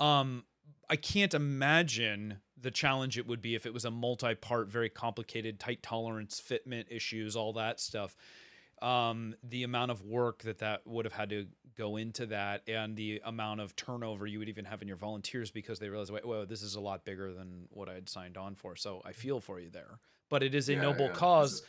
[0.00, 0.44] um
[0.88, 5.60] I can't imagine the challenge it would be if it was a multi-part very complicated
[5.60, 8.16] tight tolerance fitment issues all that stuff
[8.84, 11.46] um, the amount of work that that would have had to
[11.76, 15.50] go into that and the amount of turnover you would even have in your volunteers
[15.50, 18.36] because they realize, wait, whoa, this is a lot bigger than what I had signed
[18.36, 18.76] on for.
[18.76, 19.98] So I feel for you there.
[20.28, 21.62] But it is a Yeah, noble yeah, cause.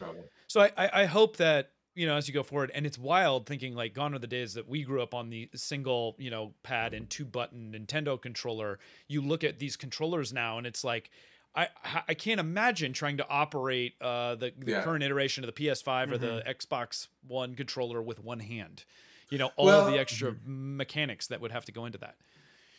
[0.48, 3.46] So I, I, I hope that you know as you go forward, and it's wild
[3.46, 6.54] thinking like gone are the days that we grew up on the single you know
[6.64, 8.80] pad and two button Nintendo controller.
[9.08, 11.10] You look at these controllers now, and it's like.
[11.56, 11.68] I,
[12.10, 14.84] I can't imagine trying to operate uh, the, the Yeah.
[14.84, 16.50] current iteration of the PS5 or the Mm-hmm.
[16.50, 18.84] Xbox One controller with one hand.
[19.30, 22.16] You know, all Well- the extra mechanics that would have to go into that.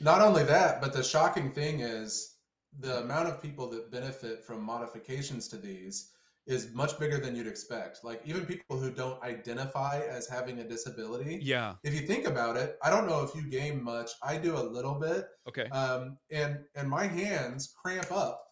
[0.01, 2.35] Not only that, but the shocking thing is
[2.79, 6.11] the amount of people that benefit from modifications to these
[6.47, 8.05] is much bigger than you'd expect.
[8.05, 11.41] Like even people who don't identify as having a disability.
[11.43, 11.75] Yeah.
[11.83, 14.11] If you think about it, I don't know if you game much.
[14.23, 15.65] I do a little bit, Okay.
[15.71, 18.46] um, and and my hands cramp up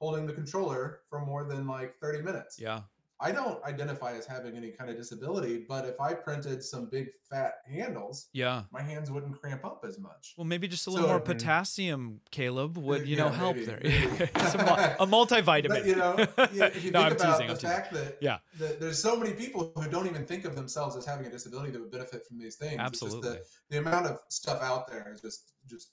[0.00, 2.58] holding the controller for more than like 30 minutes.
[2.58, 2.80] Yeah.
[3.22, 7.08] I don't identify as having any kind of disability, but if I printed some big
[7.28, 8.62] fat handles, Yeah.
[8.72, 10.32] my hands wouldn't cramp up as much.
[10.38, 13.66] Well, maybe just a little So- more potassium, Caleb, would you know Yeah, help maybe,
[13.66, 13.80] there.
[13.82, 14.24] maybe.
[14.34, 15.68] A, multivitamin.
[15.68, 17.46] But you know, if you no, think I'm about teasing.
[17.48, 17.68] the I'm teasing.
[17.70, 18.38] fact that, Yeah.
[18.58, 21.72] that there's so many people who don't even think of themselves as having a disability
[21.72, 22.78] that would benefit from these things.
[22.78, 23.32] Absolutely.
[23.32, 25.90] the, the amount of stuff out there is just just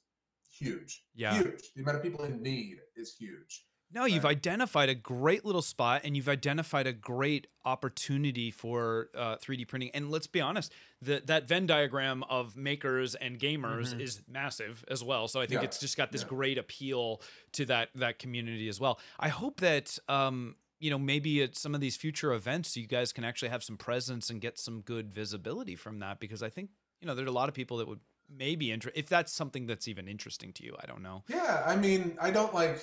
[0.50, 1.04] huge.
[1.14, 1.34] Yeah.
[1.34, 1.74] Huge.
[1.76, 3.66] The amount of people in need is huge.
[3.89, 4.31] No, you've Right.
[4.31, 9.91] identified a great little spot and you've identified a great opportunity for uh, 3D printing.
[9.93, 14.01] And let's be honest, the, that Venn diagram of makers and gamers Mhm.
[14.01, 15.27] is massive as well.
[15.30, 16.27] So I think Yeah, it's just got this yeah.
[16.27, 17.22] great appeal
[17.53, 18.99] to that that community as well.
[19.19, 23.14] I hope that um, you know maybe at some of these future events you guys
[23.14, 26.72] can actually have some presence and get some good visibility from that because I think
[27.01, 29.65] you know there are a lot of people that would maybe interest if that's something
[29.65, 30.76] that's even interesting to you.
[30.77, 31.23] I don't know.
[31.30, 32.80] Yeah, I mean, I don't like.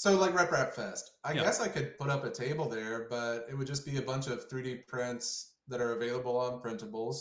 [0.00, 1.42] So like RepRap Fest, I Yeah.
[1.42, 4.28] guess I could put up a table there, but it would just be a bunch
[4.28, 7.18] of 3D prints that are available on printables.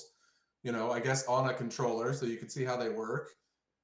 [0.63, 3.35] You know, I guess on a controller, so you can see how they work.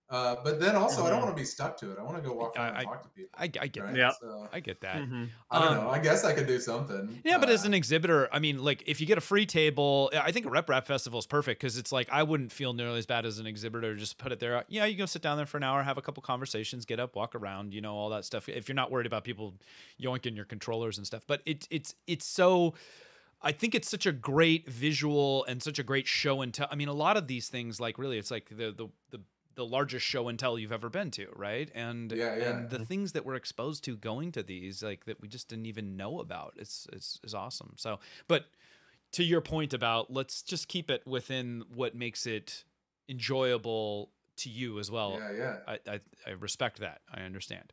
[0.07, 1.97] Uh, but then also, I don't want to be stuck to it.
[1.99, 2.61] I want to go walk Mm-hmm.
[2.61, 3.29] I- around I- and talk to people.
[3.35, 3.93] I, I get right?
[3.93, 3.97] that.
[3.97, 4.11] Yeah.
[4.21, 4.97] So, I get that.
[4.97, 5.29] Mhm.
[5.49, 5.89] I don't Um, know.
[5.89, 7.21] I guess I could do something.
[7.25, 10.11] Yeah, but as Uh, an exhibitor, I mean, like if you get a free table,
[10.13, 13.07] I think a RepRap Festival is perfect because it's like I wouldn't feel nearly as
[13.07, 13.95] bad as an exhibitor.
[13.95, 14.63] Just put it there.
[14.67, 17.15] Yeah, you go sit down there for an hour, have a couple conversations, get up,
[17.15, 18.47] walk around, you know, all that stuff.
[18.47, 19.55] If you're not worried about people
[19.99, 22.75] yoinking your controllers and stuff, but it's it's it's so.
[23.41, 26.67] I think it's such a great visual and such a great show and tell.
[26.71, 29.21] I mean, a lot of these things, like really, it's like the the the
[29.55, 31.69] the largest show and tell you've ever been to, right?
[31.73, 32.49] And Yeah, yeah.
[32.49, 35.65] and the things that we're exposed to going to these, like that we just didn't
[35.65, 37.73] even know about, it's it's is awesome.
[37.77, 38.45] So, but
[39.13, 42.63] to your point about let's just keep it within what makes it
[43.07, 45.17] enjoyable to you as well.
[45.19, 45.55] yeah, yeah.
[45.67, 47.01] I, I, I respect that.
[47.13, 47.71] I understand.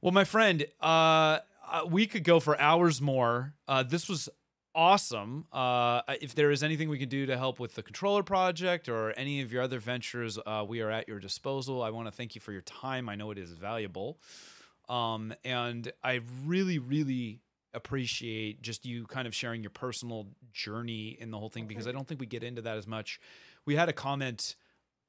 [0.00, 1.38] Well, my friend, uh,
[1.70, 3.54] uh, we could go for hours more.
[3.68, 4.28] Uh, this was
[4.74, 5.46] awesome.
[5.52, 9.12] Uh, if there is anything we can do to help with the controller project or
[9.16, 11.82] any of your other ventures, uh, we are at your disposal.
[11.82, 13.08] I want to thank you for your time.
[13.08, 14.18] I know it is valuable.
[14.88, 17.40] Um, and I really, really
[17.72, 21.92] appreciate just you kind of sharing your personal journey in the whole thing because I
[21.92, 23.20] don't think we get into that as much.
[23.64, 24.56] We had a comment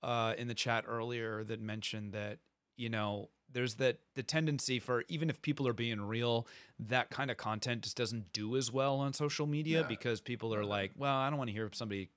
[0.03, 2.39] uh, in the chat earlier that mentioned that
[2.77, 6.47] you know there's that the tendency for even if people are being real
[6.79, 9.87] that kind of content just doesn't do as well on social media Yeah.
[9.87, 12.09] because people are like well i don't want to hear somebody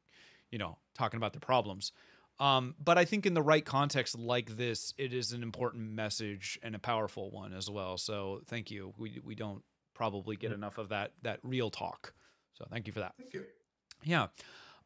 [0.51, 1.93] you know talking about their problems.
[2.41, 6.59] Um, but i think in the right context like this it is an important message
[6.63, 7.97] and a powerful one as well.
[7.99, 8.93] So thank you.
[8.99, 9.63] We, we don't
[9.95, 12.13] probably get enough of that that real talk.
[12.55, 13.15] So thank you for that.
[13.19, 13.45] Thank you.
[14.03, 14.27] yeah.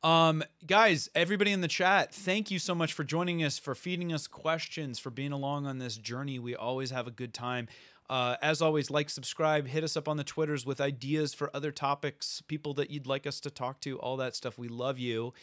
[0.02, 4.12] Um, guys, everybody in the chat, thank you so much for joining us, for feeding
[4.12, 6.38] us questions, for being along on this journey.
[6.38, 7.68] We always have a good time.
[8.08, 11.70] Uh, as always, like, subscribe, hit us up on the Twitters with ideas for other
[11.70, 14.56] topics, people that you'd like us to talk to, all that stuff.
[14.56, 15.34] We love you.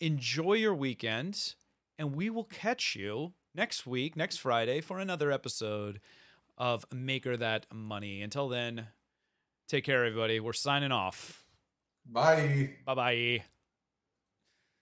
[0.00, 1.54] Enjoy your weekend,
[1.98, 6.00] and we will catch you next week, next Friday, for another episode
[6.56, 8.22] of Maker That Money.
[8.22, 8.86] Until then,
[9.68, 10.40] take care, everybody.
[10.40, 11.44] We're signing off.
[12.06, 12.76] Bye.
[12.86, 13.42] Bye bye.